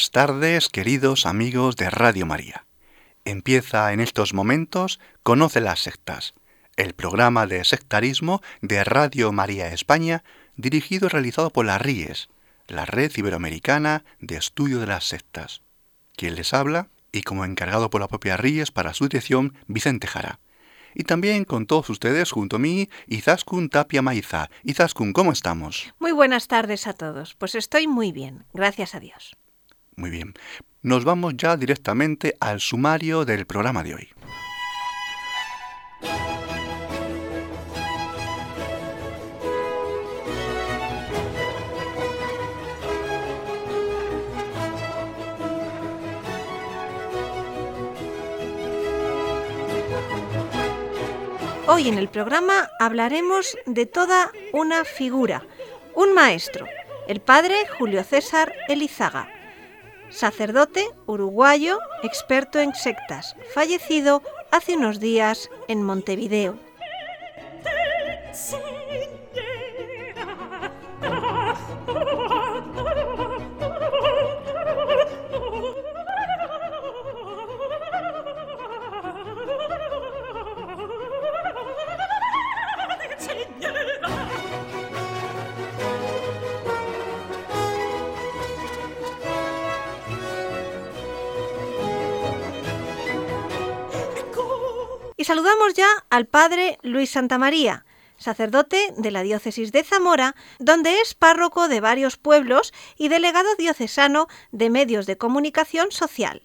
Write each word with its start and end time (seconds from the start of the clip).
Buenas 0.00 0.12
tardes, 0.12 0.68
queridos 0.70 1.26
amigos 1.26 1.76
de 1.76 1.90
Radio 1.90 2.24
María. 2.24 2.64
Empieza 3.26 3.92
en 3.92 4.00
estos 4.00 4.32
momentos 4.32 4.98
Conoce 5.22 5.60
las 5.60 5.80
sectas, 5.80 6.32
el 6.76 6.94
programa 6.94 7.46
de 7.46 7.62
sectarismo 7.64 8.40
de 8.62 8.82
Radio 8.82 9.30
María 9.30 9.68
España, 9.74 10.24
dirigido 10.56 11.04
y 11.04 11.08
realizado 11.10 11.50
por 11.50 11.66
la 11.66 11.76
RIES, 11.76 12.30
la 12.66 12.86
Red 12.86 13.12
Iberoamericana 13.14 14.04
de 14.20 14.36
Estudio 14.36 14.80
de 14.80 14.86
las 14.86 15.04
Sectas. 15.04 15.60
Quien 16.16 16.34
les 16.34 16.54
habla, 16.54 16.88
y 17.12 17.20
como 17.20 17.44
encargado 17.44 17.90
por 17.90 18.00
la 18.00 18.08
propia 18.08 18.38
RIES 18.38 18.70
para 18.70 18.94
su 18.94 19.06
dirección, 19.06 19.52
Vicente 19.66 20.06
Jara. 20.06 20.40
Y 20.94 21.04
también 21.04 21.44
con 21.44 21.66
todos 21.66 21.90
ustedes 21.90 22.30
junto 22.30 22.56
a 22.56 22.58
mí, 22.58 22.88
Izaskun 23.06 23.68
Tapia 23.68 24.00
Maiza. 24.00 24.48
Izaskun, 24.64 25.12
¿cómo 25.12 25.30
estamos? 25.30 25.92
Muy 25.98 26.12
buenas 26.12 26.48
tardes 26.48 26.86
a 26.86 26.94
todos. 26.94 27.34
Pues 27.34 27.54
estoy 27.54 27.86
muy 27.86 28.12
bien, 28.12 28.46
gracias 28.54 28.94
a 28.94 29.00
Dios. 29.00 29.36
Muy 30.00 30.08
bien. 30.08 30.32
Nos 30.80 31.04
vamos 31.04 31.34
ya 31.36 31.58
directamente 31.58 32.34
al 32.40 32.58
sumario 32.58 33.26
del 33.26 33.44
programa 33.44 33.82
de 33.82 33.96
hoy. 33.96 34.08
Hoy 51.66 51.88
en 51.88 51.98
el 51.98 52.08
programa 52.08 52.70
hablaremos 52.78 53.58
de 53.66 53.84
toda 53.84 54.32
una 54.54 54.86
figura, 54.86 55.44
un 55.94 56.14
maestro, 56.14 56.64
el 57.06 57.20
padre 57.20 57.56
Julio 57.78 58.02
César 58.02 58.54
Elizaga 58.66 59.28
sacerdote 60.10 60.84
uruguayo, 61.06 61.78
experto 62.02 62.58
en 62.60 62.74
sectas, 62.74 63.36
fallecido 63.54 64.22
hace 64.50 64.76
unos 64.76 65.00
días 65.00 65.50
en 65.68 65.82
Montevideo. 65.82 66.58
Saludamos 95.30 95.74
ya 95.74 95.86
al 96.10 96.26
padre 96.26 96.76
Luis 96.82 97.10
Santamaría, 97.10 97.84
sacerdote 98.18 98.92
de 98.96 99.12
la 99.12 99.22
diócesis 99.22 99.70
de 99.70 99.84
Zamora, 99.84 100.34
donde 100.58 101.00
es 101.00 101.14
párroco 101.14 101.68
de 101.68 101.78
varios 101.78 102.16
pueblos 102.16 102.74
y 102.98 103.06
delegado 103.06 103.46
diocesano 103.56 104.26
de 104.50 104.70
medios 104.70 105.06
de 105.06 105.18
comunicación 105.18 105.92
social. 105.92 106.42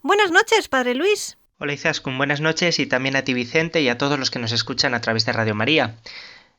Buenas 0.00 0.30
noches, 0.30 0.68
padre 0.68 0.94
Luis. 0.94 1.38
Hola 1.58 1.72
Izaskun, 1.72 2.18
buenas 2.18 2.40
noches 2.40 2.78
y 2.78 2.86
también 2.86 3.16
a 3.16 3.24
ti 3.24 3.34
Vicente 3.34 3.82
y 3.82 3.88
a 3.88 3.98
todos 3.98 4.16
los 4.16 4.30
que 4.30 4.38
nos 4.38 4.52
escuchan 4.52 4.94
a 4.94 5.00
través 5.00 5.26
de 5.26 5.32
Radio 5.32 5.56
María. 5.56 5.96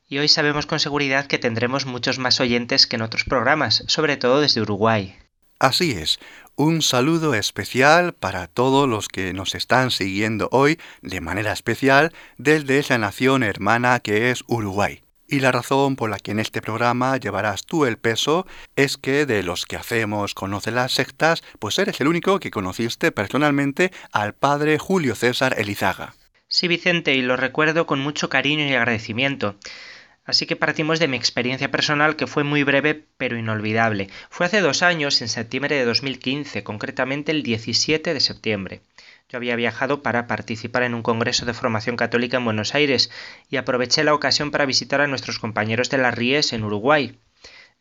Y 0.10 0.18
hoy 0.18 0.28
sabemos 0.28 0.66
con 0.66 0.82
seguridad 0.82 1.28
que 1.28 1.38
tendremos 1.38 1.86
muchos 1.86 2.20
más 2.20 2.42
oyentes 2.42 2.86
que 2.86 2.98
en 2.98 3.04
otros 3.04 3.24
programas, 3.24 3.86
sobre 3.88 4.18
todo 4.18 4.42
desde 4.42 4.60
Uruguay. 4.60 5.16
Así 5.62 5.92
es, 5.92 6.20
un 6.56 6.82
saludo 6.82 7.36
especial 7.36 8.14
para 8.14 8.48
todos 8.48 8.90
los 8.90 9.08
que 9.08 9.32
nos 9.32 9.54
están 9.54 9.92
siguiendo 9.92 10.50
hoy 10.52 10.80
de 11.04 11.22
manera 11.22 11.52
especial 11.54 12.14
desde 12.40 12.80
esa 12.80 12.98
nación 12.98 13.44
hermana 13.44 14.00
que 14.00 14.32
es 14.32 14.44
Uruguay. 14.48 15.02
Y 15.28 15.40
la 15.40 15.52
razón 15.52 15.98
por 15.98 16.10
la 16.10 16.18
que 16.18 16.32
en 16.32 16.40
este 16.40 16.64
programa 16.64 17.16
llevarás 17.18 17.68
tú 17.68 17.86
el 17.86 18.00
peso 18.00 18.48
es 18.76 18.98
que 18.98 19.28
de 19.28 19.44
los 19.44 19.68
que 19.68 19.76
hacemos 19.76 20.34
Conoce 20.34 20.72
las 20.72 20.94
sectas, 20.94 21.44
pues 21.60 21.78
eres 21.78 22.02
el 22.02 22.08
único 22.08 22.40
que 22.40 22.50
conociste 22.50 23.12
personalmente 23.12 23.92
al 24.12 24.34
padre 24.34 24.80
Julio 24.80 25.14
César 25.14 25.54
Elizaga. 25.60 26.16
Sí, 26.48 26.68
Vicente, 26.68 27.14
y 27.14 27.22
lo 27.22 27.38
recuerdo 27.38 27.86
con 27.86 28.00
mucho 28.00 28.30
cariño 28.30 28.66
y 28.66 28.74
agradecimiento. 28.74 29.58
Así 30.24 30.46
que 30.46 30.56
partimos 30.56 31.00
de 31.00 31.08
mi 31.08 31.18
experiencia 31.18 31.72
personal 31.72 32.16
que 32.16 32.28
fue 32.28 32.44
muy 32.44 32.64
breve 32.64 33.06
pero 33.18 33.38
inolvidable. 33.38 34.10
Fue 34.30 34.46
hace 34.46 34.62
dos 34.62 34.84
años, 34.84 35.22
en 35.22 35.30
septiembre 35.30 35.76
de 35.76 35.86
2015, 35.86 36.64
concretamente 36.64 37.32
el 37.32 37.42
17 37.44 38.14
de 38.14 38.20
septiembre. 38.20 38.82
Yo 39.30 39.38
había 39.38 39.56
viajado 39.56 40.04
para 40.04 40.28
participar 40.28 40.84
en 40.84 40.94
un 40.94 41.02
congreso 41.02 41.46
de 41.46 41.54
formación 41.54 41.96
católica 41.96 42.38
en 42.38 42.46
Buenos 42.46 42.76
Aires 42.76 43.10
y 43.50 43.58
aproveché 43.58 44.04
la 44.04 44.14
ocasión 44.14 44.52
para 44.52 44.66
visitar 44.66 45.02
a 45.02 45.08
nuestros 45.08 45.40
compañeros 45.40 45.90
de 45.90 45.98
las 45.98 46.14
Ries 46.14 46.54
en 46.54 46.64
Uruguay 46.64 47.18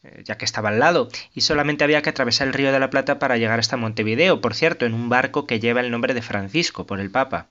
eh, 0.03 0.23
ya 0.25 0.39
que 0.39 0.47
estaba 0.47 0.71
al 0.71 0.79
lado, 0.79 1.09
y 1.35 1.43
solamente 1.43 1.85
había 1.85 2.01
que 2.01 2.09
atravesar 2.09 2.47
el 2.47 2.55
río 2.55 2.73
de 2.73 2.81
la 2.81 2.89
Plata 2.89 3.19
para 3.19 3.37
llegar 3.37 3.59
hasta 3.59 3.77
Montevideo, 3.77 4.41
por 4.41 4.55
cierto, 4.55 4.87
en 4.87 4.95
un 4.95 5.11
barco 5.11 5.47
que 5.47 5.61
lleva 5.61 5.81
el 5.81 5.91
nombre 5.91 6.15
de 6.15 6.23
Francisco, 6.23 6.87
por 6.87 7.01
el 7.01 7.11
Papa. 7.11 7.49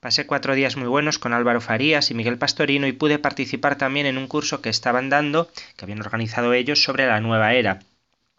Pasé 0.00 0.26
cuatro 0.26 0.54
días 0.54 0.78
muy 0.78 0.88
buenos 0.88 1.18
con 1.18 1.34
Álvaro 1.34 1.60
Farías 1.60 2.10
y 2.10 2.14
Miguel 2.14 2.38
Pastorino 2.38 2.86
y 2.86 2.92
pude 2.92 3.18
participar 3.18 3.76
también 3.76 4.06
en 4.06 4.16
un 4.16 4.28
curso 4.28 4.62
que 4.62 4.70
estaban 4.70 5.10
dando, 5.10 5.50
que 5.76 5.84
habían 5.84 6.00
organizado 6.00 6.54
ellos, 6.54 6.82
sobre 6.82 7.06
la 7.06 7.20
nueva 7.20 7.52
era. 7.52 7.80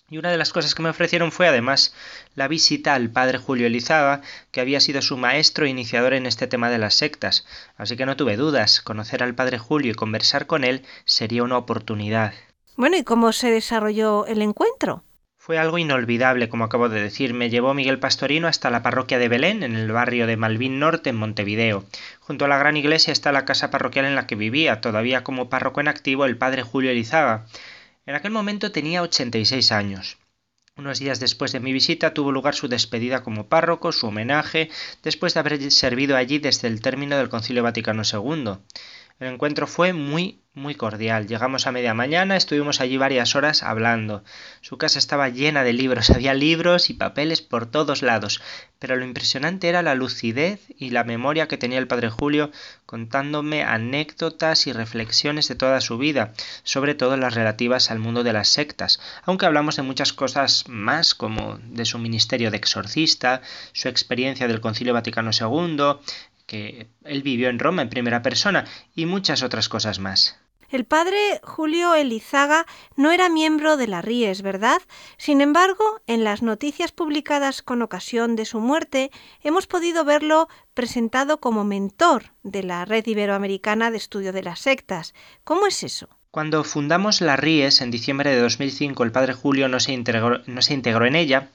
Y 0.10 0.18
una 0.18 0.32
de 0.32 0.40
las 0.40 0.52
cosas 0.54 0.74
que 0.74 0.82
me 0.82 0.90
ofrecieron 0.90 1.32
fue 1.32 1.48
además 1.48 1.94
la 2.34 2.48
visita 2.48 2.96
al 2.96 3.12
padre 3.12 3.38
Julio 3.38 3.68
Elizaga, 3.68 4.22
que 4.50 4.60
había 4.60 4.80
sido 4.80 5.04
su 5.04 5.18
maestro 5.18 5.68
e 5.68 5.70
iniciador 5.70 6.16
en 6.16 6.26
este 6.26 6.48
tema 6.48 6.72
de 6.72 6.80
las 6.80 6.96
sectas. 6.96 7.46
Así 7.78 7.96
que 7.96 8.08
no 8.08 8.18
tuve 8.18 8.38
dudas, 8.38 8.82
conocer 8.82 9.22
al 9.22 9.36
padre 9.36 9.60
Julio 9.60 9.92
y 9.92 9.96
conversar 9.96 10.48
con 10.48 10.64
él 10.64 10.84
sería 11.06 11.44
una 11.44 11.60
oportunidad. 11.60 12.34
Bueno, 12.76 12.98
¿y 12.98 13.04
cómo 13.04 13.34
se 13.34 13.52
desarrolló 13.52 14.26
el 14.26 14.42
encuentro? 14.42 15.04
Fue 15.52 15.60
algo 15.60 15.78
inolvidable, 15.78 16.48
como 16.48 16.64
acabo 16.64 16.88
de 16.88 17.02
decir. 17.02 17.34
Me 17.34 17.50
llevó 17.50 17.74
Miguel 17.74 18.00
Pastorino 18.00 18.48
hasta 18.48 18.70
la 18.70 18.84
parroquia 18.84 19.20
de 19.20 19.28
Belén, 19.28 19.64
en 19.64 19.76
el 19.76 19.92
barrio 19.92 20.26
de 20.26 20.38
Malvin 20.38 20.80
Norte, 20.80 21.10
en 21.10 21.18
Montevideo. 21.18 21.84
Junto 22.22 22.46
a 22.46 22.48
la 22.48 22.58
gran 22.58 22.78
iglesia 22.78 23.12
está 23.12 23.34
la 23.34 23.44
casa 23.44 23.70
parroquial 23.70 24.06
en 24.06 24.16
la 24.16 24.28
que 24.28 24.36
vivía, 24.36 24.80
todavía 24.80 25.26
como 25.26 25.50
párroco 25.50 25.82
en 25.82 25.90
activo, 25.90 26.24
el 26.24 26.38
padre 26.38 26.64
Julio 26.64 26.92
Elizaga. 26.92 27.48
En 28.06 28.16
aquel 28.16 28.32
momento 28.32 28.72
tenía 28.72 29.02
86 29.02 29.74
años. 29.74 30.20
Unos 30.78 31.00
días 31.00 31.20
después 31.20 31.52
de 31.52 31.60
mi 31.60 31.74
visita 31.74 32.14
tuvo 32.14 32.32
lugar 32.32 32.56
su 32.56 32.70
despedida 32.70 33.22
como 33.22 33.48
párroco, 33.48 33.92
su 33.92 34.08
homenaje, 34.08 34.70
después 35.04 35.34
de 35.34 35.42
haber 35.42 35.70
servido 35.70 36.16
allí 36.16 36.40
desde 36.40 36.70
el 36.70 36.80
término 36.80 37.18
del 37.18 37.28
Concilio 37.28 37.62
Vaticano 37.62 38.04
II. 38.10 38.54
El 39.22 39.28
encuentro 39.28 39.68
fue 39.68 39.94
muy, 39.94 40.42
muy 40.56 40.74
cordial. 40.74 41.28
Llegamos 41.28 41.68
a 41.68 41.72
media 41.72 41.94
mañana, 41.94 42.36
estuvimos 42.36 42.82
allí 42.82 42.98
varias 42.98 43.36
horas 43.36 43.62
hablando. 43.62 44.24
Su 44.62 44.80
casa 44.80 44.98
estaba 44.98 45.30
llena 45.30 45.64
de 45.64 45.74
libros, 45.74 46.10
había 46.10 46.34
libros 46.34 46.90
y 46.90 46.96
papeles 46.96 47.44
por 47.44 47.68
todos 47.68 48.02
lados, 48.02 48.42
pero 48.80 48.96
lo 48.96 49.06
impresionante 49.06 49.70
era 49.70 49.84
la 49.84 49.94
lucidez 49.94 50.62
y 50.76 50.90
la 50.90 51.04
memoria 51.04 51.48
que 51.48 51.60
tenía 51.60 51.78
el 51.78 51.88
padre 51.88 52.10
Julio 52.10 52.50
contándome 52.88 53.64
anécdotas 53.64 54.66
y 54.66 54.74
reflexiones 54.74 55.48
de 55.48 55.54
toda 55.56 55.82
su 55.82 56.00
vida, 56.00 56.34
sobre 56.64 56.96
todo 56.96 57.16
las 57.16 57.36
relativas 57.36 57.92
al 57.92 58.00
mundo 58.00 58.24
de 58.24 58.34
las 58.34 58.48
sectas, 58.50 59.00
aunque 59.24 59.46
hablamos 59.46 59.76
de 59.76 59.84
muchas 59.84 60.14
cosas 60.14 60.68
más 60.68 61.14
como 61.14 61.60
de 61.64 61.86
su 61.86 62.00
ministerio 62.00 62.50
de 62.50 62.58
exorcista, 62.58 63.44
su 63.72 63.88
experiencia 63.88 64.48
del 64.48 64.62
Concilio 64.62 64.96
Vaticano 64.96 65.30
II, 65.30 66.00
que 66.52 66.90
él 67.06 67.24
vivió 67.24 67.48
en 67.48 67.60
Roma 67.60 67.82
en 67.82 67.90
primera 67.90 68.22
persona 68.22 68.66
y 68.94 69.06
muchas 69.06 69.42
otras 69.42 69.70
cosas 69.70 70.00
más. 70.00 70.38
El 70.70 70.84
padre 70.84 71.40
Julio 71.44 71.96
Elizaga 71.96 72.66
no 72.98 73.14
era 73.14 73.30
miembro 73.30 73.78
de 73.78 73.88
la 73.88 74.02
Ries, 74.02 74.42
¿verdad? 74.42 74.82
Sin 75.18 75.40
embargo, 75.40 76.02
en 76.08 76.26
las 76.26 76.42
noticias 76.42 76.92
publicadas 76.92 77.62
con 77.62 77.82
ocasión 77.82 78.36
de 78.36 78.44
su 78.44 78.60
muerte, 78.60 79.12
hemos 79.42 79.66
podido 79.66 80.04
verlo 80.04 80.50
presentado 80.74 81.40
como 81.40 81.64
mentor 81.64 82.34
de 82.44 82.64
la 82.64 82.84
Red 82.84 83.08
Iberoamericana 83.08 83.90
de 83.90 83.98
Estudio 83.98 84.34
de 84.34 84.44
las 84.44 84.60
Sectas. 84.60 85.14
¿Cómo 85.46 85.68
es 85.68 85.84
eso? 85.84 86.10
Cuando 86.32 86.64
fundamos 86.64 87.20
la 87.20 87.36
RIES 87.36 87.82
en 87.82 87.92
diciembre 87.92 88.30
de 88.30 88.42
2005, 88.42 89.04
el 89.04 89.12
padre 89.12 89.34
Julio 89.34 89.68
no 89.68 89.82
se, 89.82 89.92
integró, 89.92 90.42
no 90.48 90.62
se 90.62 90.74
integró 90.74 91.06
en 91.06 91.16
ella, 91.16 91.50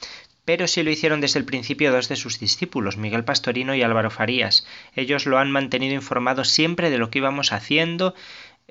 pero 0.46 0.66
sí 0.66 0.82
lo 0.82 0.90
hicieron 0.90 1.20
desde 1.20 1.38
el 1.38 1.44
principio 1.44 1.93
dos 1.93 2.08
de 2.08 2.16
sus 2.16 2.38
discípulos, 2.38 2.96
Miguel 2.96 3.25
Pastorino 3.25 3.75
y 3.75 3.82
Álvaro 3.82 4.10
Farías. 4.10 4.66
Ellos 4.94 5.26
lo 5.26 5.37
han 5.37 5.50
mantenido 5.50 5.94
informado 5.94 6.44
siempre 6.44 6.88
de 6.88 6.96
lo 6.96 7.10
que 7.10 7.19
íbamos 7.19 7.52
haciendo 7.52 8.14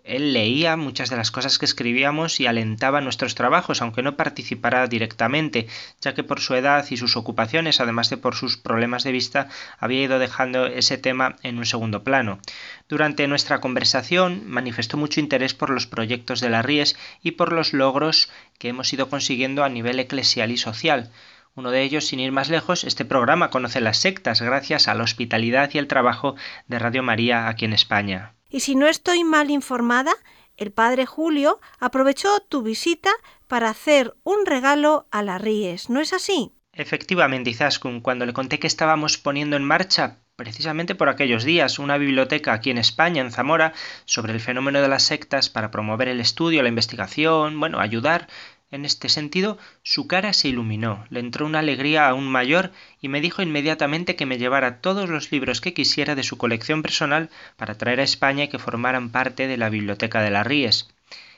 él 0.06 0.34
leía 0.34 0.78
muchas 0.78 1.10
de 1.10 1.18
las 1.18 1.32
cosas 1.32 1.58
que 1.58 1.66
escribíamos 1.66 2.40
y 2.40 2.46
alentaba 2.46 3.02
nuestros 3.02 3.34
trabajos, 3.34 3.82
aunque 3.82 4.04
no 4.04 4.16
participara 4.16 4.86
directamente, 4.86 5.68
ya 6.00 6.14
que 6.14 6.24
por 6.24 6.40
su 6.42 6.54
edad 6.54 6.86
y 6.92 6.98
sus 6.98 7.18
ocupaciones, 7.18 7.82
además 7.82 8.12
de 8.12 8.18
por 8.18 8.36
sus 8.36 8.56
problemas 8.56 9.04
de 9.04 9.12
vista, 9.12 9.50
había 9.80 10.04
ido 10.04 10.20
dejando 10.20 10.68
ese 10.68 11.00
tema 11.00 11.38
en 11.42 11.58
un 11.58 11.66
segundo 11.66 12.04
plano. 12.04 12.40
Durante 12.88 13.28
nuestra 13.28 13.62
conversación 13.62 14.44
manifestó 14.46 14.96
mucho 14.96 15.20
interés 15.20 15.56
por 15.56 15.72
los 15.72 15.88
proyectos 15.88 16.40
de 16.40 16.50
la 16.50 16.62
Ries 16.62 16.96
y 17.24 17.32
por 17.32 17.52
los 17.52 17.74
logros 17.74 18.30
que 18.60 18.70
hemos 18.70 18.94
ido 18.94 19.10
consiguiendo 19.10 19.64
a 19.64 19.70
nivel 19.70 20.00
eclesial 20.00 20.52
y 20.52 20.58
social. 20.58 21.10
Uno 21.58 21.72
de 21.72 21.84
ellos, 21.84 22.06
sin 22.08 22.20
ir 22.20 22.34
más 22.34 22.50
lejos, 22.50 22.84
este 22.84 23.06
programa 23.06 23.50
conoce 23.50 23.80
las 23.80 23.98
sectas 23.98 24.42
gracias 24.42 24.90
a 24.90 24.94
la 24.94 25.04
hospitalidad 25.04 25.70
y 25.74 25.78
el 25.78 25.88
trabajo 25.88 26.36
de 26.68 26.80
Radio 26.80 27.02
María 27.02 27.48
aquí 27.48 27.64
en 27.64 27.72
España. 27.72 28.36
Y 28.50 28.60
si 28.60 28.76
no 28.76 28.88
estoy 28.88 29.24
mal 29.24 29.50
informada, 29.50 30.12
el 30.58 30.74
padre 30.74 31.06
Julio 31.06 31.62
aprovechó 31.80 32.42
tu 32.42 32.62
visita 32.62 33.10
para 33.48 33.70
hacer 33.70 34.16
un 34.24 34.46
regalo 34.46 35.08
a 35.12 35.24
la 35.24 35.38
Ries, 35.38 35.90
¿no 35.90 36.02
es 36.02 36.12
así? 36.12 36.52
Efectivamente, 36.74 37.52
Izaskun, 37.52 38.02
cuando 38.02 38.26
le 38.26 38.34
conté 38.34 38.60
que 38.60 38.68
estábamos 38.68 39.18
poniendo 39.18 39.56
en 39.56 39.64
marcha 39.64 40.18
precisamente 40.36 40.96
por 40.96 41.08
aquellos 41.08 41.46
días, 41.46 41.80
una 41.80 41.98
biblioteca 41.98 42.52
aquí 42.52 42.70
en 42.70 42.78
España, 42.78 43.22
en 43.22 43.32
Zamora, 43.32 43.72
sobre 44.04 44.34
el 44.34 44.42
fenómeno 44.42 44.82
de 44.82 44.90
las 44.90 45.04
sectas 45.04 45.50
para 45.50 45.72
promover 45.72 46.10
el 46.10 46.20
estudio, 46.20 46.62
la 46.62 46.68
investigación, 46.68 47.58
bueno, 47.62 47.80
ayudar 47.80 48.28
en 48.76 48.86
este 48.86 49.10
sentido, 49.10 49.58
su 49.84 50.08
cara 50.08 50.34
se 50.34 50.50
iluminó, 50.50 51.06
le 51.10 51.20
entró 51.20 51.46
una 51.46 51.60
alegría 51.60 52.08
aún 52.08 52.28
mayor 52.28 52.72
y 53.02 53.08
me 53.08 53.22
dijo 53.22 53.42
inmediatamente 53.42 54.16
que 54.16 54.26
me 54.26 54.38
llevara 54.38 54.82
todos 54.82 55.10
los 55.10 55.32
libros 55.32 55.62
que 55.62 55.74
quisiera 55.74 56.16
de 56.16 56.24
su 56.24 56.38
colección 56.38 56.82
personal 56.82 57.30
para 57.58 57.78
traer 57.78 58.00
a 58.00 58.04
España 58.04 58.44
y 58.44 58.48
que 58.50 58.60
formaran 58.60 59.10
parte 59.10 59.48
de 59.48 59.58
la 59.58 59.70
biblioteca 59.70 60.22
de 60.22 60.30
las 60.30 60.46
Ríes. 60.46 60.90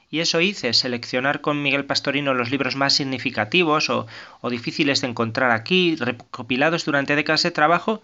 Y 0.09 0.21
eso 0.21 0.39
hice, 0.39 0.73
seleccionar 0.73 1.41
con 1.41 1.61
Miguel 1.61 1.85
Pastorino 1.85 2.33
los 2.33 2.49
libros 2.49 2.77
más 2.77 2.93
significativos 2.93 3.89
o, 3.89 4.07
o 4.39 4.49
difíciles 4.49 5.01
de 5.01 5.07
encontrar 5.07 5.51
aquí, 5.51 5.95
recopilados 5.97 6.85
durante 6.85 7.15
décadas 7.15 7.43
de 7.43 7.51
trabajo, 7.51 8.01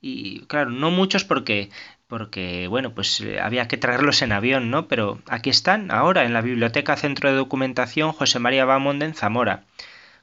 y 0.00 0.40
claro, 0.46 0.70
no 0.70 0.90
muchos 0.90 1.24
porque 1.24 1.70
porque 2.06 2.68
bueno, 2.68 2.94
pues 2.94 3.20
eh, 3.20 3.38
había 3.40 3.68
que 3.68 3.76
traerlos 3.76 4.22
en 4.22 4.32
avión, 4.32 4.70
¿no? 4.70 4.88
Pero 4.88 5.20
aquí 5.28 5.50
están 5.50 5.90
ahora 5.90 6.24
en 6.24 6.32
la 6.32 6.40
Biblioteca 6.40 6.96
Centro 6.96 7.30
de 7.30 7.36
Documentación 7.36 8.12
José 8.12 8.38
María 8.38 8.64
Bamonde 8.64 9.06
en 9.06 9.14
Zamora. 9.14 9.64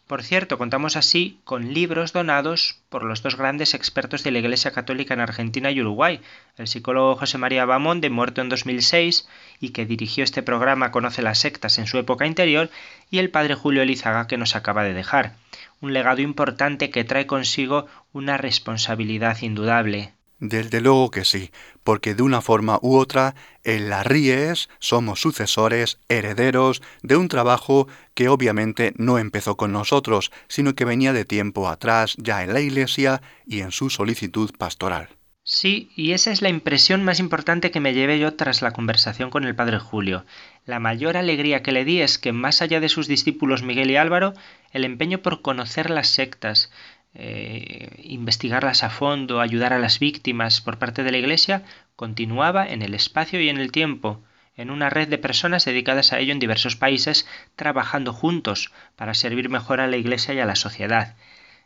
Por 0.07 0.21
cierto, 0.21 0.59
contamos 0.59 0.97
así 0.97 1.39
con 1.45 1.73
libros 1.73 2.13
donados 2.13 2.79
por 2.89 3.03
los 3.03 3.23
dos 3.23 3.37
grandes 3.37 3.73
expertos 3.73 4.23
de 4.23 4.29
la 4.29 4.37
Iglesia 4.37 4.69
Católica 4.69 5.15
en 5.15 5.19
Argentina 5.19 5.71
y 5.71 5.81
Uruguay, 5.81 6.21
el 6.57 6.67
psicólogo 6.67 7.15
José 7.15 7.39
María 7.39 7.65
Bamonde, 7.65 8.11
muerto 8.11 8.41
en 8.41 8.49
2006 8.49 9.27
y 9.59 9.69
que 9.69 9.87
dirigió 9.87 10.23
este 10.23 10.43
programa 10.43 10.91
Conoce 10.91 11.23
las 11.23 11.39
sectas 11.39 11.79
en 11.79 11.87
su 11.87 11.97
época 11.97 12.27
interior, 12.27 12.69
y 13.09 13.17
el 13.17 13.31
padre 13.31 13.55
Julio 13.55 13.81
Elizaga 13.81 14.27
que 14.27 14.37
nos 14.37 14.55
acaba 14.55 14.83
de 14.83 14.93
dejar. 14.93 15.37
Un 15.81 15.93
legado 15.93 16.21
importante 16.21 16.91
que 16.91 17.03
trae 17.03 17.25
consigo 17.25 17.87
una 18.13 18.37
responsabilidad 18.37 19.41
indudable. 19.41 20.13
Desde 20.39 20.81
luego 20.81 21.11
que 21.11 21.23
sí, 21.23 21.51
porque 21.83 22.13
de 22.13 22.23
una 22.23 22.41
forma 22.41 22.77
u 22.81 22.97
otra, 22.97 23.35
en 23.63 23.89
la 23.89 24.03
Ries 24.03 24.69
somos 24.79 25.21
sucesores, 25.21 25.99
herederos 26.09 26.81
de 27.03 27.15
un 27.15 27.29
trabajo 27.29 27.87
que 28.13 28.27
obviamente 28.27 28.93
no 28.97 29.17
empezó 29.17 29.55
con 29.55 29.71
nosotros, 29.71 30.31
sino 30.49 30.75
que 30.75 30.83
venía 30.85 31.13
de 31.13 31.23
tiempo 31.23 31.69
atrás 31.69 32.15
ya 32.17 32.43
en 32.43 32.53
la 32.53 32.59
Iglesia 32.59 33.21
y 33.45 33.61
en 33.61 33.71
su 33.71 33.89
solicitud 33.89 34.51
pastoral. 34.57 35.09
Sí, 35.47 35.91
y 35.95 36.13
esa 36.13 36.31
es 36.31 36.41
la 36.41 36.49
impresión 36.49 37.03
más 37.03 37.19
importante 37.19 37.69
que 37.69 37.79
me 37.79 37.93
llevé 37.93 38.17
yo 38.17 38.33
tras 38.33 38.63
la 38.63 38.71
conversación 38.71 39.29
con 39.29 39.43
el 39.43 39.55
padre 39.55 39.77
Julio. 39.77 40.25
La 40.65 40.79
mayor 40.79 41.17
alegría 41.17 41.61
que 41.61 41.71
le 41.71 41.85
di 41.85 42.01
es 42.01 42.17
que, 42.17 42.31
más 42.31 42.63
allá 42.63 42.79
de 42.79 42.89
sus 42.89 43.07
discípulos 43.07 43.61
Miguel 43.61 43.91
y 43.91 43.95
Álvaro, 43.95 44.33
el 44.71 44.83
empeño 44.85 45.19
por 45.19 45.43
conocer 45.43 45.91
las 45.91 46.07
sectas, 46.07 46.71
eh, 47.15 48.01
investigarlas 48.03 48.83
a 48.83 48.89
fondo, 48.89 49.39
ayudar 49.39 49.73
a 49.73 49.79
las 49.79 49.99
víctimas 49.99 50.61
por 50.61 50.77
parte 50.77 51.03
de 51.03 51.11
la 51.11 51.17
Iglesia, 51.17 51.63
continuaba 51.95 52.65
en 52.67 52.81
el 52.81 52.93
espacio 52.93 53.41
y 53.41 53.49
en 53.49 53.57
el 53.57 53.71
tiempo, 53.71 54.21
en 54.57 54.69
una 54.69 54.89
red 54.89 55.07
de 55.07 55.17
personas 55.17 55.65
dedicadas 55.65 56.13
a 56.13 56.19
ello 56.19 56.33
en 56.33 56.39
diversos 56.39 56.75
países, 56.75 57.27
trabajando 57.55 58.13
juntos 58.13 58.71
para 58.95 59.13
servir 59.13 59.49
mejor 59.49 59.79
a 59.79 59.87
la 59.87 59.97
Iglesia 59.97 60.33
y 60.33 60.39
a 60.39 60.45
la 60.45 60.55
sociedad. 60.55 61.15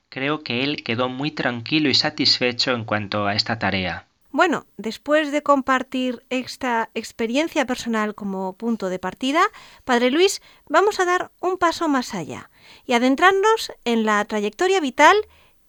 Creo 0.09 0.43
que 0.43 0.63
él 0.63 0.83
quedó 0.83 1.09
muy 1.09 1.31
tranquilo 1.31 1.89
y 1.89 1.93
satisfecho 1.93 2.71
en 2.73 2.85
cuanto 2.85 3.27
a 3.27 3.35
esta 3.35 3.59
tarea. 3.59 4.05
Bueno, 4.31 4.67
después 4.77 5.31
de 5.31 5.41
compartir 5.41 6.23
esta 6.29 6.89
experiencia 6.93 7.65
personal 7.65 8.13
como 8.13 8.53
punto 8.53 8.89
de 8.89 8.99
partida, 8.99 9.41
Padre 9.85 10.11
Luis, 10.11 10.41
vamos 10.67 10.99
a 10.99 11.05
dar 11.05 11.31
un 11.41 11.57
paso 11.57 11.87
más 11.87 12.13
allá 12.13 12.51
y 12.85 12.93
adentrarnos 12.93 13.71
en 13.85 14.05
la 14.05 14.23
trayectoria 14.25 14.79
vital 14.79 15.15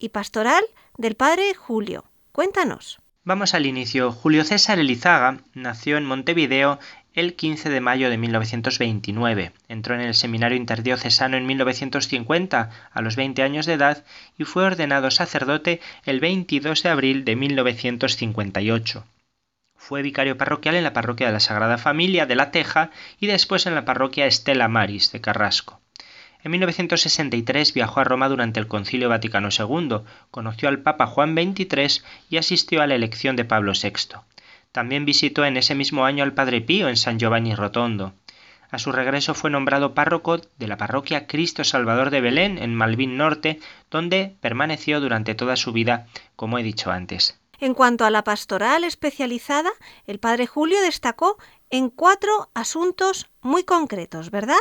y 0.01 0.09
pastoral 0.09 0.63
del 0.97 1.15
padre 1.15 1.53
Julio. 1.53 2.03
Cuéntanos. 2.31 2.99
Vamos 3.23 3.53
al 3.53 3.67
inicio. 3.67 4.11
Julio 4.11 4.43
César 4.43 4.79
Elizaga 4.79 5.37
nació 5.53 5.97
en 5.97 6.05
Montevideo 6.05 6.79
el 7.13 7.35
15 7.35 7.69
de 7.69 7.81
mayo 7.81 8.09
de 8.09 8.17
1929. 8.17 9.51
Entró 9.67 9.95
en 9.95 10.01
el 10.01 10.15
seminario 10.15 10.57
interdiocesano 10.57 11.37
en 11.37 11.45
1950 11.45 12.69
a 12.91 13.01
los 13.01 13.15
20 13.15 13.43
años 13.43 13.65
de 13.65 13.73
edad 13.73 14.03
y 14.37 14.45
fue 14.45 14.63
ordenado 14.63 15.11
sacerdote 15.11 15.81
el 16.05 16.19
22 16.19 16.83
de 16.83 16.89
abril 16.89 17.25
de 17.25 17.35
1958. 17.35 19.05
Fue 19.75 20.01
vicario 20.01 20.37
parroquial 20.37 20.75
en 20.75 20.83
la 20.83 20.93
parroquia 20.93 21.27
de 21.27 21.33
la 21.33 21.39
Sagrada 21.39 21.77
Familia 21.77 22.25
de 22.25 22.35
La 22.35 22.51
Teja 22.51 22.91
y 23.19 23.27
después 23.27 23.65
en 23.65 23.75
la 23.75 23.83
parroquia 23.83 24.25
Estela 24.25 24.67
Maris 24.67 25.11
de 25.11 25.21
Carrasco. 25.21 25.80
En 26.43 26.51
1963 26.51 27.73
viajó 27.73 27.99
a 27.99 28.03
Roma 28.03 28.27
durante 28.27 28.59
el 28.59 28.67
Concilio 28.67 29.09
Vaticano 29.09 29.49
II, 29.49 29.99
conoció 30.31 30.69
al 30.69 30.79
Papa 30.79 31.05
Juan 31.05 31.35
XXIII 31.35 32.01
y 32.29 32.37
asistió 32.37 32.81
a 32.81 32.87
la 32.87 32.95
elección 32.95 33.35
de 33.35 33.45
Pablo 33.45 33.73
VI. 33.73 34.17
También 34.71 35.05
visitó 35.05 35.45
en 35.45 35.57
ese 35.57 35.75
mismo 35.75 36.05
año 36.05 36.23
al 36.23 36.33
Padre 36.33 36.61
Pío 36.61 36.89
en 36.89 36.97
San 36.97 37.19
Giovanni 37.19 37.53
Rotondo. 37.53 38.13
A 38.71 38.79
su 38.79 38.91
regreso 38.91 39.33
fue 39.33 39.49
nombrado 39.49 39.93
párroco 39.93 40.37
de 40.37 40.67
la 40.67 40.77
parroquia 40.77 41.27
Cristo 41.27 41.63
Salvador 41.63 42.09
de 42.09 42.21
Belén 42.21 42.57
en 42.57 42.73
Malvin 42.73 43.17
Norte, 43.17 43.59
donde 43.91 44.35
permaneció 44.39 45.01
durante 45.01 45.35
toda 45.35 45.57
su 45.57 45.73
vida, 45.73 46.07
como 46.37 46.57
he 46.57 46.63
dicho 46.63 46.89
antes. 46.89 47.37
En 47.59 47.75
cuanto 47.75 48.05
a 48.05 48.09
la 48.09 48.23
pastoral 48.23 48.85
especializada, 48.85 49.69
el 50.07 50.19
padre 50.19 50.47
Julio 50.47 50.81
destacó 50.81 51.37
en 51.69 51.89
cuatro 51.89 52.49
asuntos 52.55 53.29
muy 53.41 53.63
concretos, 53.63 54.31
¿verdad? 54.31 54.55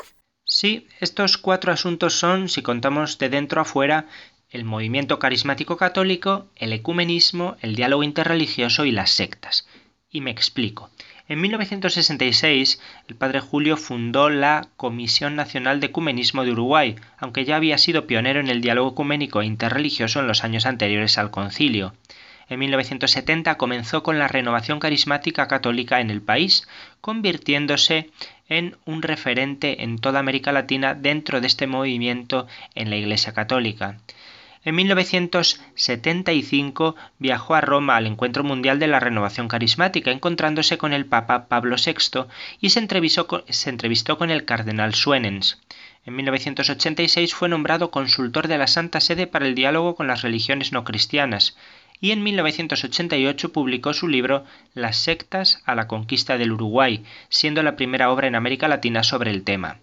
Sí, 0.53 0.89
estos 0.99 1.39
cuatro 1.39 1.73
asuntos 1.73 2.19
son, 2.19 2.49
si 2.49 2.61
contamos 2.61 3.19
de 3.19 3.29
dentro 3.29 3.61
a 3.61 3.65
fuera, 3.65 4.07
el 4.51 4.65
movimiento 4.65 5.21
carismático 5.21 5.77
católico, 5.77 6.49
el 6.57 6.73
ecumenismo, 6.73 7.57
el 7.61 7.77
diálogo 7.77 8.03
interreligioso 8.03 8.85
y 8.85 8.91
las 8.91 9.11
sectas. 9.13 9.69
Y 10.11 10.23
me 10.23 10.33
explico. 10.33 10.91
En 11.29 11.41
1966, 11.41 12.81
el 13.07 13.15
padre 13.15 13.39
Julio 13.39 13.77
fundó 13.77 14.29
la 14.29 14.67
Comisión 14.77 15.37
Nacional 15.37 15.79
de 15.79 15.87
Ecumenismo 15.87 16.45
de 16.45 16.51
Uruguay, 16.51 16.97
aunque 17.17 17.45
ya 17.45 17.55
había 17.55 17.79
sido 17.79 18.09
pionero 18.09 18.41
en 18.41 18.49
el 18.49 18.61
diálogo 18.61 18.91
ecuménico 18.91 19.43
e 19.43 19.47
interreligioso 19.47 20.19
en 20.19 20.27
los 20.27 20.43
años 20.43 20.67
anteriores 20.67 21.17
al 21.17 21.31
concilio. 21.31 21.95
En 22.51 22.59
1970 22.59 23.57
comenzó 23.57 24.03
con 24.03 24.19
la 24.19 24.27
renovación 24.27 24.81
carismática 24.81 25.47
católica 25.47 26.01
en 26.01 26.11
el 26.11 26.21
país, 26.21 26.67
convirtiéndose 27.01 28.11
en 28.49 28.77
un 28.85 29.03
referente 29.03 29.85
en 29.85 30.01
toda 30.01 30.19
América 30.19 30.51
Latina 30.51 30.95
dentro 30.95 31.41
de 31.41 31.47
este 31.47 31.69
movimiento 31.69 32.49
en 32.75 32.91
la 32.91 32.97
Iglesia 32.97 33.33
Católica. 33.33 34.01
En 34.65 34.75
1975 34.75 36.97
viajó 37.21 37.55
a 37.55 37.61
Roma 37.61 37.95
al 37.95 38.09
Encuentro 38.09 38.43
Mundial 38.43 38.81
de 38.81 38.89
la 38.89 38.99
Renovación 38.99 39.47
Carismática, 39.47 40.11
encontrándose 40.11 40.77
con 40.77 40.93
el 40.93 41.07
Papa 41.07 41.47
Pablo 41.47 41.77
VI 41.77 42.25
y 42.61 42.71
se 42.71 42.81
entrevistó 42.81 43.29
con, 43.29 44.31
el 44.31 44.45
cardenal 44.45 44.97
Suenens. 44.97 45.61
En 46.05 46.17
1986 46.17 47.33
fue 47.33 47.49
nombrado 47.49 47.93
consultor 47.93 48.49
de 48.49 48.59
la 48.59 48.67
Santa 48.67 49.01
Sede 49.01 49.29
para 49.29 49.47
el 49.47 49.55
diálogo 49.55 49.95
con 49.95 50.09
las 50.09 50.23
religiones 50.23 50.73
no 50.73 50.83
cristianas 50.83 51.57
y 52.01 52.13
en 52.13 52.23
1988 52.23 53.53
publicó 53.53 53.93
su 53.93 54.09
libro 54.09 54.45
Las 54.75 54.97
sectas 54.97 55.63
a 55.67 55.75
la 55.75 55.87
conquista 55.87 56.39
del 56.39 56.53
Uruguay, 56.53 57.05
siendo 57.29 57.63
la 57.63 57.77
primera 57.77 58.11
obra 58.11 58.27
en 58.27 58.35
América 58.35 58.69
Latina 58.69 59.03
sobre 59.03 59.31
el 59.31 59.45
tema. 59.45 59.79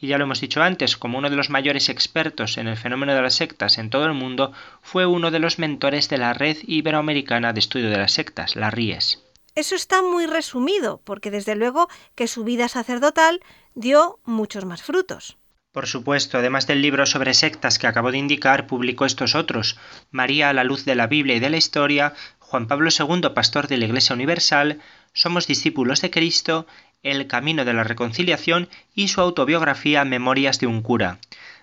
Y 0.00 0.08
ya 0.08 0.18
lo 0.18 0.24
hemos 0.24 0.40
dicho 0.40 0.62
antes, 0.62 0.96
como 0.96 1.18
uno 1.18 1.30
de 1.30 1.36
los 1.36 1.50
mayores 1.50 1.88
expertos 1.88 2.58
en 2.58 2.66
el 2.66 2.76
fenómeno 2.76 3.14
de 3.14 3.22
las 3.22 3.34
sectas 3.34 3.78
en 3.78 3.88
todo 3.88 4.06
el 4.06 4.14
mundo, 4.14 4.52
fue 4.80 5.06
uno 5.06 5.30
de 5.30 5.38
los 5.38 5.60
mentores 5.60 6.08
de 6.08 6.18
la 6.18 6.32
Red 6.32 6.56
Iberoamericana 6.66 7.52
de 7.52 7.60
Estudio 7.60 7.88
de 7.88 7.98
las 7.98 8.12
Sectas, 8.12 8.56
la 8.56 8.70
RIES. 8.70 9.22
eso 9.54 9.74
está 9.76 10.02
muy 10.02 10.26
resumido, 10.26 11.00
porque 11.04 11.30
desde 11.30 11.54
luego 11.54 11.88
que 12.16 12.26
su 12.26 12.42
vida 12.42 12.68
sacerdotal 12.68 13.40
dio 13.74 14.18
muchos 14.24 14.64
más 14.64 14.82
frutos. 14.82 15.36
Por 15.72 15.86
supuesto, 15.86 16.36
además 16.36 16.66
del 16.66 16.82
libro 16.82 17.06
sobre 17.06 17.32
sectas 17.32 17.78
que 17.78 17.86
acabo 17.86 18.12
de 18.12 18.18
indicar, 18.18 18.66
publicó 18.66 19.06
estos 19.06 19.34
otros: 19.34 19.78
María 20.10 20.50
a 20.50 20.52
la 20.52 20.64
luz 20.64 20.84
de 20.84 20.94
la 20.94 21.06
Biblia 21.06 21.36
y 21.36 21.40
de 21.40 21.48
la 21.48 21.56
historia, 21.56 22.12
Juan 22.38 22.66
Pablo 22.66 22.90
II, 22.90 23.30
pastor 23.34 23.68
de 23.68 23.78
la 23.78 23.86
Iglesia 23.86 24.14
Universal, 24.14 24.80
Somos 25.14 25.46
discípulos 25.46 26.02
de 26.02 26.10
Cristo, 26.10 26.66
El 27.02 27.26
camino 27.26 27.64
de 27.64 27.72
la 27.72 27.84
reconciliación 27.84 28.68
y 28.94 29.08
su 29.08 29.22
autobiografía 29.22 30.04
Memorias 30.04 30.60
de 30.60 30.66
un 30.66 30.82
cura. 30.82 31.18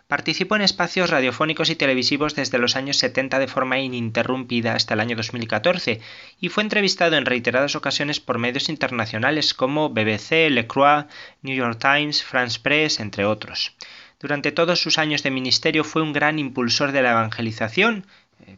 Participó 0.10 0.56
en 0.56 0.64
espacios 0.64 1.12
radiofónicos 1.12 1.70
y 1.70 1.76
televisivos 1.76 2.34
desde 2.34 2.58
los 2.58 2.76
años 2.76 2.98
70 2.98 3.38
de 3.38 3.48
forma 3.48 3.78
ininterrumpida 3.78 4.74
hasta 4.74 4.96
el 4.96 5.02
año 5.02 5.16
2014 5.16 6.02
y 6.42 6.50
fue 6.50 6.64
entrevistado 6.64 7.16
en 7.16 7.28
reiteradas 7.28 7.76
ocasiones 7.76 8.20
por 8.20 8.40
medios 8.40 8.70
internacionales 8.70 9.54
como 9.54 9.90
BBC, 9.90 10.50
Le 10.50 10.66
Croix, 10.66 11.06
New 11.44 11.56
York 11.56 11.78
Times, 11.80 12.24
France 12.24 12.60
Press, 12.60 13.00
entre 13.00 13.24
otros. 13.26 13.76
Durante 14.20 14.52
todos 14.52 14.82
sus 14.82 14.98
años 14.98 15.22
de 15.22 15.30
ministerio 15.30 15.84
fue 15.84 16.02
un 16.02 16.12
gran 16.12 16.40
impulsor 16.40 16.92
de 16.92 17.04
la 17.04 17.12
evangelización, 17.12 18.08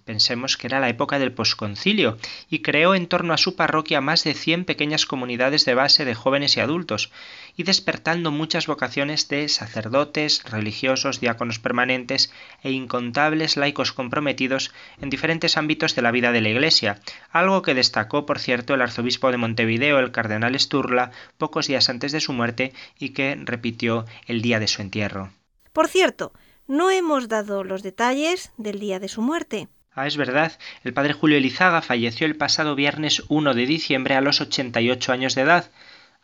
pensemos 0.06 0.58
que 0.58 0.68
era 0.68 0.80
la 0.80 0.90
época 0.90 1.20
del 1.20 1.32
posconcilio, 1.32 2.18
y 2.50 2.60
creó 2.60 2.96
en 2.96 3.08
torno 3.08 3.34
a 3.34 3.38
su 3.38 3.56
parroquia 3.56 4.02
más 4.02 4.24
de 4.24 4.34
100 4.34 4.66
pequeñas 4.66 5.06
comunidades 5.06 5.66
de 5.66 5.74
base 5.74 6.06
de 6.06 6.16
jóvenes 6.16 6.58
y 6.58 6.60
adultos, 6.60 7.12
y 7.56 7.64
despertando 7.64 8.32
muchas 8.32 8.68
vocaciones 8.68 9.28
de 9.28 9.48
sacerdotes, 9.50 10.44
religiosos, 10.44 11.20
diáconos 11.20 11.60
permanentes 11.60 12.32
e 12.64 12.72
incontables 12.72 13.58
laicos 13.58 13.92
comprometidos 13.92 14.72
en 15.02 15.10
diferentes 15.10 15.58
ámbitos 15.58 15.96
de 15.96 16.02
la 16.02 16.12
vida 16.12 16.32
de 16.32 16.42
la 16.42 16.50
Iglesia, 16.50 17.00
algo 17.32 17.62
que 17.62 17.74
destacó, 17.74 18.26
por 18.26 18.40
cierto, 18.40 18.74
el 18.74 18.82
arzobispo 18.82 19.32
de 19.32 19.38
Montevideo, 19.38 20.00
el 20.00 20.12
cardenal 20.12 20.60
Sturla, 20.60 21.12
pocos 21.38 21.68
días 21.68 21.90
antes 21.90 22.12
de 22.12 22.22
su 22.22 22.34
muerte 22.34 22.74
y 22.98 23.10
que 23.10 23.38
repitió 23.40 24.06
el 24.28 24.42
día 24.42 24.60
de 24.60 24.68
su 24.68 24.82
entierro. 24.82 25.32
Por 25.74 25.88
cierto, 25.88 26.34
no 26.72 26.90
hemos 26.90 27.28
dado 27.28 27.66
los 27.66 27.84
detalles 27.84 28.54
del 28.56 28.80
día 28.80 28.98
de 28.98 29.10
su 29.10 29.22
muerte. 29.22 29.68
Ah, 29.94 30.08
es 30.08 30.16
verdad, 30.16 30.58
el 30.86 30.94
padre 30.94 31.12
Julio 31.12 31.38
Elizaga 31.38 31.82
falleció 31.82 32.26
el 32.26 32.38
pasado 32.38 32.76
viernes 32.76 33.24
1 33.28 33.54
de 33.54 33.66
diciembre 33.66 34.16
a 34.16 34.22
los 34.22 34.40
88 34.40 35.12
años 35.12 35.36
de 35.36 35.42
edad, 35.42 35.70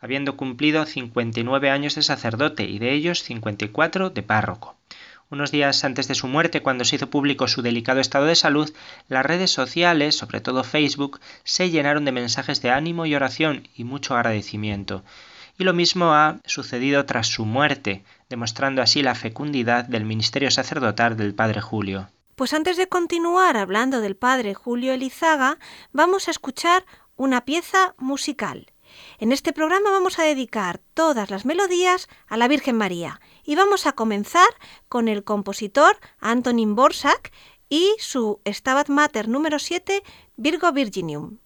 habiendo 0.00 0.38
cumplido 0.38 0.86
59 0.86 1.68
años 1.68 1.96
de 1.96 2.02
sacerdote 2.02 2.64
y 2.64 2.78
de 2.78 2.94
ellos 2.94 3.22
54 3.24 4.08
de 4.08 4.22
párroco. 4.22 4.74
Unos 5.28 5.50
días 5.50 5.84
antes 5.84 6.08
de 6.08 6.14
su 6.14 6.28
muerte, 6.28 6.62
cuando 6.62 6.86
se 6.86 6.96
hizo 6.96 7.10
público 7.10 7.46
su 7.46 7.60
delicado 7.60 8.00
estado 8.00 8.24
de 8.24 8.34
salud, 8.34 8.72
las 9.06 9.26
redes 9.26 9.50
sociales, 9.50 10.16
sobre 10.16 10.40
todo 10.40 10.64
Facebook, 10.64 11.20
se 11.44 11.68
llenaron 11.68 12.06
de 12.06 12.12
mensajes 12.12 12.62
de 12.62 12.70
ánimo 12.70 13.04
y 13.04 13.14
oración 13.14 13.68
y 13.76 13.84
mucho 13.84 14.16
agradecimiento. 14.16 15.04
Y 15.58 15.64
lo 15.64 15.74
mismo 15.74 16.14
ha 16.14 16.38
sucedido 16.46 17.04
tras 17.04 17.26
su 17.26 17.44
muerte, 17.44 18.04
demostrando 18.28 18.80
así 18.80 19.02
la 19.02 19.16
fecundidad 19.16 19.84
del 19.84 20.04
ministerio 20.04 20.52
sacerdotal 20.52 21.16
del 21.16 21.34
padre 21.34 21.60
Julio. 21.60 22.08
Pues 22.36 22.52
antes 22.52 22.76
de 22.76 22.88
continuar 22.88 23.56
hablando 23.56 24.00
del 24.00 24.14
padre 24.14 24.54
Julio 24.54 24.92
Elizaga, 24.92 25.58
vamos 25.92 26.28
a 26.28 26.30
escuchar 26.30 26.84
una 27.16 27.44
pieza 27.44 27.96
musical. 27.98 28.70
En 29.18 29.32
este 29.32 29.52
programa 29.52 29.90
vamos 29.90 30.20
a 30.20 30.22
dedicar 30.22 30.80
todas 30.94 31.28
las 31.28 31.44
melodías 31.44 32.08
a 32.28 32.36
la 32.36 32.46
Virgen 32.46 32.76
María 32.76 33.20
y 33.44 33.56
vamos 33.56 33.86
a 33.86 33.92
comenzar 33.92 34.48
con 34.88 35.08
el 35.08 35.24
compositor 35.24 35.98
Antonin 36.20 36.76
Borsak 36.76 37.32
y 37.68 37.96
su 37.98 38.40
Stabat 38.46 38.88
Mater 38.88 39.26
número 39.28 39.58
7, 39.58 40.04
Virgo 40.36 40.72
Virginium. 40.72 41.38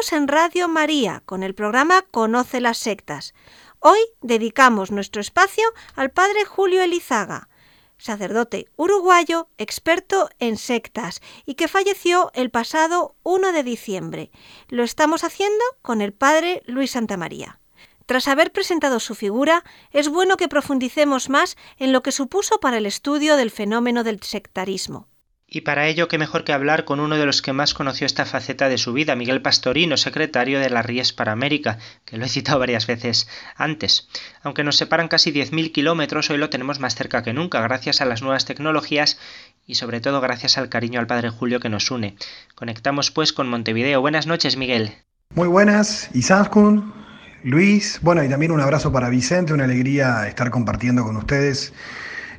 En 0.00 0.28
Radio 0.28 0.66
María 0.66 1.22
con 1.26 1.42
el 1.42 1.54
programa 1.54 2.02
Conoce 2.10 2.62
las 2.62 2.78
sectas. 2.78 3.34
Hoy 3.80 3.98
dedicamos 4.22 4.90
nuestro 4.90 5.20
espacio 5.20 5.62
al 5.94 6.10
padre 6.10 6.46
Julio 6.46 6.82
Elizaga, 6.82 7.50
sacerdote 7.98 8.66
uruguayo 8.76 9.50
experto 9.58 10.30
en 10.38 10.56
sectas 10.56 11.20
y 11.44 11.54
que 11.54 11.68
falleció 11.68 12.30
el 12.32 12.50
pasado 12.50 13.14
1 13.24 13.52
de 13.52 13.62
diciembre. 13.62 14.30
Lo 14.68 14.84
estamos 14.84 15.22
haciendo 15.22 15.62
con 15.82 16.00
el 16.00 16.14
padre 16.14 16.62
Luis 16.64 16.92
Santamaría. 16.92 17.60
Tras 18.06 18.26
haber 18.26 18.52
presentado 18.52 19.00
su 19.00 19.14
figura, 19.14 19.64
es 19.92 20.08
bueno 20.08 20.38
que 20.38 20.48
profundicemos 20.48 21.28
más 21.28 21.58
en 21.76 21.92
lo 21.92 22.02
que 22.02 22.10
supuso 22.10 22.58
para 22.58 22.78
el 22.78 22.86
estudio 22.86 23.36
del 23.36 23.50
fenómeno 23.50 24.02
del 24.02 24.22
sectarismo. 24.22 25.09
Y 25.52 25.62
para 25.62 25.88
ello, 25.88 26.06
qué 26.06 26.16
mejor 26.16 26.44
que 26.44 26.52
hablar 26.52 26.84
con 26.84 27.00
uno 27.00 27.16
de 27.16 27.26
los 27.26 27.42
que 27.42 27.52
más 27.52 27.74
conoció 27.74 28.06
esta 28.06 28.24
faceta 28.24 28.68
de 28.68 28.78
su 28.78 28.92
vida, 28.92 29.16
Miguel 29.16 29.42
Pastorino, 29.42 29.96
secretario 29.96 30.60
de 30.60 30.70
la 30.70 30.80
Ries 30.80 31.12
para 31.12 31.32
América, 31.32 31.78
que 32.04 32.16
lo 32.16 32.24
he 32.24 32.28
citado 32.28 32.60
varias 32.60 32.86
veces 32.86 33.28
antes. 33.56 34.08
Aunque 34.44 34.62
nos 34.62 34.76
separan 34.76 35.08
casi 35.08 35.32
10.000 35.32 35.72
kilómetros, 35.72 36.30
hoy 36.30 36.38
lo 36.38 36.50
tenemos 36.50 36.78
más 36.78 36.94
cerca 36.94 37.24
que 37.24 37.32
nunca, 37.32 37.60
gracias 37.62 38.00
a 38.00 38.04
las 38.04 38.22
nuevas 38.22 38.44
tecnologías 38.44 39.18
y 39.66 39.74
sobre 39.74 40.00
todo 40.00 40.20
gracias 40.20 40.56
al 40.56 40.68
cariño 40.68 41.00
al 41.00 41.08
Padre 41.08 41.30
Julio 41.30 41.58
que 41.58 41.68
nos 41.68 41.90
une. 41.90 42.14
Conectamos 42.54 43.10
pues 43.10 43.32
con 43.32 43.48
Montevideo. 43.48 44.00
Buenas 44.00 44.28
noches, 44.28 44.56
Miguel. 44.56 44.92
Muy 45.34 45.48
buenas, 45.48 46.10
Isaskun, 46.14 46.94
Luis, 47.42 47.98
bueno, 48.02 48.22
y 48.22 48.28
también 48.28 48.52
un 48.52 48.60
abrazo 48.60 48.92
para 48.92 49.08
Vicente, 49.08 49.52
una 49.52 49.64
alegría 49.64 50.28
estar 50.28 50.50
compartiendo 50.50 51.02
con 51.02 51.16
ustedes 51.16 51.72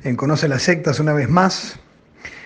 en 0.02 0.16
Conoce 0.16 0.48
las 0.48 0.62
Sectas 0.62 0.98
una 0.98 1.12
vez 1.12 1.28
más. 1.28 1.78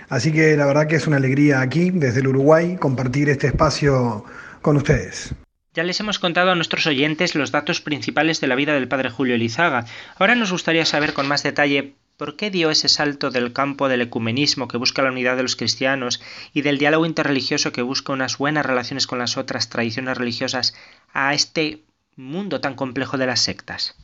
Así 0.08 0.32
que 0.32 0.56
la 0.56 0.66
verdad 0.66 0.86
que 0.86 0.96
es 0.96 1.06
una 1.06 1.16
alegría 1.16 1.60
aquí, 1.60 1.90
desde 1.90 2.20
el 2.20 2.28
Uruguay, 2.28 2.76
compartir 2.76 3.28
este 3.28 3.48
espacio 3.48 4.24
con 4.62 4.76
ustedes. 4.76 5.34
Ya 5.74 5.82
les 5.82 6.00
hemos 6.00 6.18
contado 6.18 6.50
a 6.50 6.54
nuestros 6.54 6.86
oyentes 6.86 7.34
los 7.34 7.50
datos 7.50 7.80
principales 7.80 8.40
de 8.40 8.46
la 8.46 8.54
vida 8.54 8.72
del 8.72 8.88
padre 8.88 9.10
Julio 9.10 9.34
Elizaga. 9.34 9.84
Ahora 10.18 10.34
nos 10.34 10.52
gustaría 10.52 10.86
saber 10.86 11.12
con 11.12 11.28
más 11.28 11.42
detalle 11.42 11.94
¿Por 12.16 12.36
qué 12.36 12.50
dio 12.50 12.70
ese 12.70 12.88
salto 12.88 13.30
del 13.30 13.52
campo 13.52 13.90
del 13.90 14.00
ecumenismo 14.00 14.68
que 14.68 14.78
busca 14.78 15.02
la 15.02 15.10
unidad 15.10 15.36
de 15.36 15.42
los 15.42 15.54
cristianos 15.54 16.22
y 16.54 16.62
del 16.62 16.78
diálogo 16.78 17.04
interreligioso 17.04 17.72
que 17.72 17.82
busca 17.82 18.14
unas 18.14 18.38
buenas 18.38 18.64
relaciones 18.64 19.06
con 19.06 19.18
las 19.18 19.36
otras 19.36 19.68
tradiciones 19.68 20.16
religiosas 20.16 20.74
a 21.12 21.34
este 21.34 21.82
mundo 22.16 22.62
tan 22.62 22.74
complejo 22.74 23.18
de 23.18 23.26
las 23.26 23.40
sectas? 23.40 23.96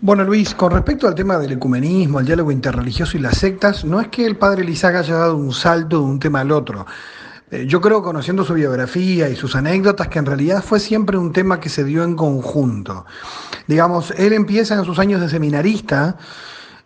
Bueno, 0.00 0.24
Luis, 0.24 0.54
con 0.54 0.72
respecto 0.72 1.08
al 1.08 1.14
tema 1.14 1.38
del 1.38 1.52
ecumenismo, 1.52 2.20
el 2.20 2.26
diálogo 2.26 2.50
interreligioso 2.50 3.16
y 3.16 3.20
las 3.20 3.38
sectas, 3.38 3.84
no 3.84 4.00
es 4.00 4.08
que 4.08 4.26
el 4.26 4.36
padre 4.36 4.64
Lizaga 4.64 4.98
haya 4.98 5.14
dado 5.14 5.36
un 5.36 5.52
salto 5.52 5.98
de 5.98 6.04
un 6.04 6.18
tema 6.18 6.40
al 6.40 6.50
otro. 6.50 6.84
Eh, 7.50 7.64
yo 7.66 7.80
creo, 7.80 8.02
conociendo 8.02 8.44
su 8.44 8.54
biografía 8.54 9.28
y 9.30 9.36
sus 9.36 9.56
anécdotas, 9.56 10.08
que 10.08 10.18
en 10.18 10.26
realidad 10.26 10.62
fue 10.62 10.80
siempre 10.80 11.16
un 11.16 11.32
tema 11.32 11.58
que 11.60 11.68
se 11.68 11.84
dio 11.84 12.04
en 12.04 12.16
conjunto. 12.16 13.06
Digamos, 13.66 14.10
él 14.18 14.32
empieza 14.34 14.74
en 14.74 14.84
sus 14.84 14.98
años 14.98 15.20
de 15.20 15.28
seminarista, 15.28 16.18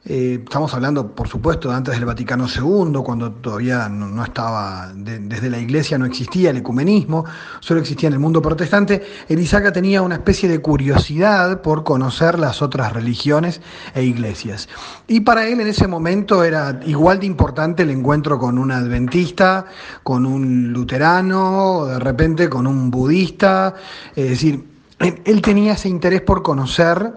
eh, 0.04 0.40
estamos 0.42 0.72
hablando, 0.72 1.08
por 1.08 1.28
supuesto, 1.28 1.68
de 1.68 1.74
antes 1.74 1.94
del 1.94 2.04
Vaticano 2.04 2.46
II, 2.46 3.00
cuando 3.04 3.32
todavía 3.32 3.88
no, 3.88 4.24
estaba, 4.24 4.92
desde 4.94 5.50
la 5.50 5.58
Iglesia 5.58 5.98
no 5.98 6.06
existía 6.06 6.50
el 6.50 6.58
ecumenismo, 6.58 7.24
solo 7.60 7.80
existía 7.80 8.06
en 8.06 8.14
el 8.14 8.18
mundo 8.18 8.40
protestante. 8.40 9.04
Elisaca 9.28 9.72
tenía 9.72 10.00
una 10.00 10.14
especie 10.14 10.48
de 10.48 10.60
curiosidad 10.60 11.60
por 11.62 11.84
conocer 11.84 12.38
las 12.38 12.62
otras 12.62 12.92
religiones 12.92 13.60
e 13.92 14.04
iglesias. 14.04 14.68
Y 15.08 15.20
para 15.20 15.46
él 15.46 15.60
en 15.60 15.66
ese 15.66 15.88
momento 15.88 16.44
era 16.44 16.80
igual 16.86 17.18
de 17.18 17.26
importante 17.26 17.82
el 17.82 17.90
encuentro 17.90 18.38
con 18.38 18.56
un 18.56 18.70
adventista, 18.70 19.66
con 20.04 20.24
un 20.24 20.72
luterano, 20.72 21.86
de 21.86 21.98
repente 21.98 22.48
con 22.48 22.66
un 22.66 22.90
budista. 22.90 23.74
Es 24.14 24.30
decir, 24.30 24.64
él 25.00 25.42
tenía 25.42 25.74
ese 25.74 25.88
interés 25.88 26.22
por 26.22 26.42
conocer 26.42 27.12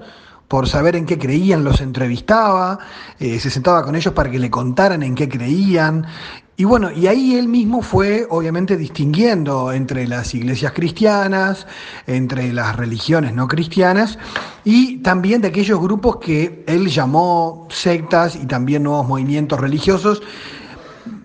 por 0.52 0.68
saber 0.68 0.98
en 0.98 1.06
qué 1.06 1.18
creían, 1.18 1.64
los 1.64 1.80
entrevistaba, 1.80 2.78
eh, 3.18 3.40
se 3.40 3.50
sentaba 3.50 3.84
con 3.86 3.96
ellos 3.96 4.14
para 4.14 4.30
que 4.30 4.38
le 4.38 4.50
contaran 4.50 5.02
en 5.02 5.16
qué 5.16 5.30
creían. 5.30 6.06
Y 6.58 6.66
bueno, 6.66 6.92
y 6.92 7.08
ahí 7.08 7.38
él 7.38 7.48
mismo 7.48 7.82
fue 7.82 8.28
obviamente 8.30 8.76
distinguiendo 8.76 9.72
entre 9.72 10.06
las 10.10 10.36
iglesias 10.36 10.74
cristianas, 10.74 11.68
entre 12.06 12.52
las 12.52 12.76
religiones 12.76 13.34
no 13.34 13.48
cristianas 13.48 14.20
y 14.66 14.98
también 14.98 15.40
de 15.40 15.48
aquellos 15.48 15.80
grupos 15.80 16.18
que 16.18 16.66
él 16.68 16.90
llamó 16.90 17.70
sectas 17.70 18.36
y 18.36 18.46
también 18.46 18.84
nuevos 18.84 19.08
movimientos 19.08 19.58
religiosos 19.58 20.22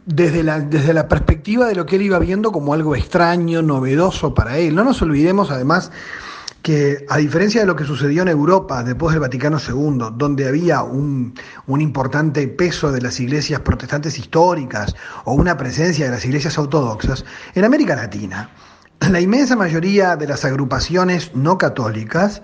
desde 0.05 0.45
la, 0.45 0.61
desde 0.61 0.95
la 0.95 1.09
perspectiva 1.09 1.67
de 1.67 1.75
lo 1.75 1.85
que 1.85 1.97
él 1.97 2.03
iba 2.03 2.21
viendo 2.21 2.53
como 2.53 2.75
algo 2.75 2.95
extraño, 2.95 3.61
novedoso 3.61 4.35
para 4.35 4.57
él. 4.59 4.77
No 4.77 4.85
nos 4.85 5.03
olvidemos 5.03 5.51
además 5.51 5.91
que 6.63 7.05
a 7.09 7.19
diferencia 7.19 7.61
de 7.61 7.67
lo 7.67 7.77
que 7.77 7.85
sucedió 7.85 8.23
en 8.23 8.29
Europa 8.29 8.83
después 8.83 9.13
del 9.13 9.21
Vaticano 9.21 9.59
II, 9.59 10.09
donde 10.15 10.49
había 10.49 10.83
un, 10.83 11.35
un, 11.67 11.81
importante 11.81 12.47
peso 12.49 12.91
de 12.91 13.01
las 13.01 13.21
iglesias 13.21 13.61
protestantes 13.61 14.19
históricas 14.19 14.95
o 15.25 15.35
una 15.35 15.57
presencia 15.57 16.07
de 16.07 16.11
las 16.11 16.25
iglesias 16.25 16.59
ortodoxas, 16.59 17.25
en 17.55 17.65
América 17.65 17.95
Latina, 17.95 18.51
la 19.01 19.21
inmensa 19.21 19.55
mayoría 19.57 20.17
de 20.17 20.27
las 20.27 20.45
agrupaciones 20.45 21.35
no 21.35 21.59
católicas 21.59 22.43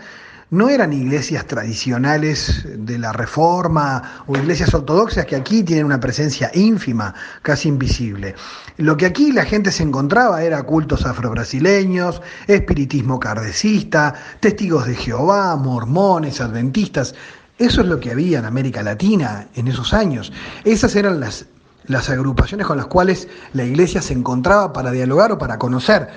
no 0.52 0.68
eran 0.68 0.92
iglesias 0.92 1.47
tradicionales 1.47 2.66
de 2.66 2.99
la 2.99 3.11
Reforma 3.11 4.23
o 4.26 4.37
iglesias 4.37 4.75
ortodoxas 4.75 5.25
que 5.25 5.35
aquí 5.35 5.62
tienen 5.62 5.87
una 5.87 5.99
presencia 5.99 6.50
ínfima, 6.52 7.14
casi 7.40 7.71
invisible. 7.71 8.35
Lo 8.76 8.94
que 8.99 9.06
aquí 9.06 9.32
la 9.32 9.47
gente 9.47 9.73
se 9.73 9.82
encontraba 9.82 10.42
era 10.42 10.62
cultos 10.62 11.07
afrobrasileños, 11.07 12.20
espiritismo 12.46 13.18
cardecista, 13.18 14.14
testigos 14.40 14.87
de 14.87 14.94
Jehová, 14.94 15.57
mormones, 15.57 16.42
adventistas. 16.42 17.14
Eso 17.57 17.81
es 17.81 17.87
lo 17.87 17.98
que 17.98 18.11
había 18.11 18.38
en 18.38 18.44
América 18.44 18.83
Latina 18.83 19.48
en 19.55 19.68
esos 19.68 19.94
años. 19.94 20.35
Esas 20.64 20.94
eran 20.96 21.18
las 21.18 21.46
las 21.87 22.11
agrupaciones 22.11 22.66
con 22.66 22.76
las 22.76 22.87
cuales 22.87 23.26
la 23.55 23.64
iglesia 23.64 24.00
se 24.00 24.12
encontraba 24.12 24.72
para 24.72 24.92
dialogar 24.92 25.33
o 25.33 25.38
para 25.38 25.59
conocer. 25.59 26.11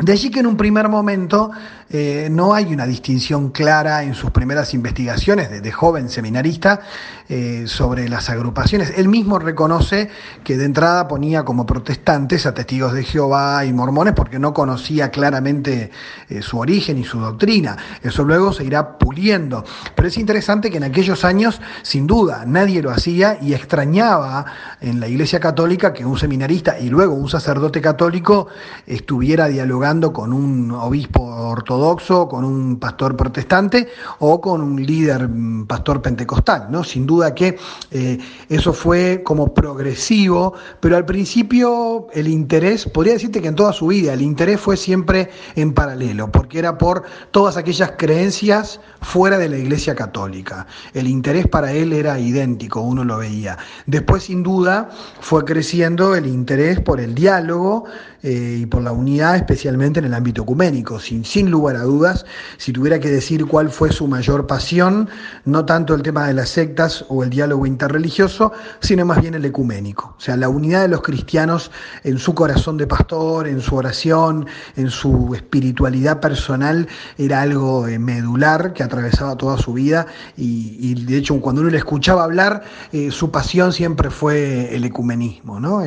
De 0.00 0.12
allí 0.12 0.30
que 0.30 0.40
en 0.40 0.46
un 0.46 0.56
primer 0.56 0.88
momento 0.88 1.50
eh, 1.90 2.28
no 2.30 2.52
hay 2.52 2.72
una 2.72 2.86
distinción 2.86 3.50
clara 3.50 4.02
en 4.02 4.14
sus 4.14 4.30
primeras 4.30 4.74
investigaciones 4.74 5.50
de, 5.50 5.72
joven 5.72 6.08
seminarista 6.08 6.80
eh, 7.28 7.64
sobre 7.66 8.08
las 8.08 8.28
agrupaciones. 8.28 8.92
Él 8.96 9.08
mismo 9.08 9.38
reconoce 9.38 10.10
que 10.44 10.56
de 10.56 10.64
entrada 10.64 11.06
ponía 11.08 11.44
como 11.44 11.64
protestantes 11.64 12.46
a 12.46 12.54
testigos 12.54 12.92
de 12.92 13.04
Jehová 13.04 13.64
y 13.64 13.72
mormones 13.72 14.14
porque 14.14 14.38
no 14.38 14.52
conocía 14.52 15.10
claramente 15.10 15.90
eh, 16.28 16.42
su 16.42 16.58
origen 16.58 16.98
y 16.98 17.04
su 17.04 17.20
doctrina. 17.20 17.76
Eso 18.02 18.24
luego 18.24 18.52
se 18.52 18.64
irá 18.64 18.98
puliendo. 18.98 19.64
Pero 19.94 20.08
es 20.08 20.18
interesante 20.18 20.70
que 20.70 20.78
en 20.78 20.84
aquellos 20.84 21.24
años, 21.24 21.60
sin 21.82 22.06
duda, 22.06 22.44
nadie 22.46 22.82
lo 22.82 22.90
hacía 22.90 23.38
y 23.40 23.54
extrañaba 23.54 24.44
en 24.80 25.00
la 25.00 25.08
Iglesia 25.08 25.40
Católica 25.40 25.92
que 25.92 26.04
un 26.04 26.18
seminarista 26.18 26.78
y 26.78 26.88
luego 26.88 27.14
un 27.14 27.28
sacerdote 27.28 27.80
católico 27.80 28.48
estuviera 28.86 29.46
dialogando 29.46 29.67
con 30.12 30.32
un 30.32 30.70
obispo 30.70 31.22
ortodoxo 31.22 31.58
ortodoxo, 31.58 32.28
con 32.28 32.44
un 32.44 32.78
pastor 32.78 33.16
protestante 33.16 33.88
o 34.20 34.40
con 34.40 34.62
un 34.62 34.84
líder 34.84 35.28
mm, 35.28 35.66
pastor 35.66 36.00
pentecostal. 36.00 36.68
¿no? 36.70 36.84
Sin 36.84 37.06
duda 37.06 37.34
que 37.34 37.58
eh, 37.90 38.18
eso 38.48 38.72
fue 38.72 39.22
como 39.24 39.52
progresivo, 39.52 40.54
pero 40.80 40.96
al 40.96 41.04
principio 41.04 42.06
el 42.12 42.28
interés, 42.28 42.86
podría 42.86 43.14
decirte 43.14 43.42
que 43.42 43.48
en 43.48 43.54
toda 43.54 43.72
su 43.72 43.88
vida, 43.88 44.12
el 44.12 44.22
interés 44.22 44.60
fue 44.60 44.76
siempre 44.76 45.30
en 45.56 45.72
paralelo, 45.72 46.30
porque 46.30 46.58
era 46.58 46.78
por 46.78 47.04
todas 47.30 47.56
aquellas 47.56 47.92
creencias 47.98 48.80
fuera 49.00 49.38
de 49.38 49.48
la 49.48 49.58
Iglesia 49.58 49.94
Católica. 49.94 50.66
El 50.94 51.06
interés 51.06 51.46
para 51.46 51.72
él 51.72 51.92
era 51.92 52.18
idéntico, 52.18 52.80
uno 52.80 53.04
lo 53.04 53.18
veía. 53.18 53.58
Después, 53.86 54.24
sin 54.24 54.42
duda, 54.42 54.88
fue 55.20 55.44
creciendo 55.44 56.14
el 56.14 56.26
interés 56.26 56.80
por 56.80 57.00
el 57.00 57.14
diálogo 57.14 57.84
eh, 58.22 58.58
y 58.62 58.66
por 58.66 58.82
la 58.82 58.90
unidad, 58.90 59.36
especialmente 59.36 60.00
en 60.00 60.06
el 60.06 60.14
ámbito 60.14 60.42
ecuménico. 60.42 60.98
Sin, 60.98 61.24
sin 61.24 61.50
lugar 61.50 61.76
a 61.76 61.82
dudas, 61.82 62.26
si 62.56 62.72
tuviera 62.72 62.98
que 62.98 63.08
decir 63.08 63.46
cuál 63.46 63.70
fue 63.70 63.92
su 63.92 64.08
mayor 64.08 64.46
pasión, 64.46 65.08
no 65.44 65.64
tanto 65.64 65.94
el 65.94 66.02
tema 66.02 66.26
de 66.26 66.34
las 66.34 66.48
sectas 66.48 67.04
o 67.08 67.22
el 67.22 67.30
diálogo 67.30 67.64
interreligioso, 67.64 68.52
sino 68.80 69.04
más 69.04 69.20
bien 69.20 69.34
el 69.34 69.44
ecuménico. 69.44 70.16
O 70.18 70.20
sea, 70.20 70.36
la 70.36 70.48
unidad 70.48 70.82
de 70.82 70.88
los 70.88 71.02
cristianos 71.02 71.70
en 72.02 72.18
su 72.18 72.34
corazón 72.34 72.76
de 72.76 72.88
pastor, 72.88 73.46
en 73.46 73.60
su 73.60 73.76
oración, 73.76 74.46
en 74.76 74.90
su 74.90 75.32
espiritualidad 75.34 76.18
personal, 76.18 76.88
era 77.18 77.42
algo 77.42 77.86
eh, 77.86 78.00
medular 78.00 78.72
que 78.72 78.82
atravesaba 78.82 79.36
toda 79.36 79.58
su 79.58 79.72
vida 79.72 80.06
y, 80.36 81.04
de 81.04 81.16
hecho 81.16 81.40
cuando 81.40 81.60
uno 81.60 81.70
le 81.70 81.78
escuchaba 81.78 82.24
hablar, 82.24 82.64
eh, 82.92 83.10
su 83.12 83.30
pasión 83.30 83.72
siempre 83.72 84.10
fue 84.10 84.74
el 84.74 84.84
ecumenismo, 84.84 85.60
¿no? 85.60 85.82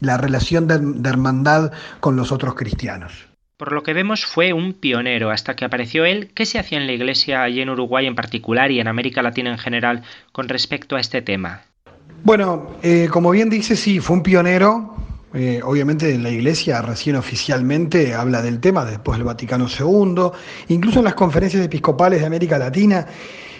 la 0.00 0.16
relación 0.16 0.66
de 0.66 1.08
hermandad 1.08 1.59
con 2.00 2.16
los 2.16 2.32
otros 2.32 2.54
cristianos. 2.54 3.28
Por 3.56 3.72
lo 3.72 3.82
que 3.82 3.92
vemos 3.92 4.24
fue 4.24 4.54
un 4.54 4.72
pionero 4.72 5.30
hasta 5.30 5.54
que 5.54 5.66
apareció 5.66 6.06
él. 6.06 6.30
¿Qué 6.34 6.46
se 6.46 6.58
hacía 6.58 6.78
en 6.78 6.86
la 6.86 6.94
Iglesia 6.94 7.46
y 7.50 7.60
en 7.60 7.68
Uruguay 7.68 8.06
en 8.06 8.14
particular 8.14 8.70
y 8.70 8.80
en 8.80 8.88
América 8.88 9.22
Latina 9.22 9.50
en 9.50 9.58
general 9.58 10.02
con 10.32 10.48
respecto 10.48 10.96
a 10.96 11.00
este 11.00 11.20
tema? 11.20 11.62
Bueno, 12.22 12.76
eh, 12.82 13.08
como 13.10 13.30
bien 13.30 13.50
dice, 13.50 13.76
sí, 13.76 14.00
fue 14.00 14.16
un 14.16 14.22
pionero. 14.22 14.96
Eh, 15.32 15.60
obviamente 15.62 16.12
en 16.12 16.22
la 16.22 16.30
Iglesia 16.30 16.82
recién 16.82 17.16
oficialmente 17.16 18.14
habla 18.14 18.42
del 18.42 18.60
tema 18.60 18.84
después 18.84 19.18
del 19.18 19.26
Vaticano 19.26 19.66
II, 19.68 20.30
incluso 20.68 20.98
en 20.98 21.04
las 21.04 21.14
conferencias 21.14 21.64
episcopales 21.64 22.20
de 22.20 22.26
América 22.26 22.58
Latina. 22.58 23.06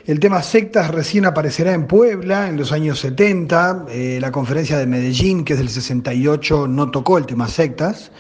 El 0.07 0.19
tema 0.19 0.43
sectas 0.43 0.91
recién 0.91 1.27
aparecerá 1.27 1.73
en 1.75 1.87
Puebla 1.87 2.49
en 2.49 2.57
los 2.57 2.73
años 2.73 3.01
70. 3.01 3.87
Eh, 3.91 4.19
la 4.21 4.33
conferencia 4.33 4.79
de 4.79 4.87
Medellín, 4.87 5.45
que 5.45 5.53
es 5.53 5.59
del 5.59 5.69
68, 5.69 6.67
no 6.69 6.91
tocó 6.91 7.19
el 7.19 7.27
tema 7.27 7.49
sectas. 7.49 8.11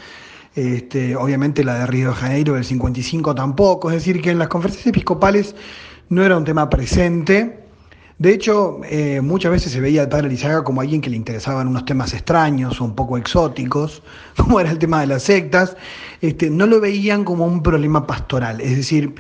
Este, 0.55 1.17
obviamente 1.17 1.65
la 1.65 1.79
de 1.79 1.87
Río 1.87 2.09
de 2.11 2.15
Janeiro 2.17 2.55
del 2.55 2.65
55 2.65 3.35
tampoco. 3.35 3.91
Es 3.91 3.97
decir, 3.97 4.21
que 4.21 4.31
en 4.31 4.39
las 4.39 4.49
conferencias 4.49 4.89
episcopales 4.89 5.55
no 6.11 6.23
era 6.23 6.37
un 6.37 6.45
tema 6.45 6.69
presente. 6.69 7.61
De 8.19 8.35
hecho, 8.35 8.81
eh, 8.85 9.23
muchas 9.23 9.51
veces 9.51 9.73
se 9.73 9.81
veía 9.81 10.03
al 10.03 10.11
padre 10.11 10.29
Lizaga 10.29 10.63
como 10.63 10.83
alguien 10.83 11.01
que 11.01 11.09
le 11.09 11.17
interesaban 11.17 11.67
unos 11.67 11.87
temas 11.87 12.13
extraños 12.13 12.79
o 12.79 12.85
un 12.85 12.95
poco 12.95 13.17
exóticos, 13.17 14.03
como 14.37 14.61
era 14.61 14.71
el 14.71 14.79
tema 14.79 15.01
de 15.01 15.07
las 15.07 15.23
sectas. 15.23 15.75
Este, 16.21 16.51
no 16.51 16.67
lo 16.67 16.79
veían 16.79 17.25
como 17.25 17.47
un 17.47 17.63
problema 17.63 18.07
pastoral. 18.07 18.61
Es 18.61 18.77
decir, 18.77 19.15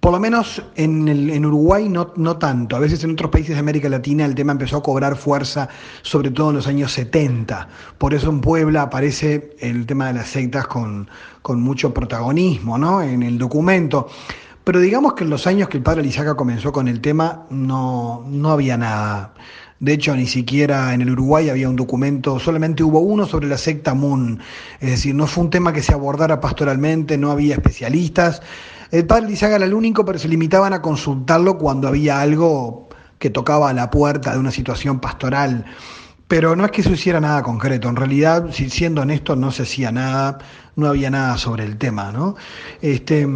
por 0.00 0.12
lo 0.12 0.20
menos 0.20 0.62
en, 0.76 1.08
el, 1.08 1.28
en 1.30 1.44
Uruguay 1.44 1.88
no, 1.88 2.12
no, 2.16 2.38
tanto. 2.38 2.74
A 2.74 2.78
veces 2.78 3.04
en 3.04 3.12
otros 3.12 3.30
países 3.30 3.54
de 3.54 3.60
América 3.60 3.88
Latina 3.88 4.24
el 4.24 4.34
tema 4.34 4.52
empezó 4.52 4.78
a 4.78 4.82
cobrar 4.82 5.14
fuerza, 5.14 5.68
sobre 6.00 6.30
todo 6.30 6.50
en 6.50 6.56
los 6.56 6.66
años 6.66 6.92
70. 6.92 7.68
Por 7.98 8.14
eso 8.14 8.30
en 8.30 8.40
Puebla 8.40 8.82
aparece 8.82 9.54
el 9.60 9.84
tema 9.84 10.06
de 10.06 10.14
las 10.14 10.28
sectas 10.28 10.66
con, 10.66 11.08
con 11.42 11.60
mucho 11.60 11.92
protagonismo 11.92 12.78
¿no? 12.78 13.02
en 13.02 13.22
el 13.22 13.36
documento. 13.36 14.08
Pero 14.64 14.80
digamos 14.80 15.14
que 15.14 15.24
en 15.24 15.30
los 15.30 15.46
años 15.46 15.68
que 15.68 15.76
el 15.76 15.82
padre 15.82 16.02
Lizaca 16.02 16.34
comenzó 16.34 16.72
con 16.72 16.88
el 16.88 17.00
tema 17.00 17.46
no, 17.50 18.24
no 18.26 18.50
había 18.50 18.78
nada. 18.78 19.34
De 19.80 19.94
hecho, 19.94 20.14
ni 20.14 20.26
siquiera 20.26 20.92
en 20.92 21.00
el 21.00 21.10
Uruguay 21.10 21.48
había 21.48 21.68
un 21.68 21.76
documento, 21.76 22.38
solamente 22.38 22.82
hubo 22.82 23.00
uno 23.00 23.24
sobre 23.26 23.48
la 23.48 23.56
secta 23.56 23.94
Moon. 23.94 24.38
Es 24.78 24.90
decir, 24.90 25.14
no 25.14 25.26
fue 25.26 25.44
un 25.44 25.50
tema 25.50 25.72
que 25.72 25.82
se 25.82 25.94
abordara 25.94 26.38
pastoralmente, 26.38 27.16
no 27.16 27.30
había 27.30 27.54
especialistas. 27.54 28.42
El 28.90 29.06
padre 29.06 29.28
Lizaga 29.28 29.56
era 29.56 29.64
el 29.64 29.74
único, 29.74 30.04
pero 30.04 30.18
se 30.18 30.28
limitaban 30.28 30.72
a 30.72 30.82
consultarlo 30.82 31.58
cuando 31.58 31.88
había 31.88 32.20
algo 32.20 32.88
que 33.18 33.30
tocaba 33.30 33.70
a 33.70 33.72
la 33.72 33.90
puerta 33.90 34.32
de 34.32 34.38
una 34.38 34.50
situación 34.50 35.00
pastoral 35.00 35.64
pero 36.30 36.54
no 36.54 36.64
es 36.64 36.70
que 36.70 36.84
se 36.84 36.92
hiciera 36.92 37.20
nada 37.20 37.42
concreto, 37.42 37.88
en 37.88 37.96
realidad, 37.96 38.52
siendo 38.52 39.02
honesto, 39.02 39.34
no 39.34 39.50
se 39.50 39.64
hacía 39.64 39.90
nada, 39.90 40.38
no 40.76 40.86
había 40.86 41.10
nada 41.10 41.36
sobre 41.38 41.64
el 41.64 41.76
tema, 41.76 42.12
¿no? 42.12 42.36
Este, 42.80 43.26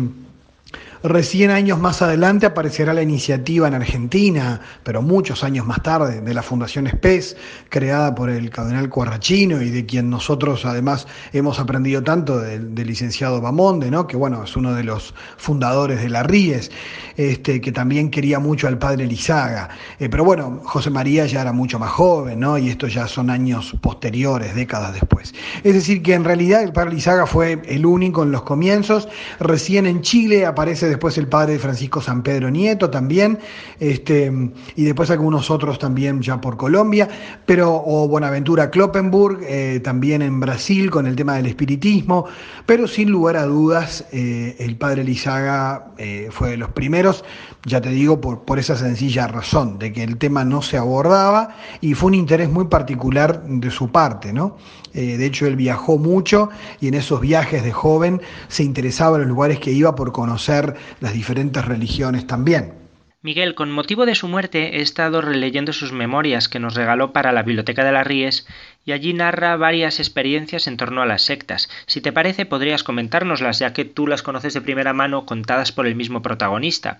Recién 1.06 1.50
años 1.50 1.78
más 1.78 2.00
adelante 2.00 2.46
aparecerá 2.46 2.94
la 2.94 3.02
iniciativa 3.02 3.68
en 3.68 3.74
Argentina, 3.74 4.62
pero 4.82 5.02
muchos 5.02 5.44
años 5.44 5.66
más 5.66 5.82
tarde, 5.82 6.22
de 6.22 6.32
la 6.32 6.42
Fundación 6.42 6.88
SPES, 6.88 7.36
creada 7.68 8.14
por 8.14 8.30
el 8.30 8.48
cardenal 8.48 8.88
Cuarrachino 8.88 9.60
y 9.60 9.68
de 9.68 9.84
quien 9.84 10.08
nosotros 10.08 10.64
además 10.64 11.06
hemos 11.34 11.58
aprendido 11.60 12.02
tanto 12.02 12.38
del, 12.38 12.74
licenciado 12.74 13.42
Bamonde, 13.42 13.92
que 14.08 14.16
bueno, 14.16 14.44
es 14.44 14.56
uno 14.56 14.72
de 14.72 14.82
los 14.82 15.14
fundadores 15.36 16.00
de 16.00 16.08
la 16.08 16.22
RIES, 16.22 16.70
este, 17.18 17.60
que 17.60 17.70
también 17.70 18.10
quería 18.10 18.38
mucho 18.38 18.66
al 18.66 18.78
padre 18.78 19.04
Lizaga. 19.04 19.68
Eh, 19.98 20.08
pero 20.08 20.24
bueno, 20.24 20.62
José 20.64 20.88
María 20.88 21.26
ya 21.26 21.42
era 21.42 21.52
mucho 21.52 21.78
más 21.78 21.90
joven, 21.90 22.40
¿no? 22.40 22.56
y 22.56 22.70
estos 22.70 22.94
ya 22.94 23.06
son 23.08 23.28
años 23.28 23.76
posteriores, 23.82 24.54
décadas 24.54 24.94
después. 24.94 25.34
Es 25.64 25.74
decir, 25.74 26.02
que 26.02 26.14
en 26.14 26.24
realidad 26.24 26.62
el 26.62 26.72
padre 26.72 26.94
Lizaga 26.94 27.26
fue 27.26 27.60
el 27.66 27.84
único 27.84 28.22
en 28.22 28.32
los 28.32 28.40
comienzos, 28.44 29.06
recién 29.38 29.84
en 29.84 30.00
Chile 30.00 30.46
aparece 30.46 30.93
después 30.94 31.18
el 31.18 31.26
padre 31.26 31.58
Francisco 31.58 32.00
San 32.00 32.22
Pedro 32.22 32.50
Nieto 32.50 32.88
también, 32.88 33.38
este, 33.80 34.32
y 34.76 34.84
después 34.84 35.10
algunos 35.10 35.50
otros 35.50 35.78
también 35.78 36.22
ya 36.22 36.40
por 36.40 36.56
Colombia, 36.56 37.08
pero 37.44 37.82
o 37.84 38.06
Buenaventura 38.06 38.70
Kloppenburg, 38.70 39.40
eh, 39.42 39.80
también 39.82 40.22
en 40.22 40.38
Brasil 40.38 40.90
con 40.90 41.06
el 41.06 41.16
tema 41.16 41.34
del 41.34 41.46
espiritismo, 41.46 42.26
pero 42.64 42.86
sin 42.86 43.10
lugar 43.10 43.36
a 43.36 43.44
dudas 43.44 44.04
eh, 44.12 44.54
el 44.60 44.76
padre 44.76 45.02
Lizaga 45.02 45.86
eh, 45.98 46.28
fue 46.30 46.50
de 46.50 46.58
los 46.58 46.70
primeros, 46.70 47.24
ya 47.64 47.80
te 47.80 47.88
digo, 47.88 48.20
por, 48.20 48.44
por 48.44 48.60
esa 48.60 48.76
sencilla 48.76 49.26
razón, 49.26 49.78
de 49.80 49.92
que 49.92 50.04
el 50.04 50.16
tema 50.16 50.44
no 50.44 50.62
se 50.62 50.76
abordaba 50.76 51.56
y 51.80 51.94
fue 51.94 52.08
un 52.08 52.14
interés 52.14 52.48
muy 52.50 52.66
particular 52.66 53.42
de 53.44 53.70
su 53.70 53.90
parte, 53.90 54.32
¿no? 54.32 54.56
De 54.94 55.26
hecho, 55.26 55.48
él 55.48 55.56
viajó 55.56 55.98
mucho 55.98 56.50
y 56.80 56.86
en 56.86 56.94
esos 56.94 57.20
viajes 57.20 57.64
de 57.64 57.72
joven 57.72 58.22
se 58.46 58.62
interesaba 58.62 59.16
en 59.16 59.22
los 59.22 59.28
lugares 59.28 59.58
que 59.58 59.72
iba 59.72 59.96
por 59.96 60.12
conocer 60.12 60.76
las 61.00 61.12
diferentes 61.12 61.64
religiones 61.64 62.26
también. 62.26 62.84
Miguel, 63.24 63.54
con 63.54 63.72
motivo 63.72 64.04
de 64.04 64.14
su 64.14 64.28
muerte 64.28 64.76
he 64.76 64.82
estado 64.82 65.22
releyendo 65.22 65.72
sus 65.72 65.92
memorias 65.92 66.50
que 66.50 66.58
nos 66.58 66.74
regaló 66.74 67.14
para 67.14 67.32
la 67.32 67.42
Biblioteca 67.42 67.82
de 67.82 67.90
las 67.90 68.06
Ríes 68.06 68.46
y 68.84 68.92
allí 68.92 69.14
narra 69.14 69.56
varias 69.56 69.98
experiencias 69.98 70.66
en 70.66 70.76
torno 70.76 71.00
a 71.00 71.06
las 71.06 71.22
sectas. 71.22 71.70
Si 71.86 72.02
te 72.02 72.12
parece, 72.12 72.44
podrías 72.44 72.82
comentárnoslas, 72.82 73.60
ya 73.60 73.72
que 73.72 73.86
tú 73.86 74.06
las 74.06 74.22
conoces 74.22 74.52
de 74.52 74.60
primera 74.60 74.92
mano 74.92 75.24
contadas 75.24 75.72
por 75.72 75.86
el 75.86 75.94
mismo 75.94 76.20
protagonista. 76.20 76.98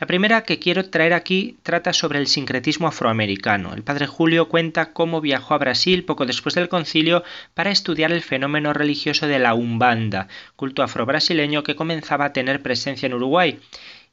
La 0.00 0.08
primera 0.08 0.42
que 0.42 0.58
quiero 0.58 0.90
traer 0.90 1.12
aquí 1.12 1.56
trata 1.62 1.92
sobre 1.92 2.18
el 2.18 2.26
sincretismo 2.26 2.88
afroamericano. 2.88 3.74
El 3.74 3.84
padre 3.84 4.08
Julio 4.08 4.48
cuenta 4.48 4.92
cómo 4.92 5.20
viajó 5.20 5.54
a 5.54 5.58
Brasil 5.58 6.04
poco 6.04 6.26
después 6.26 6.56
del 6.56 6.68
concilio 6.68 7.22
para 7.54 7.70
estudiar 7.70 8.10
el 8.10 8.22
fenómeno 8.22 8.72
religioso 8.72 9.28
de 9.28 9.38
la 9.38 9.54
Umbanda, 9.54 10.26
culto 10.56 10.82
afrobrasileño 10.82 11.62
que 11.62 11.76
comenzaba 11.76 12.24
a 12.24 12.32
tener 12.32 12.60
presencia 12.60 13.06
en 13.06 13.14
Uruguay, 13.14 13.60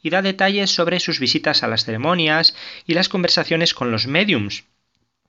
y 0.03 0.11
da 0.11 0.21
detalles 0.21 0.69
sobre 0.69 0.99
sus 0.99 1.19
visitas 1.19 1.63
a 1.63 1.67
las 1.67 1.85
ceremonias 1.85 2.55
y 2.85 2.93
las 2.93 3.09
conversaciones 3.09 3.73
con 3.73 3.91
los 3.91 4.05
mediums, 4.05 4.65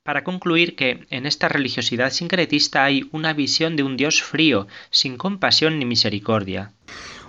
para 0.03 0.25
concluir 0.25 0.77
que 0.77 1.07
en 1.11 1.27
esta 1.27 1.49
religiosidad 1.49 2.11
sincretista 2.11 2.85
hay 2.85 3.09
una 3.13 3.33
visión 3.33 3.77
de 3.77 3.85
un 3.85 3.97
Dios 3.97 4.23
frío, 4.23 4.67
sin 4.91 5.17
compasión 5.17 5.79
ni 5.79 5.87
misericordia. 5.87 6.73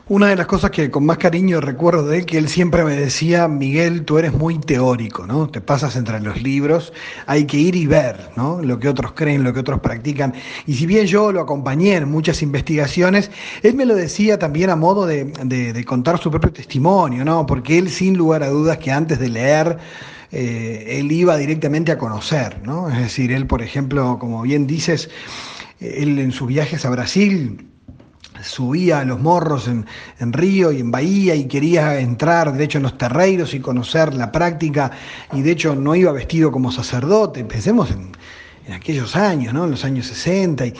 Una 0.10 0.28
de 0.28 0.36
las 0.36 0.48
cosas 0.48 0.70
que 0.70 0.92
con 0.92 1.06
más 1.06 1.18
cariño 1.18 1.62
recuerdo 1.62 2.06
de 2.06 2.18
él, 2.18 2.26
que 2.26 2.38
él 2.38 2.50
siempre 2.50 2.84
me 2.84 2.94
decía, 2.94 3.48
Miguel, 3.48 4.04
tú 4.04 4.18
eres 4.18 4.34
muy 4.34 4.60
teórico, 4.60 5.26
¿no? 5.26 5.48
Te 5.48 5.62
pasas 5.62 5.96
entre 5.96 6.20
los 6.20 6.42
libros, 6.42 6.92
hay 7.26 7.46
que 7.46 7.56
ir 7.56 7.78
y 7.78 7.88
ver, 7.88 8.32
¿no? 8.36 8.62
Lo 8.62 8.80
que 8.80 8.90
otros 8.90 9.14
creen, 9.14 9.46
lo 9.46 9.54
que 9.54 9.62
otros 9.62 9.80
practican. 9.80 10.34
Y 10.68 10.74
si 10.74 10.86
bien 10.88 11.06
yo 11.08 11.32
lo 11.32 11.40
acompañé 11.40 11.96
en 11.96 12.12
muchas 12.12 12.42
investigaciones, 12.42 13.32
él 13.62 13.76
me 13.76 13.86
lo 13.86 13.96
decía 13.96 14.38
también 14.38 14.72
a 14.72 14.76
modo 14.76 15.06
de, 15.06 15.24
de, 15.24 15.86
contar 15.86 16.20
su 16.20 16.30
propio 16.30 16.52
testimonio, 16.52 17.24
¿no? 17.24 17.46
Porque 17.46 17.78
él, 17.78 17.90
sin 17.90 18.18
lugar 18.18 18.44
a 18.44 18.50
dudas, 18.50 18.80
que 18.80 18.92
antes 18.92 19.20
de 19.20 19.30
leer, 19.30 19.78
eh, 20.34 20.98
él 21.00 21.14
iba 21.14 21.38
directamente 21.38 21.94
a 21.94 21.98
conocer, 21.98 22.62
¿no? 22.66 22.90
Es 22.90 22.98
decir, 22.98 23.32
él, 23.32 23.48
por 23.48 23.62
ejemplo, 23.62 24.18
como 24.20 24.42
bien 24.42 24.68
dices, 24.68 25.10
él 25.80 26.20
en 26.20 26.34
sus 26.34 26.50
viajes 26.50 26.84
a 26.84 26.90
Brasil, 26.90 27.70
subía 28.44 29.00
a 29.00 29.06
los 29.06 29.20
morros 29.20 29.68
en, 29.68 29.86
Río 30.34 30.72
y 30.72 30.80
en 30.80 30.92
Bahía 30.92 31.36
y 31.36 31.46
quería 31.46 32.00
entrar, 32.00 32.54
de 32.54 32.64
hecho, 32.64 32.78
en 32.78 32.84
los 32.84 32.98
terreiros 32.98 33.54
y 33.54 33.60
conocer 33.60 34.14
la 34.14 34.32
práctica, 34.32 34.92
y 35.32 35.42
de 35.42 35.52
hecho 35.52 35.76
no 35.76 35.96
iba 35.96 36.12
vestido 36.12 36.52
como 36.52 36.72
sacerdote, 36.72 37.44
pensemos 37.46 37.90
en, 37.92 38.12
aquellos 38.74 39.16
años, 39.16 39.54
¿no? 39.54 39.66
en 39.66 39.72
los 39.72 39.84
años 39.84 40.08
60, 40.08 40.68
y, 40.68 40.74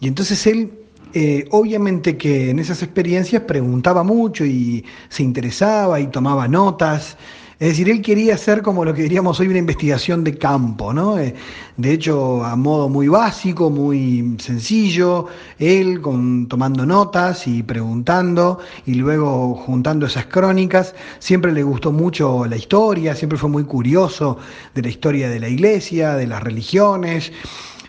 entonces 0.00 0.46
él 0.46 0.70
eh, 1.14 1.46
obviamente 1.50 2.16
que 2.16 2.50
en 2.50 2.58
esas 2.58 2.82
experiencias 2.82 3.42
preguntaba 3.42 4.02
mucho 4.02 4.44
y 4.44 4.84
se 5.08 5.22
interesaba 5.22 6.00
y 6.00 6.08
tomaba 6.08 6.46
notas 6.48 7.16
es 7.60 7.70
decir, 7.70 7.90
él 7.90 8.02
quería 8.02 8.34
hacer 8.34 8.62
como 8.62 8.84
lo 8.84 8.94
que 8.94 9.02
diríamos 9.02 9.40
hoy 9.40 9.48
una 9.48 9.58
investigación 9.58 10.22
de 10.22 10.38
campo, 10.38 10.92
¿no? 10.92 11.18
Eh, 11.18 11.34
de 11.76 11.92
hecho, 11.92 12.44
a 12.44 12.54
modo 12.54 12.88
muy 12.88 13.08
básico, 13.08 13.68
muy 13.68 14.36
sencillo, 14.38 15.26
él 15.58 16.00
con, 16.00 16.46
tomando 16.46 16.86
notas 16.86 17.48
y 17.48 17.64
preguntando 17.64 18.60
y 18.86 18.94
luego 18.94 19.56
juntando 19.56 20.06
esas 20.06 20.26
crónicas. 20.26 20.94
Siempre 21.18 21.50
le 21.50 21.64
gustó 21.64 21.90
mucho 21.90 22.46
la 22.46 22.54
historia, 22.54 23.16
siempre 23.16 23.36
fue 23.36 23.50
muy 23.50 23.64
curioso 23.64 24.38
de 24.76 24.82
la 24.82 24.88
historia 24.88 25.28
de 25.28 25.40
la 25.40 25.48
iglesia, 25.48 26.14
de 26.14 26.28
las 26.28 26.40
religiones. 26.40 27.32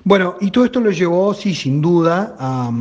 Bueno, 0.03 0.36
y 0.41 0.49
todo 0.49 0.65
esto 0.65 0.79
lo 0.79 0.89
llevó, 0.89 1.36
sí, 1.36 1.53
sin 1.53 1.79
duda, 1.79 2.36
a 2.39 2.71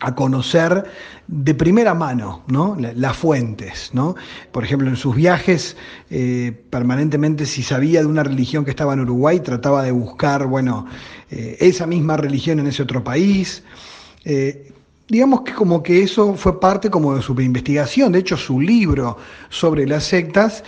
a 0.00 0.14
conocer 0.14 0.84
de 1.26 1.54
primera 1.54 1.94
mano 1.94 2.42
¿no? 2.46 2.76
las 2.78 3.16
fuentes. 3.16 3.90
¿no? 3.92 4.14
Por 4.52 4.64
ejemplo, 4.64 4.88
en 4.88 4.96
sus 4.96 5.14
viajes, 5.14 5.76
eh, 6.10 6.52
permanentemente, 6.70 7.46
si 7.46 7.62
sabía 7.62 8.00
de 8.00 8.06
una 8.06 8.22
religión 8.22 8.64
que 8.64 8.70
estaba 8.70 8.94
en 8.94 9.00
Uruguay, 9.00 9.40
trataba 9.40 9.82
de 9.82 9.92
buscar 9.92 10.46
bueno, 10.46 10.86
eh, 11.30 11.56
esa 11.60 11.86
misma 11.86 12.16
religión 12.16 12.58
en 12.60 12.66
ese 12.66 12.82
otro 12.82 13.02
país. 13.02 13.62
Eh, 14.24 14.72
digamos 15.08 15.42
que 15.42 15.52
como 15.52 15.82
que 15.82 16.02
eso 16.02 16.34
fue 16.34 16.60
parte 16.60 16.90
como 16.90 17.14
de 17.14 17.22
su 17.22 17.38
investigación. 17.40 18.12
De 18.12 18.20
hecho, 18.20 18.36
su 18.36 18.60
libro 18.60 19.18
sobre 19.48 19.86
las 19.86 20.04
sectas 20.04 20.64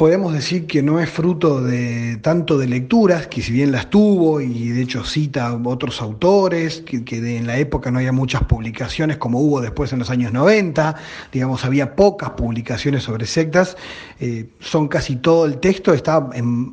podemos 0.00 0.32
decir 0.32 0.66
que 0.66 0.82
no 0.82 0.98
es 0.98 1.10
fruto 1.10 1.60
de 1.60 2.16
tanto 2.22 2.56
de 2.56 2.66
lecturas, 2.66 3.26
que 3.26 3.42
si 3.42 3.52
bien 3.52 3.70
las 3.70 3.90
tuvo 3.90 4.40
y 4.40 4.70
de 4.70 4.80
hecho 4.80 5.04
cita 5.04 5.52
otros 5.62 6.00
autores, 6.00 6.80
que, 6.80 7.04
en 7.36 7.46
la 7.46 7.58
época 7.58 7.90
no 7.90 7.98
había 7.98 8.10
muchas 8.10 8.44
publicaciones 8.44 9.18
como 9.18 9.40
hubo 9.40 9.60
después 9.60 9.92
en 9.92 9.98
los 9.98 10.08
años 10.08 10.32
90, 10.32 10.96
digamos, 11.30 11.66
había 11.66 11.96
pocas 11.96 12.30
publicaciones 12.30 13.02
sobre 13.02 13.26
sectas, 13.26 13.76
eh, 14.20 14.48
son 14.58 14.88
casi 14.88 15.16
todo 15.16 15.44
el 15.44 15.58
texto 15.58 15.92
está 15.92 16.30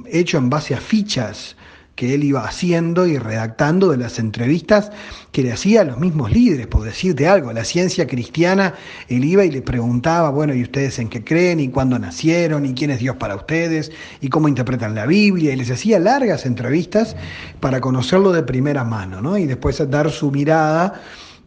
hecho 0.10 0.38
en 0.38 0.50
base 0.50 0.74
a 0.74 0.80
fichas 0.80 1.57
que 1.98 2.14
él 2.14 2.24
iba 2.24 2.46
haciendo 2.46 3.08
y 3.08 3.18
redactando 3.18 3.90
de 3.90 3.98
las 3.98 4.20
entrevistas 4.20 4.92
que 5.32 5.42
le 5.42 5.52
hacía 5.52 5.82
a 5.82 5.84
los 5.84 5.98
mismos 5.98 6.32
líderes, 6.32 6.68
por 6.68 6.84
decirte 6.84 7.28
algo, 7.28 7.52
la 7.52 7.64
ciencia 7.64 8.06
cristiana, 8.06 8.76
él 9.10 9.26
iba 9.26 9.44
y 9.44 9.50
le 9.50 9.64
preguntaba, 9.64 10.30
bueno, 10.30 10.54
¿y 10.54 10.62
ustedes 10.62 11.00
en 11.00 11.10
qué 11.10 11.24
creen? 11.24 11.60
¿Y 11.60 11.70
cuándo 11.70 11.98
nacieron? 11.98 12.68
¿Y 12.68 12.76
quién 12.76 12.92
es 12.92 13.00
Dios 13.00 13.16
para 13.16 13.36
ustedes? 13.36 13.92
¿Y 14.22 14.30
cómo 14.30 14.48
interpretan 14.48 14.94
la 14.94 15.08
Biblia? 15.08 15.54
Y 15.54 15.56
les 15.56 15.72
hacía 15.72 15.98
largas 15.98 16.46
entrevistas 16.46 17.16
para 17.60 17.82
conocerlo 17.82 18.32
de 18.32 18.44
primera 18.44 18.84
mano, 18.84 19.20
¿no? 19.20 19.36
Y 19.36 19.48
después 19.48 19.82
dar 19.90 20.12
su 20.12 20.30
mirada 20.30 21.02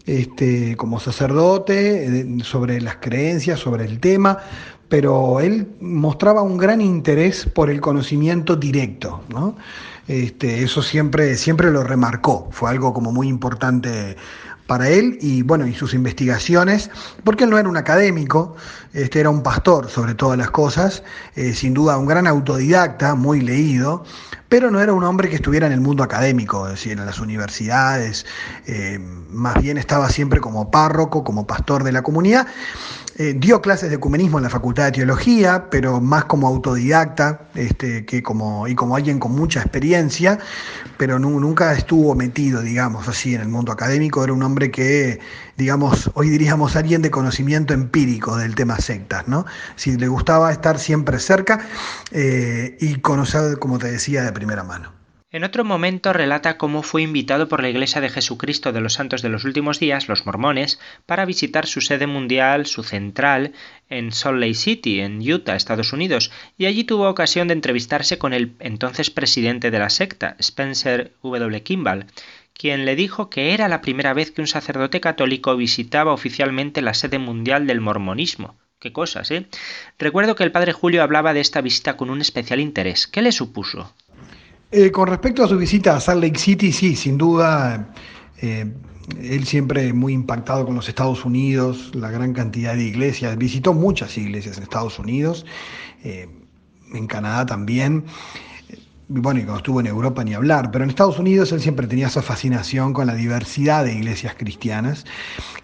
este, 0.04 0.74
como 0.74 0.98
sacerdote 0.98 2.26
sobre 2.42 2.80
las 2.80 2.96
creencias, 2.96 3.60
sobre 3.60 3.84
el 3.84 4.00
tema, 4.00 4.38
pero 4.88 5.38
él 5.38 5.68
mostraba 5.80 6.42
un 6.42 6.56
gran 6.56 6.80
interés 6.80 7.46
por 7.46 7.70
el 7.70 7.80
conocimiento 7.80 8.56
directo, 8.56 9.22
¿no? 9.28 9.54
Este, 10.10 10.64
eso 10.64 10.82
siempre, 10.82 11.36
siempre 11.36 11.70
lo 11.70 11.84
remarcó, 11.84 12.48
fue 12.50 12.68
algo 12.68 12.92
como 12.92 13.12
muy 13.12 13.28
importante 13.28 14.16
para 14.66 14.88
él 14.88 15.18
y 15.20 15.42
bueno, 15.42 15.68
y 15.68 15.72
sus 15.72 15.94
investigaciones, 15.94 16.90
porque 17.22 17.44
él 17.44 17.50
no 17.50 17.58
era 17.58 17.68
un 17.68 17.76
académico, 17.76 18.56
este 18.92 19.20
era 19.20 19.30
un 19.30 19.44
pastor 19.44 19.88
sobre 19.88 20.14
todas 20.14 20.36
las 20.36 20.50
cosas, 20.50 21.04
eh, 21.36 21.54
sin 21.54 21.74
duda 21.74 21.96
un 21.96 22.06
gran 22.06 22.26
autodidacta, 22.26 23.14
muy 23.14 23.40
leído, 23.40 24.02
pero 24.48 24.72
no 24.72 24.80
era 24.80 24.92
un 24.92 25.04
hombre 25.04 25.28
que 25.28 25.36
estuviera 25.36 25.68
en 25.68 25.72
el 25.72 25.80
mundo 25.80 26.02
académico, 26.02 26.66
es 26.66 26.72
decir, 26.72 26.98
en 26.98 27.06
las 27.06 27.20
universidades, 27.20 28.26
eh, 28.66 28.98
más 29.30 29.62
bien 29.62 29.78
estaba 29.78 30.08
siempre 30.08 30.40
como 30.40 30.72
párroco, 30.72 31.22
como 31.22 31.46
pastor 31.46 31.84
de 31.84 31.92
la 31.92 32.02
comunidad, 32.02 32.48
Eh, 33.20 33.34
dio 33.36 33.60
clases 33.60 33.90
de 33.90 33.96
ecumenismo 33.96 34.38
en 34.38 34.44
la 34.44 34.48
Facultad 34.48 34.86
de 34.86 34.92
Teología, 34.92 35.66
pero 35.70 36.00
más 36.00 36.24
como 36.24 36.48
autodidacta 36.48 37.42
este, 37.54 38.06
que 38.06 38.22
como, 38.22 38.66
y 38.66 38.74
como 38.74 38.96
alguien 38.96 39.18
con 39.18 39.32
mucha 39.32 39.60
experiencia, 39.60 40.38
pero 40.96 41.18
nunca 41.18 41.74
estuvo 41.74 42.14
metido, 42.14 42.62
digamos, 42.62 43.08
así 43.08 43.34
en 43.34 43.42
el 43.42 43.48
mundo 43.48 43.72
académico. 43.72 44.24
Era 44.24 44.32
un 44.32 44.42
hombre 44.42 44.70
que, 44.70 45.20
digamos, 45.58 46.10
hoy 46.14 46.30
diríamos 46.30 46.76
alguien 46.76 47.02
de 47.02 47.10
conocimiento 47.10 47.74
empírico 47.74 48.38
del 48.38 48.54
tema 48.54 48.78
sectas, 48.78 49.28
¿no? 49.28 49.44
Si 49.76 49.98
le 49.98 50.08
gustaba 50.08 50.50
estar 50.50 50.78
siempre 50.78 51.18
cerca 51.18 51.60
eh, 52.12 52.78
y 52.80 53.00
conocer, 53.02 53.58
como 53.58 53.78
te 53.78 53.92
decía, 53.92 54.22
de 54.22 54.32
primera 54.32 54.64
mano. 54.64 54.99
En 55.32 55.44
otro 55.44 55.64
momento 55.64 56.12
relata 56.12 56.58
cómo 56.58 56.82
fue 56.82 57.02
invitado 57.02 57.46
por 57.46 57.62
la 57.62 57.68
Iglesia 57.68 58.00
de 58.00 58.08
Jesucristo 58.08 58.72
de 58.72 58.80
los 58.80 58.94
Santos 58.94 59.22
de 59.22 59.28
los 59.28 59.44
Últimos 59.44 59.78
Días, 59.78 60.08
los 60.08 60.26
mormones, 60.26 60.80
para 61.06 61.24
visitar 61.24 61.68
su 61.68 61.80
sede 61.80 62.08
mundial, 62.08 62.66
su 62.66 62.82
central, 62.82 63.52
en 63.88 64.10
Salt 64.10 64.40
Lake 64.40 64.54
City, 64.54 64.98
en 64.98 65.20
Utah, 65.20 65.54
Estados 65.54 65.92
Unidos, 65.92 66.32
y 66.58 66.66
allí 66.66 66.82
tuvo 66.82 67.08
ocasión 67.08 67.46
de 67.46 67.54
entrevistarse 67.54 68.18
con 68.18 68.32
el 68.32 68.56
entonces 68.58 69.10
presidente 69.10 69.70
de 69.70 69.78
la 69.78 69.88
secta, 69.90 70.34
Spencer 70.40 71.12
W. 71.22 71.62
Kimball, 71.62 72.06
quien 72.52 72.84
le 72.84 72.96
dijo 72.96 73.30
que 73.30 73.54
era 73.54 73.68
la 73.68 73.82
primera 73.82 74.12
vez 74.14 74.32
que 74.32 74.40
un 74.40 74.48
sacerdote 74.48 75.00
católico 75.00 75.56
visitaba 75.56 76.12
oficialmente 76.12 76.82
la 76.82 76.92
sede 76.92 77.20
mundial 77.20 77.68
del 77.68 77.80
mormonismo. 77.80 78.56
Qué 78.80 78.92
cosas, 78.92 79.30
¿eh? 79.30 79.46
Recuerdo 79.96 80.34
que 80.34 80.42
el 80.42 80.50
padre 80.50 80.72
Julio 80.72 81.04
hablaba 81.04 81.34
de 81.34 81.40
esta 81.40 81.60
visita 81.60 81.96
con 81.96 82.10
un 82.10 82.20
especial 82.20 82.58
interés. 82.58 83.06
¿Qué 83.06 83.22
le 83.22 83.30
supuso? 83.30 83.94
Eh, 84.72 84.92
con 84.92 85.08
respecto 85.08 85.42
a 85.42 85.48
su 85.48 85.56
visita 85.56 85.96
a 85.96 86.00
Salt 86.00 86.22
Lake 86.22 86.38
City, 86.38 86.70
sí, 86.70 86.94
sin 86.94 87.18
duda, 87.18 87.88
eh, 88.40 88.72
él 89.20 89.44
siempre 89.44 89.92
muy 89.92 90.12
impactado 90.12 90.64
con 90.64 90.76
los 90.76 90.88
Estados 90.88 91.24
Unidos, 91.24 91.90
la 91.92 92.08
gran 92.12 92.32
cantidad 92.32 92.76
de 92.76 92.84
iglesias, 92.84 93.36
visitó 93.36 93.74
muchas 93.74 94.16
iglesias 94.16 94.58
en 94.58 94.62
Estados 94.62 95.00
Unidos, 95.00 95.44
eh, 96.04 96.28
en 96.94 97.06
Canadá 97.08 97.46
también, 97.46 98.04
bueno, 99.08 99.40
y 99.40 99.42
cuando 99.42 99.58
estuvo 99.58 99.80
en 99.80 99.88
Europa 99.88 100.22
ni 100.22 100.34
hablar, 100.34 100.70
pero 100.70 100.84
en 100.84 100.90
Estados 100.90 101.18
Unidos 101.18 101.50
él 101.50 101.60
siempre 101.60 101.88
tenía 101.88 102.06
esa 102.06 102.22
fascinación 102.22 102.92
con 102.92 103.08
la 103.08 103.14
diversidad 103.16 103.84
de 103.84 103.92
iglesias 103.92 104.36
cristianas 104.38 105.04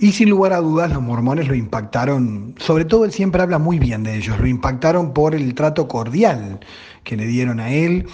y 0.01 0.11
sin 0.11 0.31
lugar 0.31 0.53
a 0.53 0.59
dudas 0.59 0.92
los 0.92 1.01
mormones 1.01 1.47
lo 1.47 1.55
impactaron, 1.55 2.57
sobre 2.59 2.85
todo 2.85 3.05
él 3.05 3.12
siempre 3.12 3.40
habla 3.40 3.61
muy 3.61 3.79
bien 3.79 4.03
de 4.03 4.16
ellos, 4.16 4.37
lo 4.40 4.49
impactaron 4.49 5.12
por 5.14 5.33
el 5.33 5.55
trato 5.55 5.87
cordial 5.87 6.59
que 7.05 7.16
le 7.16 7.27
dieron 7.27 7.61
a 7.61 7.71
él, 7.71 8.09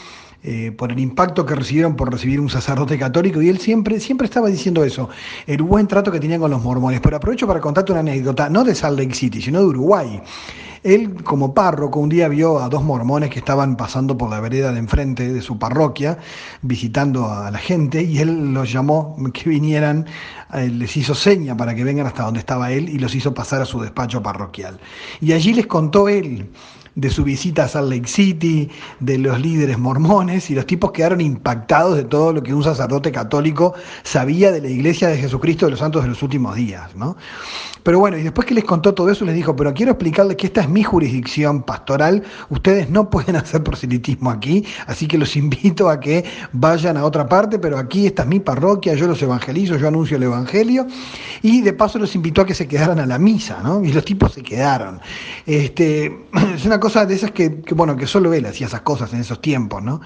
eh, 0.44 0.72
por 0.72 0.90
el 0.90 0.98
impacto 0.98 1.46
que 1.46 1.54
recibieron 1.54 1.94
por 1.94 2.10
recibir 2.10 2.40
un 2.40 2.50
sacerdote 2.50 2.98
católico, 2.98 3.40
y 3.40 3.48
él 3.48 3.58
siempre, 3.58 4.00
siempre 4.00 4.24
estaba 4.24 4.48
diciendo 4.48 4.82
eso, 4.82 5.08
el 5.46 5.62
buen 5.62 5.86
trato 5.86 6.10
que 6.10 6.18
tenían 6.18 6.40
con 6.40 6.50
los 6.50 6.62
mormones. 6.62 7.00
Pero 7.00 7.16
aprovecho 7.16 7.46
para 7.46 7.60
contarte 7.60 7.92
una 7.92 8.00
anécdota, 8.00 8.48
no 8.48 8.64
de 8.64 8.74
Salt 8.74 8.98
Lake 8.98 9.14
City, 9.14 9.40
sino 9.40 9.60
de 9.60 9.66
Uruguay. 9.66 10.20
Él, 10.82 11.22
como 11.22 11.54
párroco, 11.54 12.00
un 12.00 12.08
día 12.08 12.26
vio 12.26 12.58
a 12.58 12.68
dos 12.68 12.82
mormones 12.82 13.30
que 13.30 13.38
estaban 13.38 13.76
pasando 13.76 14.18
por 14.18 14.30
la 14.30 14.40
vereda 14.40 14.72
de 14.72 14.80
enfrente 14.80 15.32
de 15.32 15.40
su 15.40 15.56
parroquia, 15.56 16.18
visitando 16.62 17.30
a 17.30 17.52
la 17.52 17.58
gente, 17.58 18.02
y 18.02 18.18
él 18.18 18.52
los 18.52 18.72
llamó 18.72 19.16
que 19.32 19.48
vinieran, 19.48 20.06
eh, 20.54 20.68
les 20.68 20.96
hizo 20.96 21.14
seña 21.14 21.56
para 21.56 21.76
que 21.76 21.84
vengan 21.84 22.08
hasta 22.08 22.24
donde 22.24 22.40
estaba 22.40 22.72
él 22.72 22.88
y 22.88 22.98
los 22.98 23.14
hizo 23.14 23.32
pasar 23.32 23.62
a 23.62 23.64
su 23.64 23.80
despacho 23.80 24.20
parroquial. 24.22 24.80
Y 25.20 25.32
allí 25.32 25.54
les 25.54 25.68
contó 25.68 26.08
él 26.08 26.50
de 26.94 27.10
su 27.10 27.24
visita 27.24 27.64
a 27.64 27.68
Salt 27.68 27.90
Lake 27.90 28.08
City, 28.08 28.70
de 29.00 29.18
los 29.18 29.40
líderes 29.40 29.78
mormones, 29.78 30.50
y 30.50 30.54
los 30.54 30.66
tipos 30.66 30.92
quedaron 30.92 31.20
impactados 31.20 31.96
de 31.96 32.04
todo 32.04 32.32
lo 32.32 32.42
que 32.42 32.54
un 32.54 32.62
sacerdote 32.62 33.12
católico 33.12 33.74
sabía 34.02 34.52
de 34.52 34.60
la 34.60 34.68
iglesia 34.68 35.08
de 35.08 35.16
Jesucristo 35.16 35.66
de 35.66 35.70
los 35.70 35.80
santos 35.80 36.02
de 36.02 36.08
los 36.08 36.22
últimos 36.22 36.54
días, 36.56 36.94
¿no? 36.94 37.16
Pero 37.82 37.98
bueno, 37.98 38.16
y 38.16 38.22
después 38.22 38.46
que 38.46 38.54
les 38.54 38.64
contó 38.64 38.94
todo 38.94 39.10
eso, 39.10 39.24
les 39.24 39.34
dijo, 39.34 39.56
pero 39.56 39.74
quiero 39.74 39.92
explicarles 39.92 40.36
que 40.36 40.46
esta 40.46 40.60
es 40.60 40.68
mi 40.68 40.82
jurisdicción 40.82 41.62
pastoral, 41.62 42.22
ustedes 42.50 42.90
no 42.90 43.10
pueden 43.10 43.36
hacer 43.42 43.62
proselitismo 43.62 44.30
aquí, 44.30 44.64
así 44.86 45.06
que 45.06 45.18
los 45.18 45.36
invito 45.36 45.88
a 45.88 46.00
que 46.00 46.24
vayan 46.52 46.96
a 46.96 47.04
otra 47.04 47.28
parte, 47.28 47.58
pero 47.58 47.78
aquí 47.78 48.06
esta 48.06 48.22
es 48.22 48.28
mi 48.28 48.40
parroquia, 48.40 48.94
yo 48.94 49.06
los 49.06 49.20
evangelizo, 49.22 49.76
yo 49.76 49.88
anuncio 49.88 50.16
el 50.16 50.24
evangelio, 50.24 50.86
y 51.42 51.60
de 51.60 51.72
paso 51.72 51.98
los 51.98 52.14
invitó 52.14 52.42
a 52.42 52.46
que 52.46 52.54
se 52.54 52.68
quedaran 52.68 52.98
a 52.98 53.06
la 53.06 53.18
misa, 53.18 53.60
¿no? 53.62 53.84
Y 53.84 53.92
los 53.92 54.04
tipos 54.04 54.32
se 54.32 54.42
quedaron. 54.42 55.00
Este, 55.46 56.26
es 56.54 56.64
una 56.64 56.78
cosa 56.78 57.04
de 57.06 57.14
esas 57.14 57.32
que, 57.32 57.48
bueno, 57.74 57.96
que 57.96 58.06
solo 58.06 58.32
él 58.32 58.46
hacía 58.46 58.66
esas 58.66 58.82
cosas 58.82 59.12
en 59.12 59.20
esos 59.20 59.40
tiempos, 59.40 59.82
¿no? 59.82 60.00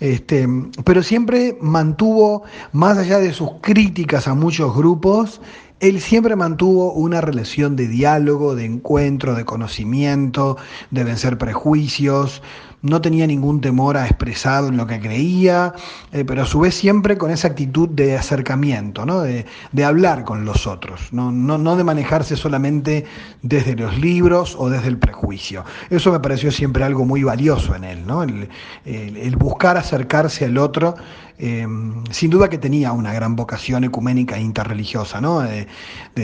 Este, 0.00 0.48
pero 0.84 1.02
siempre 1.02 1.58
mantuvo, 1.60 2.44
más 2.72 2.98
allá 2.98 3.18
de 3.18 3.32
sus 3.32 3.50
críticas 3.60 4.28
a 4.28 4.34
muchos 4.34 4.74
grupos, 4.74 5.40
él 5.80 6.00
siempre 6.00 6.36
mantuvo 6.36 6.92
una 6.92 7.20
relación 7.20 7.76
de 7.76 7.88
diálogo, 7.88 8.54
de 8.54 8.64
encuentro, 8.64 9.34
de 9.34 9.44
conocimiento, 9.44 10.56
de 10.90 11.04
vencer 11.04 11.38
prejuicios, 11.38 12.42
no 12.80 13.00
tenía 13.00 13.26
ningún 13.26 13.60
temor 13.60 13.96
a 13.96 14.06
expresar 14.06 14.64
lo 14.64 14.86
que 14.86 15.00
creía, 15.00 15.74
eh, 16.12 16.24
pero 16.24 16.42
a 16.42 16.46
su 16.46 16.60
vez 16.60 16.74
siempre 16.74 17.18
con 17.18 17.30
esa 17.30 17.48
actitud 17.48 17.88
de 17.88 18.16
acercamiento, 18.16 19.04
¿no? 19.04 19.22
de, 19.22 19.44
hablar 19.84 20.24
con 20.24 20.44
los 20.44 20.66
otros, 20.66 21.12
¿no? 21.12 21.76
De 21.76 21.84
manejarse 21.84 22.36
solamente 22.36 23.06
desde 23.42 23.74
los 23.74 23.98
libros 23.98 24.54
o 24.58 24.68
desde 24.68 24.88
el 24.88 24.98
prejuicio. 24.98 25.64
Eso 25.90 26.12
me 26.12 26.20
pareció 26.20 26.52
siempre 26.52 26.84
algo 26.84 27.04
muy 27.04 27.22
valioso 27.22 27.74
en 27.74 27.84
él, 27.84 28.06
¿no? 28.06 28.22
el 28.22 29.36
buscar 29.36 29.76
acercarse 29.76 30.44
al 30.44 30.58
otro 30.58 30.94
Em, 31.40 32.02
sin 32.10 32.30
duda 32.30 32.50
que 32.50 32.58
tenía 32.58 32.90
una 32.90 33.12
gran 33.12 33.36
vocación 33.36 33.84
ecuménica 33.84 34.36
e 34.36 34.40
interreligiosa, 34.40 35.20
¿no? 35.20 35.38
de, 35.38 35.68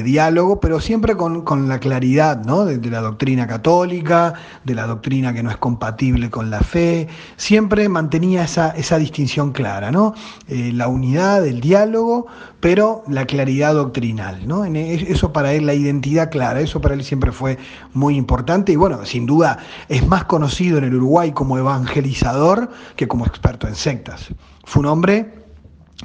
diálogo, 0.02 0.58
pero 0.58 0.80
siempre 0.80 1.16
con, 1.16 1.68
la 1.68 1.78
claridad 1.78 2.44
¿no? 2.44 2.64
de, 2.64 2.90
la 2.90 3.00
doctrina 3.00 3.46
católica, 3.46 4.34
de 4.64 4.74
la 4.74 4.88
doctrina 4.88 5.32
que 5.32 5.44
no 5.44 5.50
es 5.50 5.56
compatible 5.56 6.30
con 6.30 6.50
la 6.50 6.62
fe, 6.62 7.06
siempre 7.36 7.88
mantenía 7.88 8.42
esa, 8.42 8.70
esa 8.70 8.98
distinción 8.98 9.52
clara, 9.52 9.92
¿no? 9.92 10.14
Eh, 10.48 10.72
la 10.74 10.88
unidad, 10.88 11.46
el 11.46 11.60
diálogo, 11.60 12.26
pero 12.58 13.04
la 13.06 13.24
claridad 13.24 13.74
doctrinal, 13.74 14.48
¿no? 14.48 14.64
Eso 14.64 15.32
para 15.32 15.52
él, 15.52 15.66
la 15.66 15.74
identidad 15.74 16.28
clara, 16.28 16.60
eso 16.60 16.80
para 16.80 16.94
él 16.94 17.04
siempre 17.04 17.30
fue 17.30 17.56
muy 17.92 18.16
importante 18.16 18.72
y 18.72 18.76
bueno, 18.76 19.04
sin 19.06 19.26
duda 19.26 19.58
es 19.88 20.04
más 20.08 20.24
conocido 20.24 20.78
en 20.78 20.84
el 20.84 20.94
Uruguay 20.96 21.30
como 21.30 21.56
evangelizador 21.56 22.68
que 22.96 23.06
como 23.06 23.26
experto 23.26 23.68
en 23.68 23.76
sectas. 23.76 24.34
Fue 24.64 24.80
un 24.80 24.86
hombre 24.86 25.26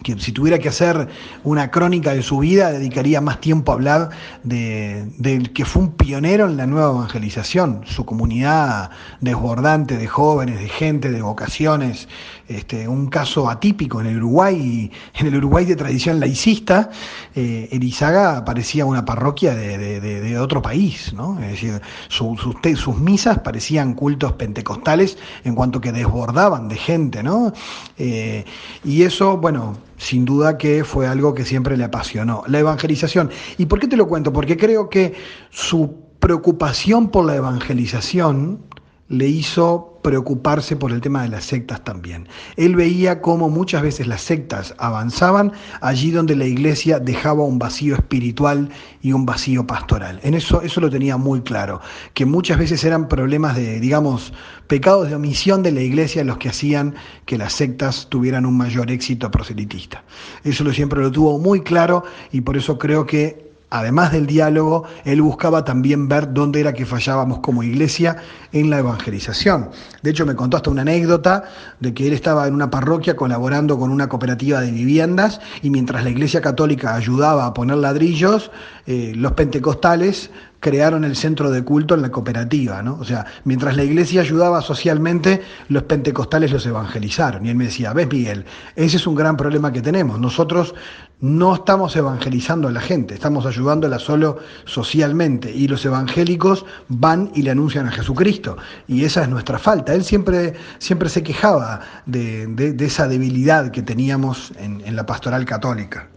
que 0.03 0.17
si 0.19 0.31
tuviera 0.31 0.59
que 0.59 0.69
hacer 0.69 1.07
una 1.43 1.71
crónica 1.71 2.13
de 2.13 2.23
su 2.23 2.39
vida, 2.39 2.71
dedicaría 2.71 3.21
más 3.21 3.39
tiempo 3.41 3.71
a 3.71 3.75
hablar 3.75 4.09
de, 4.43 5.49
que 5.53 5.65
fue 5.65 5.83
un 5.83 5.91
pionero 5.91 6.47
en 6.47 6.57
la 6.57 6.65
nueva 6.65 6.89
evangelización, 6.89 7.81
su 7.85 8.05
comunidad 8.05 8.91
desbordante 9.21 9.97
de 9.97 10.07
jóvenes, 10.07 10.59
de 10.59 10.69
gente, 10.69 11.11
de 11.11 11.21
vocaciones, 11.21 12.07
este, 12.47 12.87
un 12.87 13.07
caso 13.07 13.49
atípico 13.49 14.01
en 14.01 14.07
el 14.07 14.17
Uruguay, 14.17 14.91
en 15.15 15.27
el 15.27 15.35
Uruguay 15.35 15.65
de 15.65 15.75
tradición 15.75 16.19
laicista, 16.19 16.89
eh, 17.35 17.69
Elizaga 17.71 18.43
parecía 18.45 18.85
una 18.85 19.05
parroquia 19.05 19.53
de, 19.53 20.39
otro 20.39 20.61
país, 20.61 21.13
¿no? 21.13 21.39
es 21.41 21.51
decir, 21.51 21.81
sus, 22.07 22.39
sus 22.75 22.97
misas 22.97 23.39
parecían 23.39 23.93
cultos 23.93 24.33
pentecostales 24.33 25.17
en 25.43 25.55
cuanto 25.55 25.81
que 25.81 25.91
desbordaban 25.91 26.69
de 26.69 26.75
gente, 26.75 27.23
¿no? 27.23 27.51
Eh, 27.97 28.45
y 28.83 29.03
eso, 29.03 29.37
bueno, 29.37 29.77
sin 29.99 30.25
duda 30.25 30.57
que 30.57 30.83
fue 30.83 31.05
algo 31.07 31.35
que 31.35 31.45
siempre 31.45 31.77
le 31.77 31.83
apasionó, 31.83 32.43
la 32.47 32.59
evangelización. 32.59 33.29
¿Y 33.57 33.67
por 33.67 33.79
qué 33.79 33.87
te 33.87 33.97
lo 33.97 34.07
cuento? 34.07 34.33
Porque 34.33 34.57
creo 34.57 34.89
que 34.89 35.13
su 35.51 36.09
preocupación 36.19 37.09
por 37.09 37.25
la 37.25 37.35
evangelización 37.35 38.65
le 39.09 39.27
hizo 39.27 39.99
preocuparse 40.03 40.75
por 40.75 40.91
el 40.91 41.01
tema 41.01 41.23
de 41.23 41.29
las 41.29 41.43
sectas 41.43 41.83
también. 41.83 42.27
Él 42.55 42.75
veía 42.75 43.21
cómo 43.21 43.49
muchas 43.49 43.81
veces 43.81 44.07
las 44.07 44.21
sectas 44.21 44.73
avanzaban 44.77 45.51
allí 45.81 46.11
donde 46.11 46.35
la 46.35 46.45
iglesia 46.45 46.99
dejaba 46.99 47.43
un 47.43 47.59
vacío 47.59 47.95
espiritual 47.95 48.69
y 49.01 49.11
un 49.11 49.25
vacío 49.25 49.67
pastoral. 49.67 50.19
En 50.23 50.35
eso, 50.35 50.61
eso 50.61 50.79
lo 50.79 50.89
tenía 50.89 51.17
muy 51.17 51.41
claro, 51.41 51.81
que 52.13 52.25
muchas 52.25 52.59
veces 52.59 52.83
eran 52.83 53.07
problemas 53.07 53.55
de, 53.55 53.79
digamos, 53.79 54.31
pecados 54.67 55.09
de 55.09 55.15
omisión 55.15 55.63
de 55.63 55.71
la 55.71 55.81
iglesia 55.81 56.23
los 56.23 56.37
que 56.37 56.49
hacían 56.49 56.95
que 57.25 57.37
las 57.37 57.53
sectas 57.53 58.07
tuvieran 58.09 58.45
un 58.45 58.55
mayor 58.55 58.91
éxito 58.91 59.29
proselitista. 59.31 60.03
Eso 60.43 60.63
lo 60.63 60.71
siempre 60.71 61.01
lo 61.01 61.11
tuvo 61.11 61.39
muy 61.39 61.61
claro 61.61 62.03
y 62.31 62.41
por 62.41 62.55
eso 62.55 62.77
creo 62.77 63.05
que 63.05 63.48
además 63.69 64.11
del 64.11 64.25
diálogo, 64.25 64.85
él 65.05 65.21
buscaba 65.21 65.63
también 65.63 66.07
ver 66.07 66.33
dónde 66.33 66.59
era 66.59 66.73
que 66.73 66.85
fallábamos 66.85 67.39
como 67.39 67.63
iglesia 67.63 68.17
en 68.51 68.69
la 68.69 68.79
evangelización. 68.79 69.69
De 70.01 70.11
hecho, 70.11 70.25
me 70.25 70.35
contó 70.35 70.57
hasta 70.57 70.69
una 70.69 70.81
anécdota 70.81 71.43
de 71.79 71.93
que 71.93 72.07
él 72.07 72.13
estaba 72.13 72.47
en 72.47 72.53
una 72.53 72.69
parroquia 72.69 73.15
colaborando 73.15 73.77
con 73.77 73.91
una 73.91 74.09
cooperativa 74.09 74.61
de 74.61 74.71
viviendas 74.71 75.39
y 75.61 75.69
mientras 75.69 76.03
la 76.03 76.09
iglesia 76.09 76.41
católica 76.41 76.95
ayudaba 76.95 77.45
a 77.45 77.53
poner 77.53 77.77
ladrillos, 77.77 78.51
eh, 78.87 79.13
los 79.15 79.33
pentecostales 79.33 80.31
crearon 80.59 81.03
el 81.03 81.15
centro 81.15 81.51
de 81.51 81.63
culto 81.63 81.95
en 81.95 82.01
la 82.01 82.11
cooperativa, 82.11 82.81
¿no? 82.83 82.97
O 82.99 83.05
sea, 83.05 83.25
mientras 83.45 83.77
la 83.77 83.83
iglesia 83.83 84.21
ayudaba 84.21 84.61
socialmente, 84.61 85.41
los 85.69 85.83
pentecostales 85.83 86.51
los 86.51 86.65
evangelizaron. 86.65 87.45
Y 87.45 87.49
él 87.49 87.55
me 87.55 87.65
decía, 87.65 87.93
ves 87.93 88.07
Miguel, 88.11 88.45
ese 88.75 88.97
es 88.97 89.07
un 89.07 89.15
gran 89.15 89.37
problema 89.37 89.71
que 89.71 89.81
tenemos. 89.81 90.19
Nosotros 90.19 90.75
no 91.21 91.55
estamos 91.55 91.95
evangelizando 91.95 92.67
a 92.67 92.71
la 92.71 92.81
gente, 92.81 93.13
estamos 93.13 93.45
ayudándola 93.45 93.99
solo 93.99 94.39
socialmente. 94.65 95.51
Y 95.51 95.67
los 95.67 95.85
evangélicos 95.85 96.65
van 96.87 97.31
y 97.35 97.41
le 97.41 97.51
anuncian 97.51 97.87
a 97.87 97.91
Jesucristo. 97.91 98.57
Y 98.87 99.03
esa 99.03 99.23
es 99.23 99.29
nuestra 99.29 99.59
falta. 99.59 99.93
Él 99.93 100.03
siempre, 100.03 100.53
siempre 100.77 101.09
se 101.09 101.23
quejaba 101.23 101.81
de, 102.05 102.75
esa 102.79 103.07
debilidad 103.07 103.71
que 103.71 103.81
teníamos 103.81 104.53
en 104.57 104.95
la 104.95 105.05
pastoral 105.05 105.45
católica. 105.45 106.09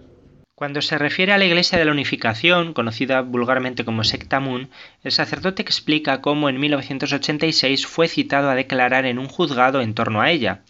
Cuando 0.62 0.80
se 0.80 0.96
refiere 0.96 1.32
a 1.32 1.38
la 1.38 1.44
Iglesia 1.44 1.76
de 1.76 1.84
la 1.84 1.90
Unificación, 1.90 2.72
conocida 2.72 3.22
vulgarmente 3.22 3.84
como 3.84 4.04
Secta 4.04 4.38
Moon, 4.38 4.70
el 5.02 5.10
sacerdote 5.10 5.60
explica 5.60 6.20
cómo 6.20 6.48
en 6.48 6.60
1986 6.60 7.84
fue 7.84 8.06
citado 8.06 8.48
a 8.48 8.54
declarar 8.54 9.04
en 9.04 9.18
un 9.18 9.26
juzgado 9.26 9.80
en 9.80 9.94
torno 9.94 10.20
a 10.20 10.30
ella. 10.30 10.62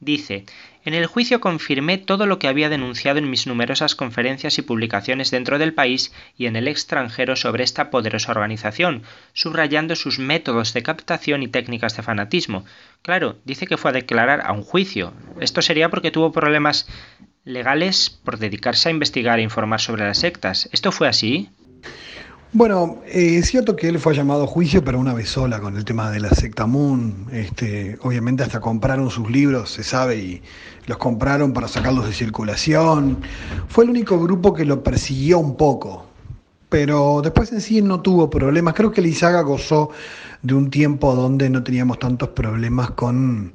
Dice, 0.00 0.44
en 0.88 0.94
el 0.94 1.06
juicio 1.06 1.40
confirmé 1.40 1.98
todo 1.98 2.26
lo 2.26 2.38
que 2.38 2.48
había 2.48 2.70
denunciado 2.70 3.18
en 3.18 3.28
mis 3.28 3.46
numerosas 3.46 3.94
conferencias 3.94 4.58
y 4.58 4.62
publicaciones 4.62 5.30
dentro 5.30 5.58
del 5.58 5.74
país 5.74 6.12
y 6.36 6.46
en 6.46 6.56
el 6.56 6.66
extranjero 6.66 7.36
sobre 7.36 7.62
esta 7.62 7.90
poderosa 7.90 8.32
organización, 8.32 9.02
subrayando 9.34 9.96
sus 9.96 10.18
métodos 10.18 10.72
de 10.72 10.82
captación 10.82 11.42
y 11.42 11.48
técnicas 11.48 11.94
de 11.96 12.02
fanatismo. 12.02 12.64
Claro, 13.02 13.36
dice 13.44 13.66
que 13.66 13.76
fue 13.76 13.90
a 13.90 13.94
declarar 13.94 14.40
a 14.42 14.52
un 14.52 14.62
juicio. 14.62 15.12
Esto 15.40 15.60
sería 15.60 15.90
porque 15.90 16.10
tuvo 16.10 16.32
problemas 16.32 16.88
legales 17.44 18.08
por 18.08 18.38
dedicarse 18.38 18.88
a 18.88 18.92
investigar 18.92 19.38
e 19.38 19.42
informar 19.42 19.80
sobre 19.80 20.06
las 20.06 20.18
sectas. 20.18 20.68
¿Esto 20.72 20.90
fue 20.90 21.06
así? 21.06 21.50
Bueno, 22.54 23.02
eh, 23.04 23.36
es 23.36 23.48
cierto 23.50 23.76
que 23.76 23.88
él 23.88 23.98
fue 23.98 24.14
llamado 24.14 24.44
a 24.44 24.46
juicio, 24.46 24.82
pero 24.82 24.98
una 24.98 25.12
vez 25.12 25.28
sola 25.28 25.60
con 25.60 25.76
el 25.76 25.84
tema 25.84 26.10
de 26.10 26.18
la 26.18 26.30
secta 26.30 26.66
Moon. 26.66 27.26
Este, 27.30 27.98
obviamente 28.00 28.42
hasta 28.42 28.58
compraron 28.58 29.10
sus 29.10 29.30
libros, 29.30 29.70
se 29.70 29.82
sabe, 29.82 30.16
y 30.16 30.42
los 30.86 30.96
compraron 30.96 31.52
para 31.52 31.68
sacarlos 31.68 32.06
de 32.06 32.14
circulación. 32.14 33.18
Fue 33.68 33.84
el 33.84 33.90
único 33.90 34.18
grupo 34.18 34.54
que 34.54 34.64
lo 34.64 34.82
persiguió 34.82 35.38
un 35.38 35.56
poco, 35.56 36.06
pero 36.70 37.20
después 37.22 37.52
en 37.52 37.60
sí 37.60 37.82
no 37.82 38.00
tuvo 38.00 38.30
problemas. 38.30 38.72
Creo 38.72 38.92
que 38.92 39.02
Lizaga 39.02 39.42
gozó 39.42 39.90
de 40.40 40.54
un 40.54 40.70
tiempo 40.70 41.14
donde 41.14 41.50
no 41.50 41.62
teníamos 41.62 41.98
tantos 41.98 42.30
problemas 42.30 42.92
con 42.92 43.52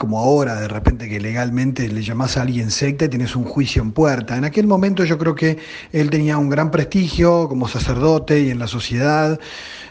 como 0.00 0.18
ahora, 0.18 0.58
de 0.58 0.66
repente 0.66 1.10
que 1.10 1.20
legalmente 1.20 1.86
le 1.86 2.02
llamás 2.02 2.38
a 2.38 2.42
alguien 2.42 2.70
secta 2.70 3.04
y 3.04 3.10
tienes 3.10 3.36
un 3.36 3.44
juicio 3.44 3.82
en 3.82 3.92
puerta. 3.92 4.34
En 4.34 4.44
aquel 4.46 4.66
momento 4.66 5.04
yo 5.04 5.18
creo 5.18 5.34
que 5.34 5.58
él 5.92 6.08
tenía 6.08 6.38
un 6.38 6.48
gran 6.48 6.70
prestigio 6.70 7.46
como 7.50 7.68
sacerdote 7.68 8.40
y 8.40 8.50
en 8.50 8.58
la 8.58 8.66
sociedad 8.66 9.38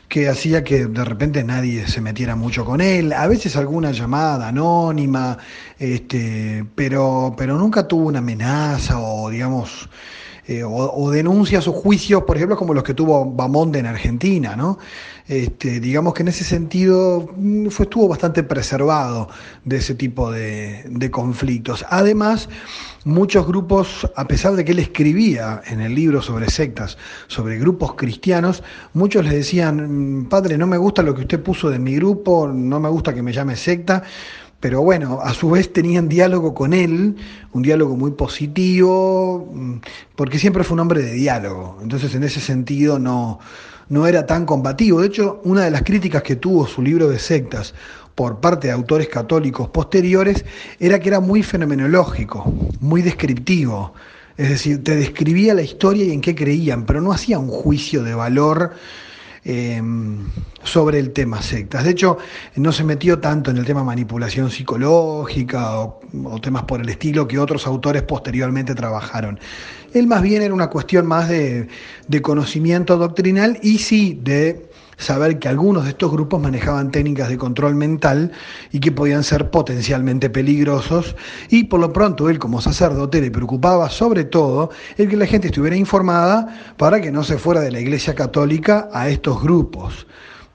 que 0.07 0.27
hacía 0.27 0.63
que 0.63 0.87
de 0.87 1.05
repente 1.05 1.43
nadie 1.43 1.87
se 1.87 2.01
metiera 2.01 2.35
mucho 2.35 2.65
con 2.65 2.81
él, 2.81 3.13
a 3.13 3.27
veces 3.27 3.55
alguna 3.55 3.91
llamada 3.91 4.47
anónima, 4.47 5.37
este, 5.77 6.65
pero, 6.73 7.35
pero 7.37 7.59
nunca 7.59 7.87
tuvo 7.87 8.07
una 8.07 8.17
amenaza 8.17 8.99
o 8.99 9.29
digamos 9.29 9.89
eh, 10.51 10.63
o, 10.65 11.11
denuncias 11.11 11.67
o 11.67 11.71
juicios, 11.71 12.23
por 12.23 12.35
ejemplo, 12.35 12.57
como 12.57 12.73
los 12.73 12.83
que 12.83 12.95
tuvo 12.95 13.23
Bamonde 13.23 13.77
en 13.77 13.85
Argentina, 13.85 14.55
¿no? 14.55 14.79
Este, 15.27 15.79
digamos 15.79 16.15
que 16.15 16.23
en 16.23 16.29
ese 16.29 16.43
sentido 16.43 17.29
mm, 17.37 17.67
fue, 17.67 17.83
estuvo 17.83 18.07
bastante 18.07 18.41
preservado 18.41 19.29
de 19.63 19.77
ese 19.77 19.93
tipo 19.93 20.31
de, 20.31 20.85
de 20.89 21.11
conflictos. 21.11 21.85
Además, 21.87 22.49
muchos 23.03 23.45
grupos, 23.45 24.09
a 24.15 24.27
pesar 24.27 24.55
de 24.55 24.65
que 24.65 24.71
él 24.71 24.79
escribía 24.79 25.61
en 25.67 25.81
el 25.81 25.93
libro 25.93 26.19
sobre 26.19 26.49
sectas, 26.49 26.97
sobre 27.27 27.59
grupos 27.59 27.93
cristianos, 27.93 28.63
muchos 28.93 29.25
le 29.25 29.35
decían, 29.35 30.21
mm, 30.21 30.29
padre, 30.29 30.57
no 30.57 30.65
me 30.65 30.79
gusta 30.79 31.03
lo 31.03 31.13
que 31.13 31.21
usted 31.21 31.43
puso 31.43 31.69
de 31.69 31.77
mi 31.77 31.93
grupo, 31.93 32.47
no 32.51 32.79
me 32.79 32.89
gusta 32.89 33.13
que 33.13 33.21
me 33.21 33.33
llame 33.33 33.55
secta, 33.55 34.01
pero 34.59 34.81
bueno, 34.81 35.19
a 35.21 35.33
su 35.33 35.49
vez 35.49 35.71
tenían 35.71 36.09
diálogo 36.09 36.53
con 36.53 36.73
él, 36.73 37.15
un 37.53 37.61
diálogo 37.61 37.95
muy 37.95 38.11
positivo, 38.11 39.49
mm, 39.53 39.75
porque 40.15 40.37
siempre 40.37 40.63
fue 40.63 40.75
un 40.75 40.81
hombre 40.81 41.01
de 41.01 41.13
diálogo. 41.13 41.77
Entonces, 41.81 42.13
en 42.15 42.23
ese 42.23 42.41
sentido, 42.41 42.99
no, 42.99 43.39
no 43.87 44.05
era 44.05 44.25
tan 44.25 44.45
combativo. 44.45 45.01
De 45.01 45.07
hecho, 45.07 45.39
una 45.45 45.63
de 45.63 45.71
las 45.71 45.83
críticas 45.83 46.23
que 46.23 46.35
tuvo 46.35 46.67
su 46.67 46.81
libro 46.81 47.09
de 47.09 47.19
sectas 47.19 47.73
por 48.15 48.41
parte 48.41 48.67
de 48.67 48.73
autores 48.73 49.07
católicos 49.07 49.69
posteriores 49.69 50.43
era 50.79 50.99
que 50.99 51.07
era 51.07 51.21
muy 51.21 51.41
fenomenológico, 51.41 52.53
muy 52.81 53.01
descriptivo. 53.01 53.93
Es 54.35 54.49
decir, 54.49 54.83
te 54.83 54.95
describía 54.95 55.53
la 55.53 55.61
historia 55.61 56.03
y 56.05 56.11
en 56.11 56.19
qué 56.19 56.35
creían, 56.35 56.85
pero 56.85 57.01
no 57.01 57.13
hacía 57.13 57.39
un 57.39 57.49
juicio 57.49 58.03
de 58.03 58.13
valor 58.13 58.73
Em, 59.45 60.25
sobre 60.63 60.99
el 60.99 61.11
tema 61.11 61.41
sectas. 61.41 61.85
De 61.85 61.91
hecho, 61.91 62.17
no 62.55 62.73
se 62.73 62.83
metió 62.83 63.19
tanto 63.19 63.51
en 63.51 63.57
el 63.57 63.65
tema 63.65 63.83
manipulación 63.83 64.51
psicológica 64.51 65.79
o, 65.79 66.01
temas 66.41 66.63
por 66.63 66.81
el 66.81 66.89
estilo 66.89 67.25
que 67.25 67.39
otros 67.39 67.65
autores 67.65 68.03
posteriormente 68.03 68.75
trabajaron. 68.75 69.39
Él 69.93 70.07
más 70.07 70.21
bien 70.21 70.41
era 70.41 70.53
una 70.53 70.69
cuestión 70.69 71.07
más 71.07 71.29
de, 71.29 71.69
de 72.07 72.21
conocimiento 72.21 72.97
doctrinal 72.97 73.59
y 73.63 73.77
sí 73.77 74.19
de 74.21 74.68
saber 74.99 75.39
que 75.39 75.47
algunos 75.47 75.85
de 75.85 75.91
estos 75.91 76.11
grupos 76.11 76.39
manejaban 76.41 76.91
técnicas 76.91 77.29
de 77.29 77.37
control 77.37 77.73
mental 77.73 78.31
y 78.71 78.79
que 78.79 78.91
podían 78.91 79.23
ser 79.23 79.49
potencialmente 79.49 80.29
peligrosos 80.29 81.15
y 81.49 81.63
por 81.63 81.79
lo 81.79 81.91
pronto 81.91 82.29
él 82.29 82.37
como 82.37 82.61
sacerdote 82.61 83.21
le 83.21 83.31
preocupaba 83.31 83.89
sobre 83.89 84.25
todo 84.25 84.69
el 84.97 85.09
que 85.09 85.17
la 85.17 85.25
gente 85.25 85.47
estuviera 85.47 85.77
informada 85.77 86.73
para 86.77 87.01
que 87.01 87.11
no 87.11 87.23
se 87.23 87.37
fuera 87.37 87.61
de 87.61 87.71
la 87.71 87.79
Iglesia 87.79 88.13
Católica 88.13 88.89
a 88.93 89.09
estos 89.09 89.41
grupos. 89.41 90.05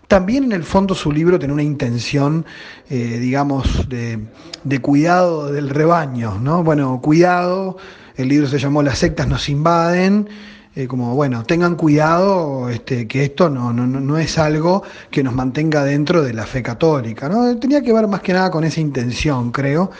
También 0.08 0.44
en 0.44 0.52
el 0.52 0.64
fondo 0.64 0.94
su 0.94 1.10
libro 1.10 1.38
tiene 1.38 1.54
una 1.54 1.62
intención, 1.62 2.44
eh, 2.90 3.18
digamos, 3.18 3.88
de, 3.88 4.18
de, 4.62 4.78
cuidado 4.80 5.50
del 5.50 5.70
rebaño, 5.70 6.38
¿no? 6.38 6.62
Bueno, 6.62 7.00
cuidado, 7.02 7.78
el 8.16 8.28
libro 8.28 8.46
se 8.46 8.58
llamó 8.58 8.82
Las 8.82 8.98
sectas 8.98 9.26
nos 9.26 9.48
invaden, 9.48 10.28
eh, 10.76 10.88
como, 10.88 11.14
bueno, 11.14 11.44
tengan 11.44 11.76
cuidado 11.76 12.68
este, 12.68 13.06
que 13.06 13.24
esto 13.24 13.48
no, 13.48 13.72
no, 13.72 13.86
no, 13.86 14.18
es 14.18 14.38
algo 14.38 14.82
que 15.10 15.22
nos 15.22 15.32
mantenga 15.32 15.84
dentro 15.84 16.22
de 16.22 16.32
la 16.32 16.46
fe 16.46 16.62
católica. 16.62 17.28
¿no? 17.28 17.56
Tenía 17.58 17.80
que 17.80 17.92
ver 17.92 18.08
más 18.08 18.20
que 18.22 18.32
nada 18.32 18.50
con 18.50 18.64
esa 18.64 18.80
intención, 18.80 19.52
creo. 19.52 19.92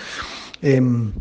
Em, 0.60 1.12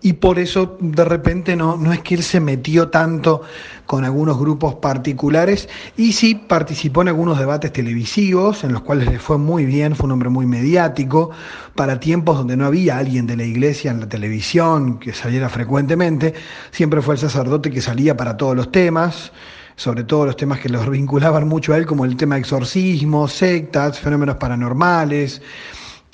y 0.00 0.14
por 0.14 0.38
eso 0.38 0.78
de 0.80 1.04
repente 1.04 1.56
no, 1.56 1.76
no 1.76 1.92
es 1.92 2.00
que 2.00 2.14
él 2.14 2.22
se 2.22 2.40
metió 2.40 2.88
tanto 2.88 3.42
con 3.84 4.04
algunos 4.04 4.38
grupos 4.38 4.76
particulares 4.76 5.68
y 5.96 6.12
sí 6.12 6.34
participó 6.34 7.02
en 7.02 7.08
algunos 7.08 7.38
debates 7.38 7.70
televisivos 7.72 8.64
en 8.64 8.72
los 8.72 8.80
cuales 8.80 9.10
le 9.10 9.18
fue 9.18 9.36
muy 9.36 9.66
bien, 9.66 9.94
fue 9.94 10.06
un 10.06 10.12
hombre 10.12 10.30
muy 10.30 10.46
mediático, 10.46 11.30
para 11.74 12.00
tiempos 12.00 12.38
donde 12.38 12.56
no 12.56 12.64
había 12.64 12.96
alguien 12.96 13.26
de 13.26 13.36
la 13.36 13.44
iglesia 13.44 13.90
en 13.90 14.00
la 14.00 14.08
televisión 14.08 14.98
que 14.98 15.12
saliera 15.12 15.50
frecuentemente, 15.50 16.32
siempre 16.70 17.02
fue 17.02 17.16
el 17.16 17.20
sacerdote 17.20 17.70
que 17.70 17.82
salía 17.82 18.16
para 18.16 18.36
todos 18.36 18.56
los 18.56 18.72
temas 18.72 19.32
sobre 19.76 20.04
todo 20.04 20.26
los 20.26 20.36
temas 20.36 20.60
que 20.60 20.68
los 20.68 20.88
vinculaban 20.90 21.48
mucho 21.48 21.72
a 21.72 21.76
él, 21.76 21.84
como 21.84 22.04
el 22.04 22.16
tema 22.16 22.36
de 22.36 22.42
exorcismo, 22.42 23.26
sectas, 23.26 23.98
fenómenos 23.98 24.36
paranormales, 24.36 25.42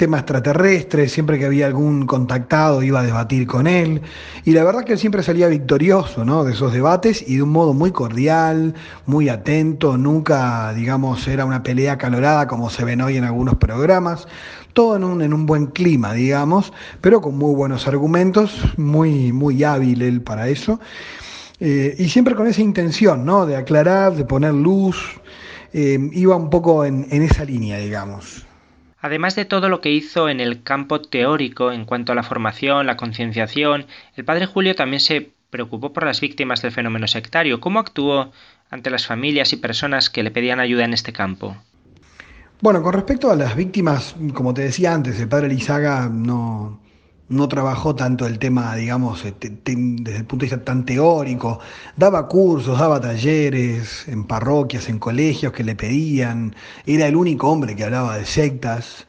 tema 0.00 0.16
extraterrestre, 0.16 1.10
siempre 1.10 1.38
que 1.38 1.44
había 1.44 1.66
algún 1.66 2.06
contactado 2.06 2.82
iba 2.82 3.00
a 3.00 3.02
debatir 3.02 3.46
con 3.46 3.66
él, 3.66 4.00
y 4.46 4.52
la 4.52 4.64
verdad 4.64 4.82
que 4.82 4.94
él 4.94 4.98
siempre 4.98 5.22
salía 5.22 5.46
victorioso 5.46 6.24
¿no? 6.24 6.42
de 6.42 6.54
esos 6.54 6.72
debates 6.72 7.22
y 7.28 7.36
de 7.36 7.42
un 7.42 7.50
modo 7.50 7.74
muy 7.74 7.90
cordial, 7.90 8.72
muy 9.04 9.28
atento, 9.28 9.98
nunca, 9.98 10.72
digamos, 10.72 11.28
era 11.28 11.44
una 11.44 11.62
pelea 11.62 11.98
calorada 11.98 12.46
como 12.46 12.70
se 12.70 12.82
ven 12.82 13.02
hoy 13.02 13.18
en 13.18 13.24
algunos 13.24 13.56
programas, 13.56 14.26
todo 14.72 14.96
en 14.96 15.04
un, 15.04 15.20
en 15.20 15.34
un 15.34 15.44
buen 15.44 15.66
clima, 15.66 16.14
digamos, 16.14 16.72
pero 17.02 17.20
con 17.20 17.36
muy 17.36 17.54
buenos 17.54 17.86
argumentos, 17.86 18.58
muy, 18.78 19.34
muy 19.34 19.62
hábil 19.64 20.00
él 20.00 20.22
para 20.22 20.48
eso, 20.48 20.80
eh, 21.60 21.94
y 21.98 22.08
siempre 22.08 22.34
con 22.34 22.46
esa 22.46 22.62
intención, 22.62 23.26
¿no? 23.26 23.44
De 23.44 23.54
aclarar, 23.54 24.14
de 24.14 24.24
poner 24.24 24.54
luz, 24.54 24.96
eh, 25.74 25.98
iba 26.12 26.36
un 26.36 26.48
poco 26.48 26.86
en, 26.86 27.06
en 27.10 27.20
esa 27.20 27.44
línea, 27.44 27.76
digamos. 27.76 28.46
Además 29.00 29.34
de 29.34 29.44
todo 29.44 29.68
lo 29.68 29.80
que 29.80 29.90
hizo 29.90 30.28
en 30.28 30.40
el 30.40 30.62
campo 30.62 31.00
teórico 31.00 31.72
en 31.72 31.84
cuanto 31.84 32.12
a 32.12 32.14
la 32.14 32.22
formación, 32.22 32.86
la 32.86 32.96
concienciación, 32.96 33.86
el 34.14 34.24
padre 34.24 34.46
Julio 34.46 34.74
también 34.74 35.00
se 35.00 35.30
preocupó 35.48 35.92
por 35.92 36.04
las 36.04 36.20
víctimas 36.20 36.62
del 36.62 36.72
fenómeno 36.72 37.06
sectario. 37.06 37.60
¿Cómo 37.60 37.80
actuó 37.80 38.30
ante 38.70 38.90
las 38.90 39.06
familias 39.06 39.52
y 39.52 39.56
personas 39.56 40.10
que 40.10 40.22
le 40.22 40.30
pedían 40.30 40.60
ayuda 40.60 40.84
en 40.84 40.92
este 40.92 41.12
campo? 41.12 41.56
Bueno, 42.61 42.82
con 42.82 42.92
respecto 42.92 43.30
a 43.30 43.36
las 43.36 43.57
víctimas, 43.57 44.14
como 44.34 44.53
te 44.53 44.62
decía 44.62 44.92
antes, 44.92 45.18
el 45.18 45.28
padre 45.28 45.48
Lizaga 45.48 46.11
no, 46.12 46.78
no 47.31 47.49
trabajó 47.49 47.95
tanto 47.95 48.26
el 48.26 48.39
tema, 48.41 48.74
digamos, 48.74 49.24
este, 49.24 49.57
desde 49.64 50.18
el 50.18 50.24
punto 50.24 50.45
de 50.45 50.51
vista 50.51 50.64
tan 50.64 50.85
teórico, 50.85 51.61
daba 51.97 52.26
cursos, 52.26 52.78
daba 52.78 53.01
talleres 53.01 54.07
en 54.09 54.24
parroquias, 54.24 54.89
en 54.89 54.99
colegios 54.99 55.53
que 55.53 55.62
le 55.62 55.76
pedían, 55.76 56.55
era 56.87 57.07
el 57.07 57.14
único 57.14 57.49
hombre 57.49 57.76
que 57.76 57.85
hablaba 57.85 58.18
de 58.18 58.26
sectas, 58.26 59.07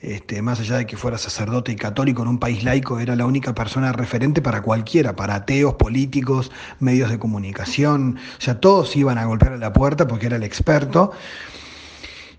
este, 0.00 0.42
más 0.42 0.58
allá 0.58 0.78
de 0.78 0.86
que 0.86 0.96
fuera 0.96 1.16
sacerdote 1.16 1.70
y 1.70 1.76
católico 1.76 2.22
en 2.22 2.28
un 2.28 2.38
país 2.38 2.64
laico, 2.64 2.98
era 2.98 3.14
la 3.14 3.26
única 3.26 3.54
persona 3.54 3.92
referente 3.92 4.42
para 4.42 4.62
cualquiera, 4.62 5.14
para 5.14 5.36
ateos, 5.36 5.74
políticos, 5.74 6.50
medios 6.80 7.08
de 7.08 7.20
comunicación, 7.20 8.18
o 8.36 8.40
sea, 8.40 8.58
todos 8.58 8.96
iban 8.96 9.16
a 9.16 9.26
golpear 9.26 9.52
a 9.52 9.58
la 9.58 9.72
puerta 9.72 10.08
porque 10.08 10.26
era 10.26 10.36
el 10.36 10.42
experto 10.42 11.12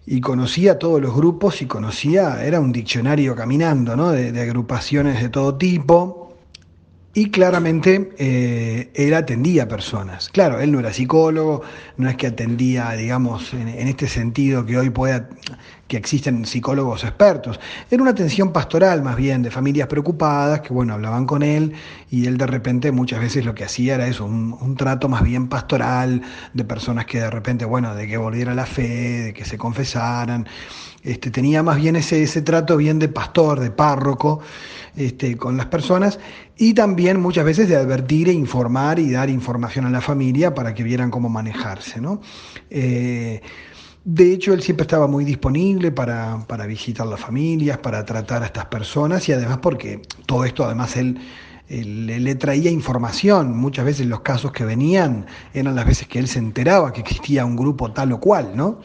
y 0.05 0.21
conocía 0.21 0.79
todos 0.79 1.01
los 1.01 1.15
grupos 1.15 1.61
y 1.61 1.67
conocía, 1.67 2.43
era 2.43 2.59
un 2.59 2.71
diccionario 2.71 3.35
caminando, 3.35 3.95
¿no? 3.95 4.11
de, 4.11 4.31
de 4.31 4.41
agrupaciones 4.41 5.21
de 5.21 5.29
todo 5.29 5.55
tipo 5.55 6.21
y 7.13 7.29
claramente 7.29 8.13
eh, 8.17 8.89
él 8.93 9.13
atendía 9.13 9.67
personas. 9.67 10.29
Claro, 10.29 10.61
él 10.61 10.71
no 10.71 10.79
era 10.79 10.93
psicólogo, 10.93 11.61
no 11.97 12.09
es 12.09 12.15
que 12.15 12.27
atendía, 12.27 12.91
digamos, 12.91 13.53
en, 13.53 13.67
este 13.67 14.07
sentido 14.07 14.65
que 14.65 14.77
hoy 14.77 14.89
pueda, 14.89 15.27
que 15.91 15.97
existen 15.97 16.45
psicólogos 16.45 17.03
expertos. 17.03 17.59
Era 17.89 18.01
una 18.01 18.11
atención 18.11 18.53
pastoral 18.53 19.03
más 19.03 19.17
bien, 19.17 19.41
de 19.41 19.51
familias 19.51 19.89
preocupadas, 19.89 20.61
que 20.61 20.71
bueno, 20.71 20.93
hablaban 20.93 21.25
con 21.25 21.43
él 21.43 21.73
y 22.09 22.27
él 22.27 22.37
de 22.37 22.47
repente 22.47 22.93
muchas 22.93 23.19
veces 23.19 23.43
lo 23.43 23.53
que 23.53 23.65
hacía 23.65 23.95
era 23.95 24.07
eso, 24.07 24.23
un, 24.23 24.75
trato 24.77 25.09
más 25.09 25.21
bien 25.21 25.49
pastoral, 25.49 26.21
de 26.53 26.63
personas 26.63 27.05
que 27.07 27.19
de 27.19 27.29
repente, 27.29 27.65
bueno, 27.65 27.93
de 27.93 28.07
que 28.07 28.15
volviera 28.15 28.55
la 28.55 28.65
fe, 28.65 29.21
de 29.21 29.33
que 29.33 29.43
se 29.43 29.57
confesaran. 29.57 30.47
Este, 31.03 31.29
tenía 31.29 31.61
más 31.61 31.75
bien 31.75 31.97
ese, 31.97 32.23
ese 32.23 32.41
trato 32.41 32.77
bien 32.77 32.97
de 32.97 33.09
pastor, 33.09 33.59
de 33.59 33.71
párroco. 33.71 34.39
Este, 34.95 35.37
con 35.37 35.55
las 35.55 35.67
personas 35.67 36.19
y 36.57 36.73
también 36.73 37.21
muchas 37.21 37.45
veces 37.45 37.69
de 37.69 37.77
advertir 37.77 38.27
e 38.27 38.33
informar 38.33 38.99
y 38.99 39.09
dar 39.09 39.29
información 39.29 39.85
a 39.85 39.89
la 39.89 40.01
familia 40.01 40.53
para 40.53 40.73
que 40.73 40.83
vieran 40.83 41.09
cómo 41.09 41.29
manejarse. 41.29 42.01
¿no? 42.01 42.19
Eh, 42.69 43.41
de 44.03 44.33
hecho, 44.33 44.53
él 44.53 44.63
siempre 44.63 44.83
estaba 44.83 45.07
muy 45.07 45.23
disponible 45.25 45.91
para, 45.91 46.43
para, 46.47 46.65
visitar 46.65 47.05
las 47.05 47.19
familias, 47.19 47.77
para 47.77 48.03
tratar 48.03 48.41
a 48.41 48.47
estas 48.47 48.65
personas 48.65 49.29
y 49.29 49.33
además 49.33 49.59
porque 49.61 50.01
todo 50.25 50.43
esto, 50.43 50.65
además, 50.65 50.97
él, 50.97 51.19
le 51.69 52.35
traía 52.35 52.69
información. 52.69 53.55
Muchas 53.55 53.85
veces 53.85 54.07
los 54.07 54.21
casos 54.21 54.51
que 54.51 54.65
venían 54.65 55.25
eran 55.53 55.75
las 55.75 55.85
veces 55.85 56.07
que 56.07 56.19
él 56.19 56.27
se 56.27 56.39
enteraba 56.39 56.91
que 56.91 57.01
existía 57.01 57.45
un 57.45 57.55
grupo 57.55 57.91
tal 57.93 58.11
o 58.11 58.19
cual, 58.19 58.51
¿no? 58.55 58.81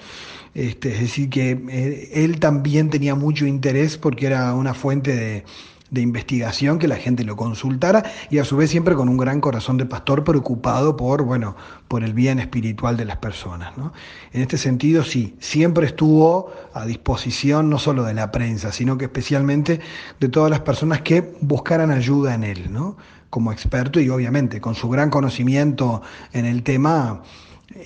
Este, 0.54 0.92
es 0.92 1.00
decir, 1.00 1.28
que 1.28 1.50
eh, 1.68 2.10
él 2.14 2.38
también 2.38 2.88
tenía 2.88 3.14
mucho 3.14 3.44
interés 3.46 3.98
porque 3.98 4.26
era 4.26 4.54
una 4.54 4.72
fuente 4.72 5.16
de, 5.16 5.44
de 5.90 6.00
investigación, 6.00 6.78
que 6.78 6.88
la 6.88 6.96
gente 6.96 7.24
lo 7.24 7.36
consultara 7.36 8.04
y 8.30 8.38
a 8.38 8.44
su 8.44 8.56
vez 8.56 8.70
siempre 8.70 8.94
con 8.94 9.08
un 9.08 9.16
gran 9.16 9.40
corazón 9.40 9.76
de 9.76 9.86
pastor 9.86 10.24
preocupado 10.24 10.96
por, 10.96 11.22
bueno, 11.22 11.56
por 11.88 12.02
el 12.02 12.12
bien 12.12 12.38
espiritual 12.38 12.96
de 12.96 13.04
las 13.04 13.18
personas. 13.18 13.76
¿no? 13.76 13.92
En 14.32 14.42
este 14.42 14.58
sentido, 14.58 15.04
sí, 15.04 15.36
siempre 15.38 15.86
estuvo 15.86 16.52
a 16.74 16.86
disposición 16.86 17.70
no 17.70 17.78
solo 17.78 18.04
de 18.04 18.14
la 18.14 18.32
prensa, 18.32 18.72
sino 18.72 18.98
que 18.98 19.04
especialmente 19.04 19.80
de 20.18 20.28
todas 20.28 20.50
las 20.50 20.60
personas 20.60 21.02
que 21.02 21.34
buscaran 21.40 21.90
ayuda 21.90 22.34
en 22.34 22.44
él, 22.44 22.72
¿no? 22.72 22.96
como 23.30 23.52
experto 23.52 24.00
y 24.00 24.08
obviamente 24.08 24.60
con 24.60 24.74
su 24.74 24.88
gran 24.88 25.10
conocimiento 25.10 26.02
en 26.32 26.46
el 26.46 26.62
tema 26.62 27.22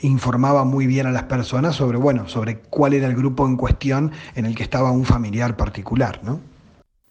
informaba 0.02 0.64
muy 0.64 0.86
bien 0.86 1.06
a 1.06 1.10
las 1.10 1.24
personas 1.24 1.74
sobre, 1.74 1.98
bueno, 1.98 2.28
sobre 2.28 2.58
cuál 2.58 2.92
era 2.94 3.06
el 3.06 3.16
grupo 3.16 3.46
en 3.46 3.56
cuestión 3.56 4.12
en 4.34 4.46
el 4.46 4.54
que 4.54 4.62
estaba 4.62 4.90
un 4.90 5.04
familiar 5.04 5.56
particular, 5.56 6.20
¿no? 6.22 6.49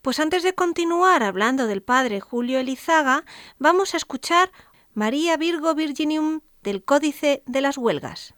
Pues 0.02 0.20
antes 0.20 0.44
de 0.44 0.54
continuar 0.54 1.24
hablando 1.24 1.68
del 1.68 1.82
padre 1.82 2.22
Julio 2.22 2.60
Elizaga, 2.60 3.26
vamos 3.58 3.94
a 3.94 3.98
escuchar 3.98 4.50
María 4.94 5.36
Virgo 5.36 5.76
Virginium 5.76 6.40
del 6.64 6.84
Códice 6.84 7.44
de 7.46 7.62
las 7.62 7.78
Huelgas. 7.78 8.34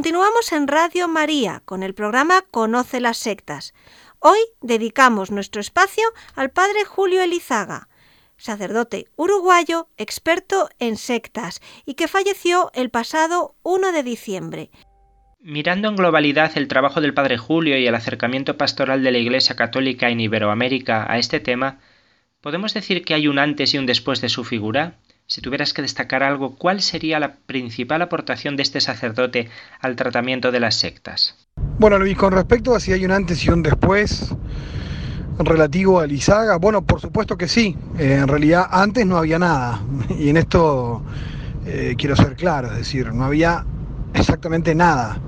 Continuamos 0.00 0.50
en 0.52 0.66
Radio 0.66 1.08
María 1.08 1.60
con 1.66 1.82
el 1.82 1.92
programa 1.92 2.42
Conoce 2.50 3.00
las 3.00 3.18
sectas. 3.18 3.74
Hoy 4.18 4.38
dedicamos 4.62 5.30
nuestro 5.30 5.60
espacio 5.60 6.04
al 6.34 6.48
padre 6.48 6.86
Julio 6.86 7.20
Elizaga, 7.20 7.90
sacerdote 8.38 9.08
uruguayo 9.16 9.88
experto 9.98 10.70
en 10.78 10.96
sectas 10.96 11.60
y 11.84 11.96
que 11.96 12.08
falleció 12.08 12.70
el 12.72 12.88
pasado 12.88 13.56
1 13.62 13.92
de 13.92 14.02
diciembre. 14.02 14.70
Mirando 15.38 15.90
en 15.90 15.96
globalidad 15.96 16.56
el 16.56 16.66
trabajo 16.66 17.02
del 17.02 17.12
Padre 17.12 17.36
Julio 17.36 17.76
y 17.76 17.86
el 17.86 17.94
acercamiento 17.94 18.56
pastoral 18.56 19.02
de 19.02 19.12
la 19.12 19.18
Iglesia 19.18 19.54
Católica 19.54 20.08
en 20.08 20.20
Iberoamérica 20.20 21.12
a 21.12 21.18
este 21.18 21.40
tema, 21.40 21.78
¿podemos 22.40 22.72
decir 22.72 23.04
que 23.04 23.12
hay 23.12 23.28
un 23.28 23.38
antes 23.38 23.74
y 23.74 23.78
un 23.78 23.84
después 23.84 24.22
de 24.22 24.30
su 24.30 24.44
figura? 24.44 24.98
Si 25.30 25.40
tuvieras 25.40 25.72
que 25.72 25.80
destacar 25.80 26.24
algo, 26.24 26.56
¿cuál 26.56 26.82
sería 26.82 27.20
la 27.20 27.36
principal 27.46 28.02
aportación 28.02 28.56
de 28.56 28.64
este 28.64 28.80
sacerdote 28.80 29.48
al 29.80 29.94
tratamiento 29.94 30.50
de 30.50 30.58
las 30.58 30.74
sectas? 30.74 31.36
Bueno, 31.78 32.00
Luis, 32.00 32.16
con 32.16 32.32
respecto 32.32 32.74
a 32.74 32.80
si 32.80 32.92
hay 32.92 33.04
un 33.04 33.12
antes 33.12 33.44
y 33.44 33.50
un 33.50 33.62
después 33.62 34.34
relativo 35.38 36.00
a 36.00 36.06
Lizaga, 36.08 36.56
bueno, 36.56 36.82
por 36.82 37.00
supuesto 37.00 37.38
que 37.38 37.46
sí. 37.46 37.76
Eh, 37.96 38.18
en 38.22 38.26
realidad 38.26 38.66
antes 38.72 39.06
no 39.06 39.18
había 39.18 39.38
nada. 39.38 39.80
Y 40.18 40.30
en 40.30 40.36
esto 40.36 41.04
eh, 41.64 41.94
quiero 41.96 42.16
ser 42.16 42.34
claro, 42.34 42.72
es 42.72 42.78
decir, 42.78 43.14
no 43.14 43.26
había 43.26 43.64
exactamente 44.14 44.74
nada. 44.74 45.20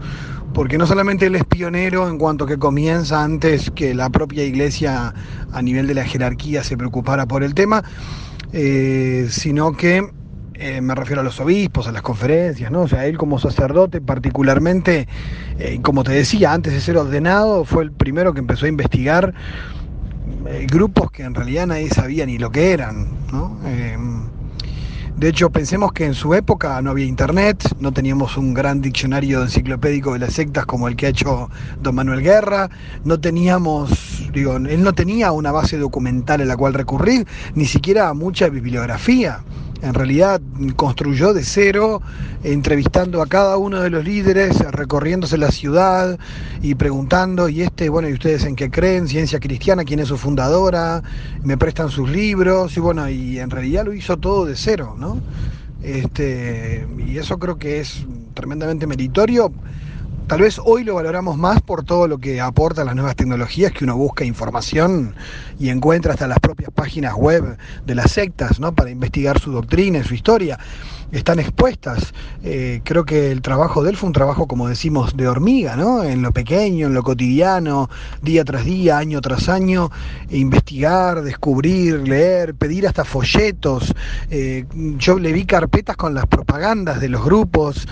Porque 0.53 0.79
no 0.79 0.87
solamente 0.89 1.27
él 1.27 1.37
es 1.37 1.45
pionero 1.45 2.09
en 2.09 2.19
cuanto 2.19 2.45
que 2.45 2.59
comienza 2.59 3.23
antes 3.23 3.71
que 3.71 3.95
la 3.95 4.11
propia 4.11 4.43
iglesia 4.43 5.15
a 5.53 5.63
nivel 5.63 5.87
de 5.87 5.95
la 5.95 6.05
jerarquía 6.05 6.65
se 6.65 6.77
preocupara 6.77 7.27
por 7.27 7.45
el 7.45 7.55
tema, 7.55 7.85
eh, 8.53 9.27
sino 9.31 9.73
que 9.73 10.07
eh, 10.55 10.81
me 10.81 10.95
refiero 10.95 11.23
a 11.23 11.25
los 11.25 11.41
obispos, 11.41 11.87
a 11.87 11.93
las 11.93 12.03
conferencias, 12.03 12.71
¿no? 12.71 12.83
O 12.83 12.89
sea, 12.89 13.07
él 13.07 13.19
como 13.19 13.39
sacerdote 13.39 14.01
particularmente, 14.01 15.09
eh, 15.59 15.81
como 15.83 16.05
te 16.05 16.13
decía, 16.13 16.53
antes 16.53 16.73
de 16.73 16.81
ser 16.81 16.97
ordenado, 16.97 17.65
fue 17.65 17.83
el 17.83 17.93
primero 17.93 18.33
que 18.35 18.41
empezó 18.41 18.67
a 18.67 18.69
investigar 18.69 19.35
grupos 20.69 21.11
que 21.11 21.23
en 21.23 21.35
realidad 21.35 21.69
nadie 21.69 21.89
sabía 21.89 22.27
ni 22.27 22.37
lo 22.37 22.51
que 22.51 22.73
eran, 22.73 23.09
¿no? 23.33 23.59
De 25.23 25.29
hecho, 25.29 25.51
pensemos 25.51 25.93
que 25.93 26.05
en 26.05 26.15
su 26.15 26.35
época 26.35 26.83
no 26.83 26.91
había 26.91 27.07
internet, 27.07 27.77
no 27.79 27.93
teníamos 27.93 28.37
un 28.37 28.55
gran 28.55 28.81
diccionario 28.81 29.43
enciclopédico 29.43 30.15
de 30.15 30.19
las 30.19 30.33
sectas 30.33 30.67
como 30.67 30.89
el 30.89 30.97
que 30.97 31.07
ha 31.07 31.11
hecho 31.11 31.49
don 31.81 31.95
Manuel 31.95 32.23
Guerra, 32.23 32.71
no 33.05 33.21
teníamos, 33.21 34.12
digo, 34.33 34.57
él 34.57 34.83
no 34.83 34.93
tenía 34.93 35.33
una 35.33 35.53
base 35.53 35.78
documental 35.78 36.41
en 36.41 36.49
la 36.49 36.57
cual 36.57 36.74
recurrir, 36.74 37.26
ni 37.55 37.66
siquiera 37.66 38.12
mucha 38.14 38.49
bibliografía 38.49 39.43
en 39.83 39.95
realidad 39.95 40.41
construyó 40.76 41.35
de 41.35 41.43
cero, 41.43 42.01
entrevistando 42.45 43.20
a 43.20 43.26
cada 43.26 43.57
uno 43.57 43.80
de 43.80 43.91
los 43.91 44.05
líderes, 44.05 44.61
recorriéndose 44.70 45.37
la 45.37 45.51
ciudad 45.51 46.18
y 46.62 46.76
preguntando, 46.76 47.49
y 47.49 47.62
este, 47.62 47.89
bueno, 47.89 48.09
¿y 48.09 48.12
ustedes 48.12 48.45
en 48.45 48.55
qué 48.55 48.70
creen? 48.70 49.09
Ciencia 49.09 49.41
Cristiana, 49.41 49.85
¿quién 49.85 49.99
es 49.99 50.09
su 50.09 50.16
fundadora? 50.16 51.03
¿Me 51.43 51.57
prestan 51.59 51.91
sus 51.91 52.09
libros? 52.09 52.76
Y 52.76 52.80
bueno, 52.80 53.09
y 53.09 53.41
en 53.41 53.51
realidad 53.51 53.85
lo 53.85 53.93
hizo 53.93 54.16
todo 54.16 54.47
de 54.47 54.55
cero, 54.55 54.95
¿no? 54.97 55.20
Este, 55.83 56.87
y 57.05 57.18
eso 57.18 57.39
creo 57.41 57.59
que 57.59 57.80
es 57.80 58.07
tremendamente 58.35 58.87
meritorio 58.87 59.53
Tal 60.29 60.41
vez 60.41 60.59
hoy 60.64 60.83
lo 60.83 60.95
valoramos 60.95 61.37
más 61.37 61.61
por 61.61 61.85
todo 61.85 62.09
lo 62.09 62.16
que 62.18 62.41
aportan 62.41 62.87
las 62.87 62.95
nuevas 62.95 63.16
tecnologías, 63.16 63.73
que 63.73 63.85
uno 63.85 63.97
busca 63.97 64.25
información 64.25 65.14
y 65.59 65.68
encuentra 65.68 66.14
hasta 66.14 66.27
las 66.27 66.39
propias 66.41 66.70
páginas 66.70 67.14
web 67.14 67.59
de 67.85 67.95
las 67.95 68.12
sectas, 68.12 68.59
¿no? 68.59 68.75
Para 68.75 68.91
investigar 68.91 69.39
su 69.39 69.53
doctrina 69.53 69.99
y 69.99 70.05
su 70.05 70.14
historia 70.14 70.59
están 71.13 71.39
expuestas. 71.39 72.13
Eh, 72.43 72.81
creo 72.85 73.05
que 73.05 73.31
el 73.31 73.43
trabajo 73.43 73.83
de 73.85 73.91
él 73.91 73.97
fue 73.97 74.09
un 74.09 74.15
trabajo, 74.15 74.49
como 74.49 74.69
decimos, 74.69 75.17
de 75.17 75.29
hormiga, 75.29 75.77
¿no? 75.77 76.03
En 76.03 76.23
lo 76.23 76.33
pequeño, 76.33 76.87
en 76.87 76.95
lo 76.95 77.03
cotidiano, 77.03 77.89
día 78.23 78.45
tras 78.45 78.65
día, 78.65 78.99
año 78.99 79.21
tras 79.21 79.49
año, 79.49 79.91
investigar, 80.31 81.23
descubrir, 81.23 82.09
leer, 82.09 82.55
pedir 82.55 82.87
hasta 82.87 83.05
folletos. 83.05 83.95
Eh, 84.31 84.65
yo 84.97 85.19
le 85.19 85.33
vi 85.33 85.45
carpetas 85.45 85.97
con 85.97 86.15
las 86.15 86.27
propagandas 86.27 87.01
de 87.01 87.11
los 87.11 87.25
grupos, 87.25 87.87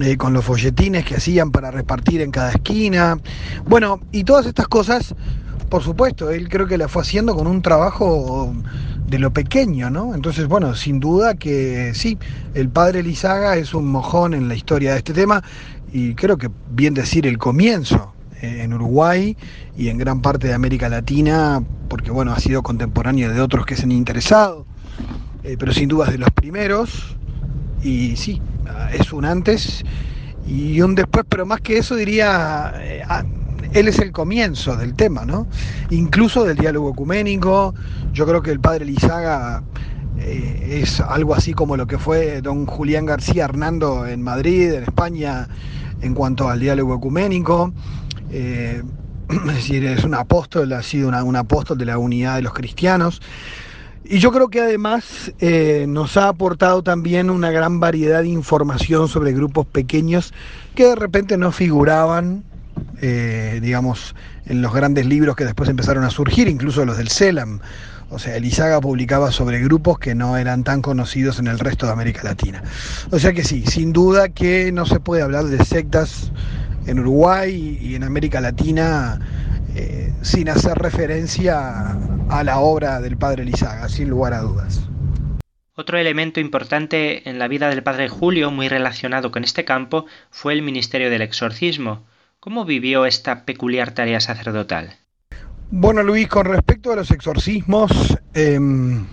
eh, 0.00 0.16
con 0.16 0.34
los 0.34 0.44
folletines 0.44 1.04
que 1.04 1.16
hacían 1.16 1.50
para 1.50 1.70
repartir 1.70 2.20
en 2.20 2.30
cada 2.30 2.50
esquina. 2.50 3.18
Bueno, 3.66 4.00
y 4.12 4.24
todas 4.24 4.46
estas 4.46 4.68
cosas, 4.68 5.14
por 5.68 5.82
supuesto, 5.82 6.30
él 6.30 6.48
creo 6.48 6.66
que 6.66 6.78
la 6.78 6.88
fue 6.88 7.02
haciendo 7.02 7.34
con 7.34 7.46
un 7.46 7.62
trabajo 7.62 8.54
de 9.06 9.18
lo 9.18 9.32
pequeño, 9.32 9.90
¿no? 9.90 10.14
Entonces, 10.14 10.46
bueno, 10.46 10.74
sin 10.74 11.00
duda 11.00 11.34
que 11.34 11.92
sí, 11.94 12.18
el 12.54 12.68
padre 12.68 13.02
Lizaga 13.02 13.56
es 13.56 13.74
un 13.74 13.86
mojón 13.86 14.34
en 14.34 14.48
la 14.48 14.54
historia 14.54 14.92
de 14.92 14.98
este 14.98 15.12
tema 15.12 15.42
y 15.92 16.14
creo 16.14 16.36
que 16.36 16.50
bien 16.70 16.94
decir 16.94 17.26
el 17.26 17.38
comienzo 17.38 18.12
eh, 18.42 18.60
en 18.62 18.74
Uruguay 18.74 19.36
y 19.76 19.88
en 19.88 19.98
gran 19.98 20.20
parte 20.20 20.48
de 20.48 20.54
América 20.54 20.88
Latina, 20.88 21.62
porque 21.88 22.10
bueno, 22.10 22.32
ha 22.32 22.38
sido 22.38 22.62
contemporáneo 22.62 23.32
de 23.32 23.40
otros 23.40 23.64
que 23.64 23.76
se 23.76 23.84
han 23.84 23.92
interesado, 23.92 24.66
eh, 25.42 25.56
pero 25.58 25.72
sin 25.72 25.88
duda 25.88 26.06
es 26.06 26.12
de 26.12 26.18
los 26.18 26.30
primeros 26.30 27.16
y 27.82 28.16
sí, 28.16 28.42
es 28.92 29.12
un 29.12 29.24
antes 29.24 29.84
y 30.46 30.80
un 30.80 30.94
después, 30.94 31.24
pero 31.28 31.46
más 31.46 31.60
que 31.60 31.78
eso 31.78 31.94
diría, 31.94 32.72
eh, 32.76 33.02
él 33.72 33.88
es 33.88 33.98
el 33.98 34.12
comienzo 34.12 34.76
del 34.76 34.94
tema, 34.94 35.24
¿no? 35.24 35.46
Incluso 35.90 36.44
del 36.44 36.56
diálogo 36.56 36.90
ecuménico. 36.90 37.74
Yo 38.12 38.26
creo 38.26 38.42
que 38.42 38.50
el 38.50 38.60
padre 38.60 38.84
Lizaga 38.84 39.62
eh, 40.18 40.80
es 40.82 41.00
algo 41.00 41.34
así 41.34 41.52
como 41.52 41.76
lo 41.76 41.86
que 41.86 41.98
fue 41.98 42.40
don 42.40 42.66
Julián 42.66 43.06
García 43.06 43.44
Hernando 43.44 44.06
en 44.06 44.22
Madrid, 44.22 44.72
en 44.72 44.82
España, 44.84 45.48
en 46.00 46.14
cuanto 46.14 46.48
al 46.48 46.60
diálogo 46.60 46.94
ecuménico. 46.94 47.72
Eh, 48.30 48.82
es 49.28 49.54
decir, 49.54 49.84
es 49.84 50.04
un 50.04 50.14
apóstol, 50.14 50.72
ha 50.72 50.82
sido 50.82 51.08
un 51.08 51.36
apóstol 51.36 51.78
de 51.78 51.84
la 51.84 51.98
unidad 51.98 52.36
de 52.36 52.42
los 52.42 52.54
cristianos. 52.54 53.20
Y 54.04 54.20
yo 54.20 54.32
creo 54.32 54.48
que 54.48 54.60
además 54.60 55.32
eh, 55.38 55.84
nos 55.86 56.16
ha 56.16 56.28
aportado 56.28 56.82
también 56.82 57.28
una 57.28 57.50
gran 57.50 57.78
variedad 57.78 58.22
de 58.22 58.28
información 58.28 59.06
sobre 59.08 59.32
grupos 59.32 59.66
pequeños 59.66 60.32
que 60.74 60.86
de 60.86 60.94
repente 60.94 61.36
no 61.36 61.52
figuraban 61.52 62.44
eh, 63.00 63.58
digamos, 63.62 64.14
en 64.46 64.62
los 64.62 64.72
grandes 64.72 65.06
libros 65.06 65.36
que 65.36 65.44
después 65.44 65.68
empezaron 65.68 66.04
a 66.04 66.10
surgir, 66.10 66.48
incluso 66.48 66.84
los 66.84 66.96
del 66.96 67.08
CELAM. 67.08 67.60
O 68.10 68.18
sea, 68.18 68.36
Elizaga 68.36 68.80
publicaba 68.80 69.30
sobre 69.32 69.60
grupos 69.60 69.98
que 69.98 70.14
no 70.14 70.36
eran 70.36 70.64
tan 70.64 70.80
conocidos 70.80 71.38
en 71.38 71.46
el 71.46 71.58
resto 71.58 71.86
de 71.86 71.92
América 71.92 72.22
Latina. 72.24 72.62
O 73.10 73.18
sea 73.18 73.32
que 73.34 73.44
sí, 73.44 73.64
sin 73.66 73.92
duda 73.92 74.30
que 74.30 74.72
no 74.72 74.86
se 74.86 74.98
puede 74.98 75.22
hablar 75.22 75.44
de 75.44 75.62
sectas 75.64 76.32
en 76.86 77.00
Uruguay 77.00 77.78
y 77.80 77.94
en 77.94 78.04
América 78.04 78.40
Latina 78.40 79.20
eh, 79.76 80.12
sin 80.22 80.48
hacer 80.48 80.78
referencia 80.78 81.96
a 82.30 82.44
la 82.44 82.58
obra 82.60 83.00
del 83.00 83.18
padre 83.18 83.42
Elizaga, 83.42 83.88
sin 83.88 84.08
lugar 84.08 84.32
a 84.32 84.40
dudas. 84.40 84.80
Otro 85.74 85.98
elemento 85.98 86.40
importante 86.40 87.28
en 87.28 87.38
la 87.38 87.46
vida 87.46 87.68
del 87.68 87.84
padre 87.84 88.08
Julio, 88.08 88.50
muy 88.50 88.68
relacionado 88.68 89.30
con 89.30 89.44
este 89.44 89.64
campo, 89.64 90.06
fue 90.30 90.54
el 90.54 90.62
ministerio 90.62 91.10
del 91.10 91.22
exorcismo. 91.22 92.02
¿Cómo 92.48 92.64
vivió 92.64 93.04
esta 93.04 93.44
peculiar 93.44 93.92
tarea 93.92 94.20
sacerdotal? 94.20 94.96
Bueno, 95.70 96.02
Luis, 96.02 96.28
con 96.28 96.46
respecto 96.46 96.90
a 96.90 96.96
los 96.96 97.10
exorcismos, 97.10 98.16
em, 98.32 99.04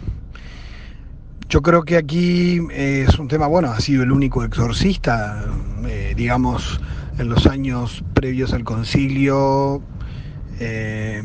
yo 1.49 1.61
creo 1.61 1.83
que 1.83 1.97
aquí 1.97 2.61
eh, 2.71 3.03
es 3.05 3.19
un 3.19 3.27
tema, 3.27 3.47
bueno, 3.47 3.71
ha 3.71 3.81
sido 3.81 4.03
el 4.03 4.13
único 4.13 4.41
exorcista, 4.45 5.43
eh, 5.85 6.13
digamos, 6.15 6.79
en 7.19 7.27
los 7.27 7.45
años 7.45 8.05
previos 8.13 8.53
al 8.53 8.63
concilio, 8.63 9.81
eh, 10.61 11.21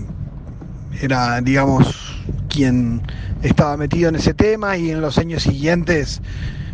era, 1.01 1.41
digamos, 1.41 2.21
quien 2.49 3.03
estaba 3.45 3.77
metido 3.77 4.09
en 4.09 4.17
ese 4.17 4.35
tema 4.35 4.77
y 4.77 4.91
en 4.91 5.01
los 5.01 5.17
años 5.17 5.45
siguientes 5.45 6.21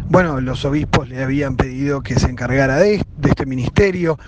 bueno, 0.09 0.41
los 0.41 0.65
obispos 0.65 1.09
le 1.09 1.23
habían 1.23 1.57
pedido 1.57 2.03
que 2.03 2.19
se 2.19 2.29
encargara 2.29 2.77
de, 2.77 3.05
este 3.29 3.47
ministerio. 3.47 4.19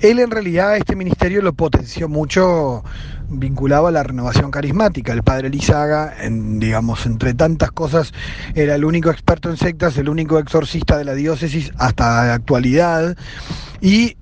Él 0.00 0.20
en 0.20 0.30
realidad 0.30 0.76
este 0.76 0.96
ministerio 0.96 1.42
lo 1.42 1.52
potenció 1.52 2.08
mucho 2.08 2.82
vinculado 3.28 3.88
a 3.88 3.90
la 3.90 4.02
renovación 4.02 4.50
carismática. 4.50 5.12
El 5.12 5.22
padre 5.22 5.50
Lizaga, 5.50 6.14
en, 6.20 6.58
digamos, 6.58 7.04
entre 7.04 7.34
tantas 7.34 7.72
cosas, 7.72 8.12
era 8.54 8.74
el 8.74 8.84
único 8.84 9.10
experto 9.10 9.50
en 9.50 9.58
sectas, 9.58 9.98
el 9.98 10.08
único 10.08 10.38
exorcista 10.38 10.96
de 10.96 11.04
la 11.04 11.14
diócesis 11.14 11.72
hasta 11.76 12.26
la 12.26 12.34
actualidad. 12.34 13.16
Y 13.82 14.16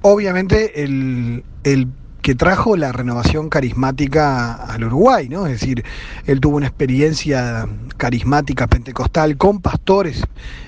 obviamente 0.00 0.82
el, 0.82 1.44
el 1.64 1.88
que 2.22 2.34
trajo 2.34 2.76
la 2.76 2.92
renovación 2.92 3.48
carismática 3.48 4.54
al 4.54 4.84
Uruguay, 4.84 5.28
¿no? 5.28 5.46
Es 5.46 5.60
decir, 5.60 5.84
él 6.26 6.40
tuvo 6.40 6.56
una 6.56 6.66
experiencia 6.66 7.68
carismática 7.96 8.66
pentecostal 8.66 9.36
con 9.36 9.60
pastores 9.60 10.22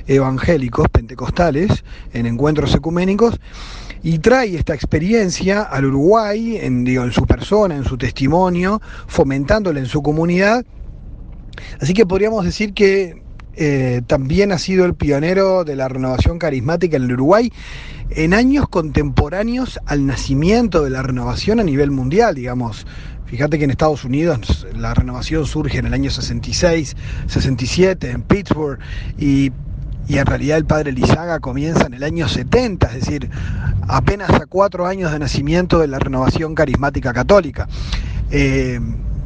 evangélicos 0.07 0.89
pentecostales 0.89 1.85
en 2.13 2.27
encuentros 2.27 2.75
ecuménicos 2.75 3.39
y 4.03 4.19
trae 4.19 4.57
esta 4.57 4.75
experiencia 4.75 5.63
al 5.63 5.87
Uruguay 5.87 6.59
en, 6.61 6.85
digo, 6.85 7.05
en 7.05 7.13
su 7.13 7.27
persona, 7.27 7.77
en 7.77 7.85
su 7.85 7.97
testimonio, 7.97 8.81
fomentándola 9.07 9.79
en 9.79 9.87
su 9.87 10.03
comunidad. 10.03 10.65
Así 11.81 11.95
que 11.95 12.07
podríamos 12.07 12.45
decir 12.45 12.73
que 12.73 13.23
eh, 13.55 14.03
también 14.07 14.53
ha 14.53 14.59
sido 14.59 14.85
el 14.85 14.95
pionero 14.95 15.65
de 15.65 15.77
la 15.77 15.89
renovación 15.89 16.39
carismática 16.39 16.97
en 16.97 17.05
el 17.05 17.13
Uruguay 17.13 17.53
en 18.11 18.35
años 18.35 18.69
contemporáneos 18.69 19.79
al 19.87 20.07
nacimiento 20.07 20.85
de 20.85 20.91
la 20.91 21.03
renovación 21.03 21.61
a 21.61 21.65
nivel 21.65 21.91
mundial, 21.91 22.35
digamos. 22.35 22.87
Fíjate 23.27 23.59
que 23.59 23.65
en 23.65 23.71
Estados 23.71 24.05
Unidos 24.05 24.67
la 24.77 24.93
renovación 24.93 25.47
surge 25.47 25.79
en 25.79 25.87
el 25.87 25.95
año 25.95 26.11
66, 26.11 26.97
67, 27.27 28.11
en 28.11 28.23
Pittsburgh, 28.23 28.79
y, 29.19 29.53
en 30.09 30.27
realidad 30.27 30.59
el 30.59 30.67
padre 30.67 30.93
Lizaga 30.93 31.41
comienza 31.41 31.87
en 31.87 31.95
el 31.95 32.03
año 32.03 32.29
70, 32.29 32.87
es 32.89 33.07
decir, 33.07 33.31
apenas 33.89 34.29
a 34.31 34.45
cuatro 34.45 34.87
años 34.87 35.13
de 35.13 35.19
nacimiento 35.19 35.79
de 35.79 35.87
la 35.87 35.99
renovación 35.99 36.55
carismática 36.55 37.15
católica. 37.15 37.67
Eh, 38.31 38.79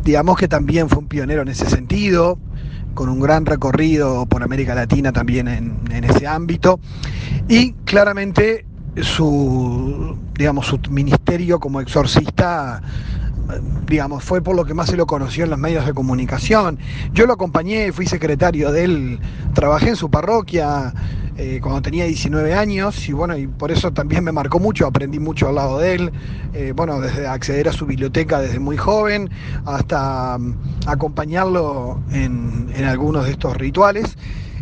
digamos 0.04 0.38
que 0.38 0.46
también 0.46 0.88
fue 0.88 0.98
un 0.98 1.08
pionero 1.08 1.42
en 1.42 1.48
ese 1.48 1.68
sentido, 1.68 2.38
con 2.96 3.08
un 3.10 3.20
gran 3.20 3.46
recorrido 3.46 4.26
por 4.26 4.42
América 4.42 4.74
Latina 4.74 5.12
también 5.12 5.46
en, 5.46 6.04
ese 6.04 6.26
ámbito. 6.26 6.80
Y 7.46 7.74
claramente 7.84 8.66
su, 9.00 10.16
digamos, 10.34 10.66
su 10.66 10.80
ministerio 10.90 11.60
como 11.60 11.80
exorcista 11.80 12.82
digamos, 13.86 14.24
fue 14.24 14.40
por 14.42 14.56
lo 14.56 14.64
que 14.64 14.74
más 14.74 14.88
se 14.88 14.96
lo 14.96 15.06
conoció 15.06 15.44
en 15.44 15.50
los 15.50 15.58
medios 15.58 15.86
de 15.86 15.94
comunicación. 15.94 16.78
Yo 17.12 17.26
lo 17.26 17.34
acompañé, 17.34 17.92
fui 17.92 18.06
secretario 18.06 18.72
de 18.72 18.84
él, 18.84 19.20
trabajé 19.54 19.90
en 19.90 19.96
su 19.96 20.10
parroquia 20.10 20.92
eh, 21.38 21.60
cuando 21.62 21.82
tenía 21.82 22.06
19 22.06 22.54
años 22.54 23.08
y 23.08 23.12
bueno, 23.12 23.36
y 23.36 23.46
por 23.46 23.70
eso 23.70 23.92
también 23.92 24.24
me 24.24 24.32
marcó 24.32 24.58
mucho, 24.58 24.86
aprendí 24.86 25.18
mucho 25.18 25.48
al 25.48 25.56
lado 25.56 25.78
de 25.78 25.94
él, 25.94 26.12
eh, 26.54 26.72
bueno, 26.74 27.00
desde 27.00 27.26
acceder 27.26 27.68
a 27.68 27.72
su 27.72 27.84
biblioteca 27.84 28.40
desde 28.40 28.58
muy 28.58 28.76
joven 28.76 29.28
hasta 29.66 30.38
mm, 30.38 30.54
acompañarlo 30.86 32.00
en, 32.10 32.70
en 32.74 32.84
algunos 32.84 33.26
de 33.26 33.32
estos 33.32 33.56
rituales. 33.56 34.16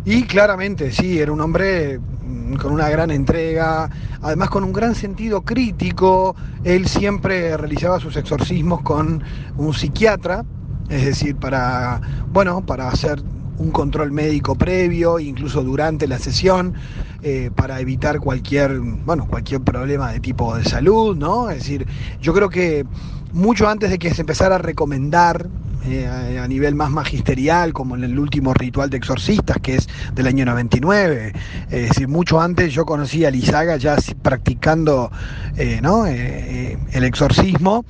Y 0.07 0.23
claramente, 0.23 0.91
sí, 0.91 1.19
era 1.19 1.31
un 1.31 1.41
hombre 1.41 1.97
mm, 1.99 2.53
con 2.57 2.71
una 2.71 2.89
gran 2.89 3.09
entrega, 3.09 3.89
además 4.21 4.49
con 4.51 4.63
un 4.63 4.71
gran 4.71 4.93
sentido 4.93 5.41
crítico. 5.41 6.35
Él 6.63 6.87
siempre 6.87 7.57
realizaba 7.57 7.99
sus 7.99 8.15
exorcismos 8.15 8.81
con 8.83 9.23
un 9.57 9.73
psiquiatra, 9.73 10.45
es 10.89 11.05
decir, 11.05 11.35
para, 11.37 11.99
bueno, 12.31 12.63
para 12.63 12.87
hacer 12.87 13.19
un 13.57 13.71
control 13.71 14.11
médico 14.11 14.55
previo, 14.55 15.17
incluso 15.17 15.63
durante 15.63 16.07
la 16.07 16.19
sesión, 16.19 16.75
eh, 17.23 17.49
para 17.55 17.79
evitar 17.79 18.19
cualquier, 18.19 18.79
bueno, 18.79 19.25
cualquier 19.25 19.61
problema 19.61 20.11
de 20.11 20.19
tipo 20.19 20.55
de 20.55 20.65
salud, 20.65 21.17
¿no? 21.17 21.49
Es 21.49 21.59
decir, 21.59 21.87
yo 22.21 22.31
creo 22.31 22.49
que 22.49 22.85
mucho 23.33 23.67
antes 23.67 23.89
de 23.89 23.97
que 23.97 24.13
se 24.13 24.21
empezara 24.21 24.55
a 24.55 24.59
recomendar 24.59 25.47
eh, 25.87 26.39
a 26.41 26.47
nivel 26.47 26.73
más 26.73 26.89
magisterial, 26.89 27.71
como 27.71 27.95
en 27.95 28.03
el 28.03 28.17
último 28.17 28.53
ritual 28.53 28.89
de 28.89 28.97
exorcistas, 28.97 29.57
que 29.61 29.75
es 29.75 29.87
del 30.13 30.27
año 30.27 30.45
99. 30.45 31.33
Es 31.69 31.89
decir, 31.89 32.07
mucho 32.07 32.41
antes 32.41 32.73
yo 32.73 32.85
conocí 32.85 33.23
a 33.23 33.31
Lizaga 33.31 33.77
ya 33.77 33.95
practicando 34.21 35.11
eh, 35.57 35.79
eh, 35.83 36.77
el 36.91 37.03
exorcismo 37.03 37.85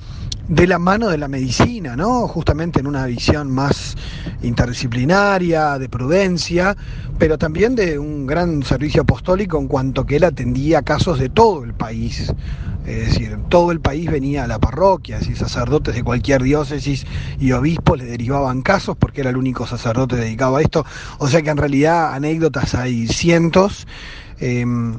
de 0.48 0.66
la 0.66 0.78
mano 0.78 1.08
de 1.08 1.18
la 1.18 1.26
medicina, 1.26 1.96
¿no? 1.96 2.28
Justamente 2.28 2.80
en 2.80 2.86
una 2.86 3.06
visión 3.06 3.50
más 3.50 3.96
interdisciplinaria, 4.42 5.78
de 5.78 5.88
prudencia, 5.88 6.76
pero 7.18 7.38
también 7.38 7.74
de 7.74 7.98
un 7.98 8.26
gran 8.26 8.62
servicio 8.62 9.02
apostólico 9.02 9.58
en 9.58 9.68
cuanto 9.68 10.06
que 10.06 10.16
él 10.16 10.24
atendía 10.24 10.82
casos 10.82 11.18
de 11.18 11.30
todo 11.30 11.64
el 11.64 11.74
país. 11.74 12.32
Es 12.86 13.06
decir, 13.06 13.36
todo 13.48 13.72
el 13.72 13.80
país 13.80 14.10
venía 14.10 14.44
a 14.44 14.46
la 14.46 14.58
parroquia, 14.58 15.18
y 15.20 15.34
sacerdotes 15.34 15.94
de 15.94 16.04
cualquier 16.04 16.42
diócesis 16.42 17.06
y 17.40 17.52
obispos 17.52 17.98
le 17.98 18.04
derivaban 18.04 18.62
casos 18.62 18.96
porque 18.96 19.22
era 19.22 19.30
el 19.30 19.36
único 19.36 19.66
sacerdote 19.66 20.16
dedicado 20.16 20.56
a 20.56 20.62
esto. 20.62 20.86
O 21.18 21.26
sea 21.26 21.42
que 21.42 21.50
en 21.50 21.56
realidad 21.56 22.14
anécdotas 22.14 22.74
hay 22.74 23.08
cientos. 23.08 23.86
Em, 24.38 24.98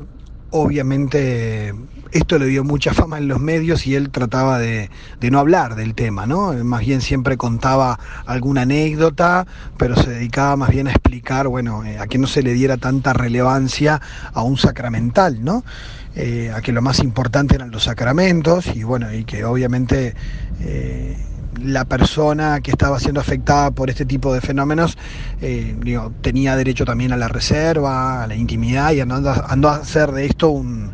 obviamente 0.52 1.74
esto 2.12 2.40
le 2.40 2.46
dio 2.46 2.64
mucha 2.64 2.94
fama 2.94 3.18
en 3.18 3.28
los 3.28 3.40
medios 3.40 3.86
y 3.86 3.96
él 3.96 4.10
trataba 4.10 4.60
de, 4.60 4.90
no 5.22 5.40
hablar 5.40 5.76
del 5.76 5.94
tema, 5.94 6.26
¿no? 6.26 6.54
Más 6.64 6.82
bien 6.82 7.02
siempre 7.02 7.38
contaba 7.38 8.00
alguna 8.26 8.62
anécdota, 8.62 9.46
pero 9.78 9.96
se 9.96 10.10
dedicaba 10.12 10.56
más 10.56 10.70
bien 10.70 10.88
a 10.88 10.92
explicar, 10.92 11.48
bueno, 11.48 11.84
eh, 11.84 12.00
a 12.00 12.08
que 12.08 12.18
no 12.18 12.28
se 12.28 12.44
le 12.44 12.54
diera 12.54 12.78
tanta 12.78 13.14
relevancia 13.14 14.02
a 14.34 14.42
un 14.42 14.58
sacramental, 14.58 15.44
¿no? 15.44 15.64
Eh, 16.20 16.52
a 16.52 16.62
que 16.62 16.72
lo 16.72 16.82
más 16.82 16.98
importante 16.98 17.54
eran 17.54 17.70
los 17.70 17.84
sacramentos 17.84 18.66
y 18.76 18.82
bueno, 18.82 19.14
y 19.14 19.24
que 19.24 19.46
obviamente 19.46 20.16
eh, 20.62 21.16
la 21.62 21.86
persona 21.86 22.60
que 22.62 22.72
estaba 22.72 23.00
siendo 23.00 23.22
afectada 23.22 23.70
por 23.70 23.92
este 23.92 24.04
tipo 24.04 24.34
de 24.34 24.42
fenómenos 24.42 24.98
eh, 25.42 25.76
tenía 26.22 26.56
derecho 26.56 26.86
también 26.86 27.14
a 27.14 27.18
la 27.18 27.28
reserva, 27.28 28.24
a 28.24 28.28
la 28.28 28.34
intimidad 28.34 28.94
y 28.94 29.02
andó, 29.02 29.30
a 29.70 29.76
hacer 29.76 30.12
de 30.12 30.26
esto 30.26 30.50
un, 30.50 30.92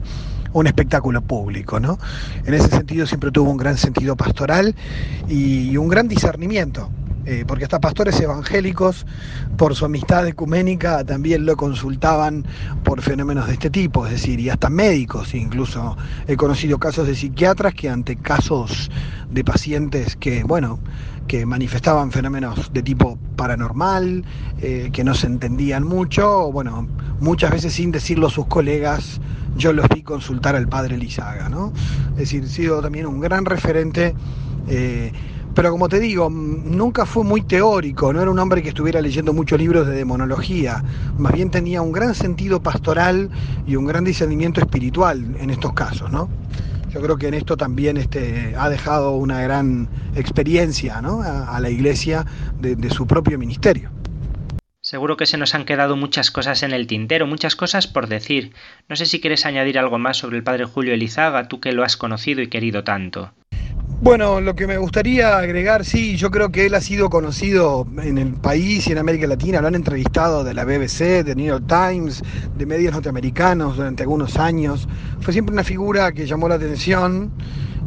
un 0.51 0.67
espectáculo 0.67 1.21
público. 1.21 1.79
¿no? 1.79 1.97
En 2.45 2.53
ese 2.53 2.67
sentido 2.67 3.07
siempre 3.07 3.31
tuvo 3.31 3.49
un 3.49 3.57
gran 3.57 3.77
sentido 3.77 4.17
pastoral 4.17 4.75
y 5.29 5.77
un 5.77 5.87
gran 5.87 6.09
discernimiento. 6.09 6.91
Eh, 7.25 7.45
porque 7.47 7.63
hasta 7.63 7.79
pastores 7.79 8.19
evangélicos, 8.19 9.05
por 9.57 9.75
su 9.75 9.85
amistad 9.85 10.27
ecuménica, 10.27 11.05
también 11.05 11.45
lo 11.45 11.55
consultaban 11.55 12.45
por 12.83 13.01
fenómenos 13.01 13.47
de 13.47 13.53
este 13.53 13.69
tipo, 13.69 14.05
es 14.05 14.11
decir, 14.11 14.41
y 14.41 14.49
hasta 14.49 14.69
médicos, 14.69 15.33
incluso 15.33 15.95
he 16.27 16.35
conocido 16.35 16.79
casos 16.79 17.07
de 17.07 17.15
psiquiatras 17.15 17.73
que 17.75 17.89
ante 17.89 18.17
casos 18.17 18.91
de 19.29 19.43
pacientes 19.45 20.17
que, 20.17 20.43
bueno, 20.43 20.79
que 21.27 21.45
manifestaban 21.45 22.11
fenómenos 22.11 22.73
de 22.73 22.83
tipo 22.83 23.17
paranormal, 23.37 24.25
eh, 24.61 24.89
que 24.91 25.05
no 25.05 25.13
se 25.13 25.27
entendían 25.27 25.85
mucho, 25.85 26.51
bueno, 26.51 26.87
muchas 27.21 27.51
veces 27.51 27.73
sin 27.73 27.91
decirlo 27.91 28.27
a 28.27 28.31
sus 28.31 28.47
colegas, 28.47 29.21
yo 29.55 29.71
los 29.71 29.87
vi 29.87 30.03
consultar 30.03 30.55
al 30.55 30.67
padre 30.67 30.97
Lizaga, 30.97 31.47
¿no? 31.47 31.71
Es 32.13 32.17
decir, 32.17 32.49
sido 32.49 32.81
también 32.81 33.05
un 33.05 33.19
gran 33.19 33.45
referente. 33.45 34.13
Eh, 34.67 35.11
pero 35.55 35.71
como 35.71 35.89
te 35.89 35.99
digo, 35.99 36.29
nunca 36.29 37.05
fue 37.05 37.23
muy 37.23 37.41
teórico, 37.41 38.11
no 38.11 38.21
era 38.21 38.31
un 38.31 38.39
hombre 38.39 38.63
que 38.63 38.69
estuviera 38.69 39.01
leyendo 39.01 39.33
muchos 39.33 39.59
libros 39.59 39.87
de 39.87 39.93
demonología, 39.93 40.83
más 41.17 41.33
bien 41.33 41.51
tenía 41.51 41.81
un 41.81 41.91
gran 41.91 42.15
sentido 42.15 42.61
pastoral 42.61 43.29
y 43.67 43.75
un 43.75 43.85
gran 43.85 44.03
discernimiento 44.03 44.61
espiritual 44.61 45.35
en 45.39 45.49
estos 45.49 45.73
casos, 45.73 46.11
¿no? 46.11 46.29
Yo 46.93 47.01
creo 47.01 47.17
que 47.17 47.27
en 47.27 47.33
esto 47.33 47.57
también 47.57 47.97
este, 47.97 48.53
ha 48.55 48.69
dejado 48.69 49.13
una 49.13 49.41
gran 49.41 49.87
experiencia 50.15 51.01
¿no? 51.01 51.23
a, 51.23 51.59
la 51.59 51.71
iglesia 51.71 52.23
de, 52.61 52.75
de 52.75 52.89
su 52.91 53.07
propio 53.07 53.39
ministerio. 53.39 53.89
Seguro 54.79 55.17
que 55.17 55.25
se 55.25 55.37
nos 55.37 55.55
han 55.55 55.65
quedado 55.65 55.95
muchas 55.95 56.29
cosas 56.29 56.61
en 56.61 56.71
el 56.71 56.85
tintero, 56.85 57.25
muchas 57.25 57.55
cosas 57.55 57.87
por 57.87 58.07
decir. 58.07 58.53
No 58.89 58.95
sé 58.95 59.07
si 59.07 59.21
quieres 59.21 59.45
añadir 59.47 59.79
algo 59.79 59.97
más 59.97 60.17
sobre 60.17 60.37
el 60.37 60.43
padre 60.43 60.65
Julio 60.65 60.93
Elizaga, 60.93 61.47
tú 61.47 61.59
que 61.59 61.71
lo 61.71 61.83
has 61.83 61.97
conocido 61.97 62.41
y 62.43 62.47
querido 62.47 62.83
tanto. 62.83 63.31
Bueno, 64.03 64.41
lo 64.41 64.53
que 64.53 64.67
me 64.67 64.77
gustaría 64.77 65.37
agregar, 65.37 65.85
sí, 65.85 66.17
yo 66.17 66.29
creo 66.29 66.51
que 66.51 66.65
él 66.65 66.75
ha 66.75 66.81
sido 66.81 67.09
conocido 67.09 67.87
en 68.01 68.17
el 68.17 68.33
país 68.33 68.85
y 68.85 68.91
en 68.91 68.97
América 68.97 69.27
Latina, 69.27 69.61
lo 69.61 69.69
han 69.69 69.75
entrevistado 69.75 70.43
de 70.43 70.53
la 70.53 70.65
BBC, 70.65 71.23
de 71.23 71.33
New 71.35 71.45
York 71.45 71.63
Times, 71.69 72.21
de 72.53 72.65
medios 72.65 72.91
norteamericanos 72.91 73.77
durante 73.77 74.03
algunos 74.03 74.37
años. 74.37 74.89
Fue 75.21 75.31
siempre 75.31 75.53
una 75.53 75.63
figura 75.63 76.11
que 76.11 76.25
llamó 76.25 76.49
la 76.49 76.55
atención 76.55 77.31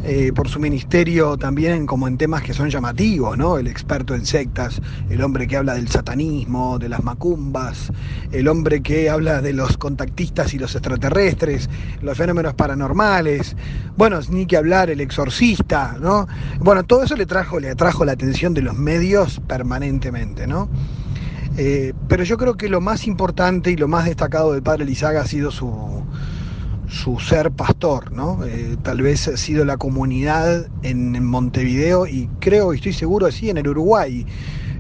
eh, 0.08 0.32
por 0.32 0.48
su 0.48 0.60
ministerio 0.60 1.36
también 1.36 1.84
como 1.84 2.06
en 2.06 2.16
temas 2.16 2.42
que 2.42 2.54
son 2.54 2.70
llamativos, 2.70 3.36
¿no? 3.36 3.58
El 3.58 3.66
experto 3.66 4.14
en 4.14 4.24
sectas, 4.24 4.80
el 5.10 5.20
hombre 5.20 5.48
que 5.48 5.56
habla 5.56 5.74
del 5.74 5.88
satanismo, 5.88 6.78
de 6.78 6.88
las 6.88 7.02
macumbas, 7.02 7.90
el 8.30 8.46
hombre 8.46 8.82
que 8.82 9.10
habla 9.10 9.42
de 9.42 9.52
los 9.52 9.76
contactistas 9.76 10.54
y 10.54 10.60
los 10.60 10.76
extraterrestres, 10.76 11.68
los 12.02 12.16
fenómenos 12.16 12.54
paranormales, 12.54 13.56
bueno, 13.96 14.20
ni 14.30 14.46
que 14.46 14.56
hablar 14.56 14.90
el 14.90 15.00
exorcista, 15.00 15.96
¿no? 16.00 16.28
Bueno, 16.60 16.84
todo 16.84 17.02
eso 17.02 17.16
le 17.16 17.26
trajo, 17.26 17.58
le 17.58 17.70
atrajo 17.70 18.04
la 18.04 18.12
atención 18.12 18.54
de 18.54 18.62
los 18.62 18.76
medios 18.76 19.40
permanentemente, 19.48 20.46
¿no? 20.46 20.68
Eh, 21.58 21.94
pero 22.06 22.22
yo 22.22 22.38
creo 22.38 22.54
que 22.54 22.68
lo 22.68 22.80
más 22.80 23.08
importante 23.08 23.72
y 23.72 23.76
lo 23.76 23.88
más 23.88 24.04
destacado 24.04 24.52
del 24.52 24.62
padre 24.62 24.84
Lizaga 24.84 25.22
ha 25.22 25.26
sido 25.26 25.50
su, 25.50 26.04
su 26.88 27.18
ser 27.18 27.50
pastor, 27.50 28.12
¿no? 28.12 28.44
Eh, 28.44 28.76
tal 28.82 29.02
vez 29.02 29.28
ha 29.28 29.36
sido 29.36 29.64
la 29.64 29.76
comunidad 29.76 30.68
en, 30.82 31.24
Montevideo 31.24 32.06
y 32.06 32.28
creo 32.40 32.72
y 32.72 32.76
estoy 32.76 32.92
seguro 32.92 33.30
sí 33.32 33.50
en 33.50 33.56
el 33.56 33.68
Uruguay, 33.68 34.26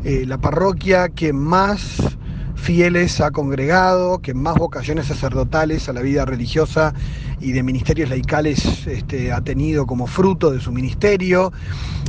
eh, 0.04 0.24
la 0.26 0.38
parroquia 0.38 1.08
que 1.08 1.32
más 1.32 2.16
fieles 2.54 3.20
ha 3.20 3.30
congregado, 3.30 4.20
que 4.20 4.34
más 4.34 4.56
vocaciones 4.56 5.06
sacerdotales 5.06 5.88
a 5.88 5.92
la 5.92 6.00
vida 6.00 6.24
religiosa 6.24 6.94
y 7.40 7.52
de 7.52 7.62
ministerios 7.62 8.08
laicales 8.08 8.86
este, 8.86 9.32
ha 9.32 9.40
tenido 9.40 9.86
como 9.86 10.06
fruto 10.06 10.50
de 10.50 10.60
su 10.60 10.72
ministerio. 10.72 11.52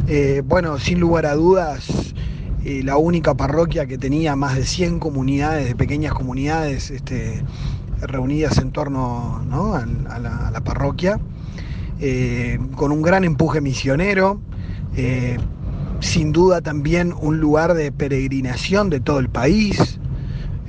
Eh, 0.07 0.41
bueno, 0.45 0.79
sin 0.79 0.99
lugar 0.99 1.25
a 1.25 1.35
dudas, 1.35 2.13
la 2.63 2.97
única 2.97 3.33
parroquia 3.33 3.85
que 3.85 3.97
tenía 3.97 4.35
más 4.35 4.55
de 4.55 4.65
100 4.65 4.99
comunidades, 4.99 5.69
de 5.69 5.75
pequeñas 5.75 6.13
comunidades, 6.13 6.91
este, 6.91 7.41
reunidas 8.01 8.57
en 8.57 8.71
torno 8.71 9.41
a, 9.73 10.19
la, 10.19 10.61
parroquia, 10.63 11.19
eh, 11.99 12.59
con 12.75 12.91
un 12.91 13.01
gran 13.01 13.23
empuje 13.23 13.61
misionero, 13.61 14.39
eh, 14.95 15.37
sin 15.99 16.31
duda 16.31 16.61
también 16.61 17.13
un 17.19 17.39
lugar 17.39 17.73
de 17.73 17.91
peregrinación 17.91 18.89
de 18.89 18.99
todo 18.99 19.19
el 19.19 19.29
país. 19.29 19.99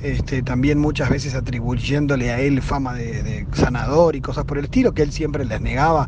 este, 0.01 0.41
también 0.41 0.79
muchas 0.79 1.09
veces 1.09 1.35
atribuyéndole 1.35 2.31
a 2.31 2.39
él 2.39 2.61
fama 2.61 2.93
de, 2.93 3.45
sanador 3.51 4.15
y 4.15 4.21
cosas 4.21 4.45
por 4.45 4.57
el 4.57 4.65
estilo, 4.65 4.93
que 4.93 5.01
él 5.01 5.11
siempre 5.11 5.43
les 5.43 5.59
negaba, 5.59 6.07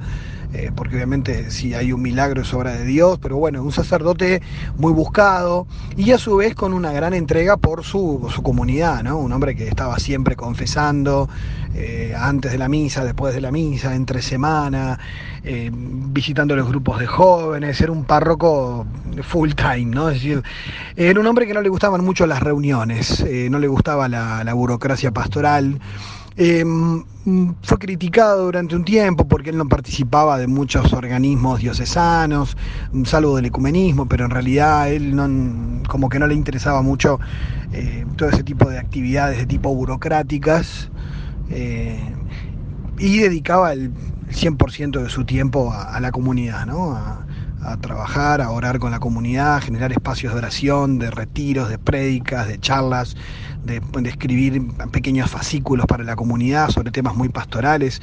eh, 0.54 0.70
porque 0.76 0.98
obviamente 0.98 1.50
si 1.50 1.74
hay 1.74 1.94
un 1.94 2.02
milagro 2.02 2.42
es 2.42 2.54
obra 2.54 2.74
de 2.74 2.84
Dios, 2.84 3.20
pero 3.22 3.38
bueno, 3.38 3.64
un 3.64 3.72
sacerdote 3.72 4.42
muy 4.76 4.92
buscado 4.92 5.66
y 5.96 6.12
a 6.12 6.18
su 6.18 6.36
vez 6.36 6.56
con 6.56 6.74
una 6.74 6.92
gran 6.92 7.14
entrega 7.14 7.56
por 7.56 7.86
su, 7.86 8.30
comunidad, 8.44 9.04
¿no? 9.04 9.18
Un 9.18 9.32
hombre 9.32 9.56
que 9.56 9.68
estaba 9.68 9.98
siempre 9.98 10.36
confesando 10.36 11.30
eh, 11.74 12.14
antes 12.18 12.52
de 12.52 12.58
la 12.58 12.68
misa, 12.68 13.06
después 13.06 13.34
de 13.34 13.40
la 13.40 13.52
misa, 13.52 13.96
entre 13.96 14.22
semana, 14.22 15.00
eh, 15.44 15.70
visitando 15.74 16.56
los 16.56 16.68
grupos 16.68 17.00
de 17.00 17.08
jóvenes, 17.08 17.80
era 17.80 17.94
un 17.94 18.04
párroco 18.04 18.86
full 19.24 19.52
time, 19.52 19.86
¿no? 19.86 20.10
Es 20.10 20.16
decir, 20.16 20.44
era 20.98 21.18
un 21.18 21.28
hombre 21.28 21.48
que 21.48 21.54
no 21.54 21.62
le 21.62 21.70
gustaban 21.70 22.04
mucho 22.04 22.26
las 22.26 22.42
reuniones, 22.42 23.26
no 23.50 23.58
le 23.58 23.68
gustaba 23.68 24.10
la, 24.10 24.54
burocracia 24.54 25.12
pastoral. 25.12 25.80
Em, 26.38 27.04
fue 27.62 27.78
criticado 27.78 28.46
durante 28.46 28.76
un 28.76 28.86
tiempo 28.86 29.28
porque 29.28 29.50
él 29.50 29.58
no 29.58 29.68
participaba 29.68 30.38
de 30.40 30.48
muchos 30.48 30.94
organismos 30.94 31.60
diocesanos, 31.60 32.56
salvo 33.04 33.36
del 33.36 33.46
ecumenismo, 33.46 34.08
pero 34.08 34.26
en 34.26 34.32
realidad 34.32 34.90
él 34.92 35.16
no, 35.16 35.84
como 35.90 36.08
que 36.08 36.20
no 36.20 36.28
le 36.28 36.34
interesaba 36.34 36.82
mucho 36.82 37.20
eh, 37.74 38.06
todo 38.16 38.30
ese 38.30 38.44
tipo 38.44 38.70
de 38.70 38.80
actividades 38.80 39.40
de 39.40 39.46
tipo 39.46 39.76
burocráticas 39.76 40.90
eh, 41.50 42.00
y 42.98 43.20
dedicaba 43.20 43.74
el 43.74 43.92
100% 44.30 45.04
de 45.04 45.10
su 45.10 45.26
tiempo 45.26 45.74
a, 45.74 46.00
la 46.00 46.12
comunidad, 46.12 46.66
¿no? 46.66 46.94
a, 46.94 47.26
a 47.62 47.78
trabajar, 47.78 48.42
a 48.42 48.50
orar 48.52 48.80
con 48.80 48.92
la 48.92 49.00
comunidad, 49.00 49.58
a 49.58 49.62
generar 49.62 49.92
espacios 49.92 50.34
de 50.34 50.40
oración, 50.40 50.98
de 50.98 51.12
retiros, 51.12 51.70
de 51.70 51.78
prédicas, 51.78 52.48
de 52.48 52.60
charlas, 52.60 53.16
de, 53.64 53.82
escribir 54.10 54.62
pequeños 54.92 55.30
fascículos 55.30 55.86
para 55.86 56.04
la 56.04 56.16
comunidad 56.16 56.70
sobre 56.70 56.92
temas 56.92 57.16
muy 57.16 57.30
pastorales. 57.30 58.02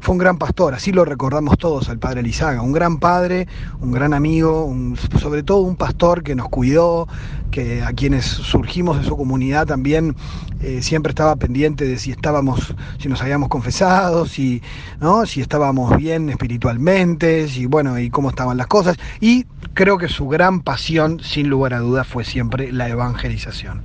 Fue 0.00 0.12
un 0.12 0.18
gran 0.18 0.38
pastor, 0.38 0.74
así 0.74 0.92
lo 0.92 1.04
recordamos 1.04 1.58
todos 1.58 1.88
al 1.90 1.98
padre 1.98 2.22
Lizaga, 2.22 2.62
un 2.62 2.72
gran 2.72 2.98
padre, 2.98 3.48
un 3.80 3.92
gran 3.92 4.14
amigo, 4.14 4.72
sobre 5.20 5.42
todo 5.42 5.58
un 5.58 5.76
pastor 5.76 6.22
que 6.22 6.34
nos 6.34 6.48
cuidó, 6.48 7.06
que 7.50 7.82
a 7.82 7.92
quienes 7.92 8.24
surgimos 8.24 8.98
de 8.98 9.04
su 9.04 9.16
comunidad 9.16 9.66
también 9.66 10.16
eh, 10.62 10.80
siempre 10.82 11.10
estaba 11.10 11.36
pendiente 11.36 11.86
de 11.86 11.98
si 11.98 12.10
estábamos, 12.12 12.74
si 12.98 13.08
nos 13.08 13.20
habíamos 13.20 13.48
confesado, 13.48 14.26
si, 14.26 14.62
¿no? 15.00 15.26
si 15.26 15.40
estábamos 15.40 15.96
bien 15.96 16.30
espiritualmente, 16.30 17.48
si 17.48 17.66
bueno, 17.66 17.98
y 17.98 18.10
cómo 18.10 18.30
estaban 18.30 18.56
las 18.56 18.68
cosas. 18.68 18.96
Y 19.20 19.44
creo 19.74 19.98
que 19.98 20.08
su 20.08 20.28
gran 20.28 20.60
pasión, 20.60 21.20
sin 21.20 21.48
lugar 21.48 21.74
a 21.74 21.80
dudas, 21.80 22.06
fue 22.06 22.24
siempre 22.24 22.72
la 22.72 22.88
evangelización. 22.88 23.82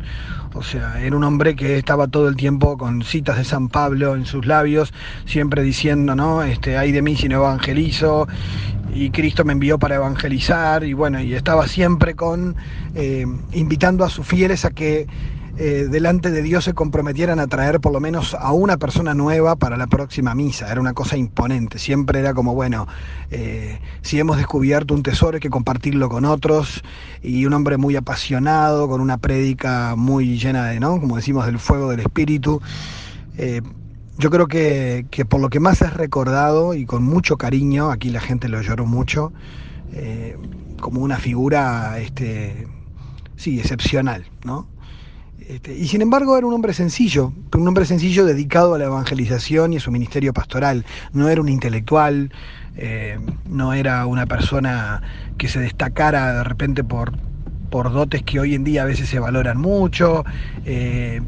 O 0.56 0.64
sea, 0.64 1.02
era 1.02 1.16
un 1.16 1.24
hombre 1.26 1.56
que 1.56 1.78
estaba 1.78 2.08
todo 2.08 2.30
el 2.30 2.38
tiempo 2.38 2.78
con 2.78 3.04
citas 3.04 3.38
de 3.38 3.44
San 3.44 3.68
Pablo 3.68 4.16
en 4.16 4.26
sus 4.26 4.46
labios, 4.46 4.94
siempre 5.26 5.64
diciendo, 5.64 6.16
¿no? 6.16 6.44
Este, 6.44 6.78
ay 6.78 6.94
de 6.94 7.02
mí 7.02 7.18
si 7.18 7.28
no 7.28 7.38
evangelizo, 7.38 8.28
y 8.94 9.10
Cristo 9.10 9.44
me 9.44 9.52
envió 9.52 9.78
para 9.78 9.96
evangelizar, 9.96 10.86
y 10.86 10.94
bueno, 10.94 11.20
y 11.20 11.34
estaba 11.34 11.68
siempre 11.68 12.16
con, 12.16 12.56
eh, 12.96 13.26
invitando 13.52 14.06
a 14.06 14.10
sus 14.10 14.26
fieles 14.26 14.64
a 14.64 14.72
que 14.72 15.08
eh, 15.58 15.88
delante 15.90 16.32
de 16.32 16.42
Dios 16.42 16.66
se 16.66 16.74
comprometieran 16.74 17.40
a 17.40 17.48
traer 17.48 17.80
por 17.80 17.94
lo 17.94 18.02
menos 18.02 18.34
a 18.34 18.52
una 18.52 18.76
persona 18.76 19.14
nueva 19.14 19.56
para 19.56 19.78
la 19.78 19.88
próxima 19.88 20.36
misa. 20.36 20.70
Era 20.70 20.82
una 20.82 20.94
cosa 20.94 21.16
imponente. 21.16 21.80
Siempre 21.80 22.20
era 22.20 22.34
como, 22.34 22.54
bueno, 22.54 22.88
eh, 23.32 23.80
si 24.02 24.20
hemos 24.20 24.36
descubierto 24.36 24.94
un 24.94 25.02
tesoro 25.02 25.36
hay 25.36 25.40
que 25.40 25.50
compartirlo 25.50 26.10
con 26.10 26.26
otros. 26.26 26.84
Y 27.24 27.46
un 27.46 27.54
hombre 27.54 27.78
muy 27.78 27.96
apasionado, 27.96 28.90
con 28.90 29.00
una 29.00 29.18
prédica 29.18 29.96
muy 29.96 30.38
llena 30.38 30.66
de, 30.66 30.80
¿no? 30.82 31.00
Como 31.00 31.16
decimos, 31.16 31.46
del 31.46 31.58
fuego 31.58 31.90
del 31.90 32.02
espíritu. 32.02 32.62
Eh, 33.38 33.62
yo 34.18 34.30
creo 34.30 34.48
que, 34.48 35.06
que, 35.10 35.24
por 35.24 35.40
lo 35.40 35.50
que 35.50 35.62
más 35.62 35.82
es 35.82 35.94
recordado 35.94 36.74
y 36.74 36.86
con 36.86 37.04
mucho 37.04 37.38
cariño, 37.38 37.92
aquí 37.92 38.10
la 38.10 38.22
gente 38.22 38.50
lo 38.50 38.62
lloró 38.62 38.86
mucho, 38.86 39.34
como 40.80 41.02
una 41.02 41.18
figura, 41.18 42.00
este, 42.00 42.68
sí, 43.36 43.60
excepcional, 43.60 44.26
¿no? 44.46 44.68
Este, 45.48 45.78
y 45.78 45.88
sin 45.88 46.02
embargo 46.02 46.38
era 46.38 46.48
un 46.48 46.54
hombre 46.54 46.74
sencillo, 46.74 47.32
un 47.54 47.68
hombre 47.68 47.86
sencillo 47.86 48.26
dedicado 48.26 48.74
a 48.74 48.80
la 48.80 48.86
evangelización 48.86 49.74
y 49.74 49.78
a 49.78 49.80
su 49.80 49.92
ministerio 49.92 50.34
pastoral. 50.34 50.86
No 51.14 51.30
era 51.30 51.40
un 51.40 51.50
intelectual, 51.50 52.32
eh, 52.76 53.20
no 53.48 53.74
era 53.74 54.08
una 54.08 54.26
persona 54.26 55.04
que 55.38 55.48
se 55.48 55.60
destacara 55.60 56.34
de 56.34 56.44
repente 56.44 56.84
por, 56.84 57.14
por 57.70 57.92
dotes 57.94 58.24
que 58.24 58.40
hoy 58.40 58.56
en 58.56 58.64
día 58.64 58.84
a 58.84 58.86
veces 58.86 59.08
se 59.08 59.20
valoran 59.20 59.60
mucho, 59.60 60.26
eh, 60.66 61.22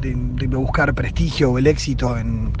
de, 0.00 0.46
buscar 0.46 0.94
prestigio 0.94 1.52
o 1.52 1.58
el 1.58 1.66
éxito 1.66 2.16
en, 2.16 2.52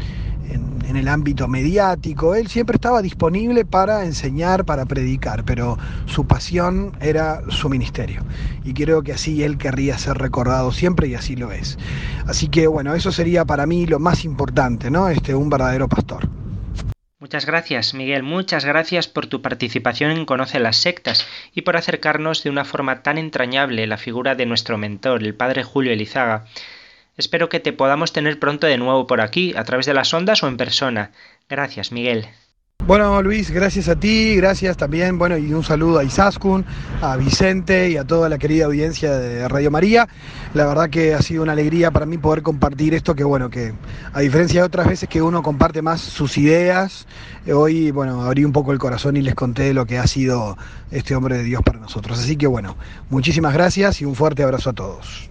en, 0.52 0.96
el 0.96 1.08
ámbito 1.08 1.46
mediático. 1.48 2.34
Él 2.34 2.48
siempre 2.48 2.74
estaba 2.74 3.00
disponible 3.00 3.64
para 3.64 4.04
enseñar, 4.04 4.64
para 4.64 4.86
predicar, 4.86 5.44
pero 5.44 5.78
su 6.06 6.26
pasión 6.26 6.92
era 7.00 7.42
su 7.48 7.68
ministerio. 7.68 8.22
Y 8.64 8.74
creo 8.74 9.02
que 9.02 9.12
así 9.12 9.42
él 9.44 9.56
querría 9.56 9.96
ser 9.98 10.18
recordado 10.18 10.72
siempre 10.72 11.08
y 11.08 11.14
así 11.14 11.36
lo 11.36 11.52
es. 11.52 11.78
Así 12.26 12.48
que 12.48 12.66
bueno, 12.66 12.94
eso 12.94 13.12
sería 13.12 13.44
para 13.44 13.66
mí 13.66 13.86
lo 13.86 13.98
más 13.98 14.24
importante, 14.24 14.90
¿no? 14.90 15.08
Este, 15.08 15.34
un 15.34 15.48
verdadero 15.48 15.88
pastor. 15.88 16.28
Muchas 17.20 17.44
gracias, 17.44 17.92
Miguel. 17.92 18.22
Muchas 18.22 18.64
gracias 18.64 19.06
por 19.06 19.26
tu 19.26 19.42
participación 19.42 20.10
en 20.10 20.24
Conoce 20.24 20.58
las 20.58 20.76
Sectas 20.76 21.28
y 21.54 21.62
por 21.62 21.76
acercarnos 21.76 22.42
de 22.42 22.48
una 22.48 22.64
forma 22.64 23.02
tan 23.02 23.18
entrañable 23.18 23.86
la 23.86 23.98
figura 23.98 24.34
de 24.34 24.46
nuestro 24.46 24.78
mentor, 24.78 25.22
el 25.22 25.34
padre 25.34 25.62
Julio 25.62 25.92
Elizaga. 25.92 26.46
Espero 27.16 27.48
que 27.48 27.60
te 27.60 27.72
podamos 27.72 28.12
tener 28.12 28.38
pronto 28.38 28.66
de 28.66 28.78
nuevo 28.78 29.06
por 29.06 29.20
aquí, 29.20 29.54
a 29.56 29.64
través 29.64 29.86
de 29.86 29.94
las 29.94 30.12
ondas 30.14 30.42
o 30.42 30.48
en 30.48 30.56
persona. 30.56 31.12
Gracias, 31.48 31.92
Miguel. 31.92 32.28
Bueno, 32.86 33.22
Luis, 33.22 33.50
gracias 33.50 33.88
a 33.88 33.96
ti, 33.96 34.34
gracias 34.36 34.76
también, 34.76 35.18
bueno, 35.18 35.36
y 35.36 35.52
un 35.52 35.62
saludo 35.62 35.98
a 35.98 36.04
Isaskun, 36.04 36.64
a 37.02 37.16
Vicente 37.16 37.90
y 37.90 37.96
a 37.96 38.04
toda 38.04 38.28
la 38.28 38.38
querida 38.38 38.64
audiencia 38.64 39.12
de 39.12 39.46
Radio 39.46 39.70
María. 39.70 40.08
La 40.54 40.66
verdad 40.66 40.90
que 40.90 41.14
ha 41.14 41.22
sido 41.22 41.42
una 41.42 41.52
alegría 41.52 41.90
para 41.90 42.06
mí 42.06 42.18
poder 42.18 42.42
compartir 42.42 42.94
esto, 42.94 43.14
que 43.14 43.22
bueno, 43.22 43.48
que 43.50 43.74
a 44.12 44.20
diferencia 44.20 44.62
de 44.62 44.66
otras 44.66 44.88
veces 44.88 45.08
que 45.08 45.22
uno 45.22 45.42
comparte 45.42 45.82
más 45.82 46.00
sus 46.00 46.36
ideas, 46.38 47.06
hoy, 47.52 47.90
bueno, 47.92 48.22
abrí 48.22 48.44
un 48.44 48.52
poco 48.52 48.72
el 48.72 48.78
corazón 48.78 49.16
y 49.16 49.22
les 49.22 49.34
conté 49.34 49.72
lo 49.72 49.86
que 49.86 49.98
ha 49.98 50.06
sido 50.06 50.56
este 50.90 51.14
hombre 51.14 51.36
de 51.36 51.44
Dios 51.44 51.62
para 51.62 51.78
nosotros. 51.78 52.18
Así 52.18 52.36
que 52.36 52.48
bueno, 52.48 52.76
muchísimas 53.08 53.52
gracias 53.52 54.00
y 54.00 54.04
un 54.04 54.16
fuerte 54.16 54.42
abrazo 54.42 54.70
a 54.70 54.72
todos. 54.72 55.29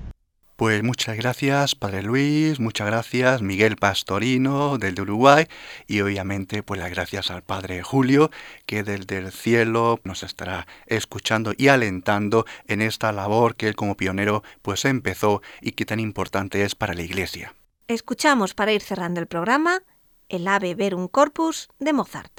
Pues 0.60 0.84
muchas 0.84 1.16
gracias, 1.16 1.74
Padre 1.74 2.04
Luis, 2.04 2.60
muchas 2.60 2.86
gracias, 2.86 3.42
Miguel 3.42 3.78
Pastorino, 3.78 4.78
del 4.78 5.00
Uruguay, 5.00 5.48
y 5.88 6.02
obviamente 6.02 6.64
pues 6.64 6.82
las 6.82 6.90
gracias 6.90 7.32
al 7.32 7.44
Padre 7.44 7.82
Julio, 7.82 8.30
que 8.66 8.84
desde 8.84 9.20
el 9.20 9.32
cielo 9.32 10.02
nos 10.04 10.22
estará 10.22 10.68
escuchando 10.86 11.54
y 11.56 11.70
alentando 11.70 12.46
en 12.68 12.82
esta 12.82 13.14
labor 13.14 13.56
que 13.56 13.70
él 13.70 13.78
como 13.78 13.96
pionero 13.96 14.44
pues 14.62 14.84
empezó 14.84 15.42
y 15.62 15.72
que 15.72 15.86
tan 15.86 16.02
importante 16.02 16.66
es 16.66 16.76
para 16.76 16.94
la 16.94 17.04
Iglesia. 17.04 17.56
Escuchamos 17.88 18.54
para 18.54 18.74
ir 18.74 18.82
cerrando 18.82 19.22
el 19.22 19.28
programa 19.28 19.84
el 20.28 20.46
Ave 20.46 20.76
Verum 20.76 21.08
Corpus 21.08 21.70
de 21.80 21.94
Mozart. 21.94 22.39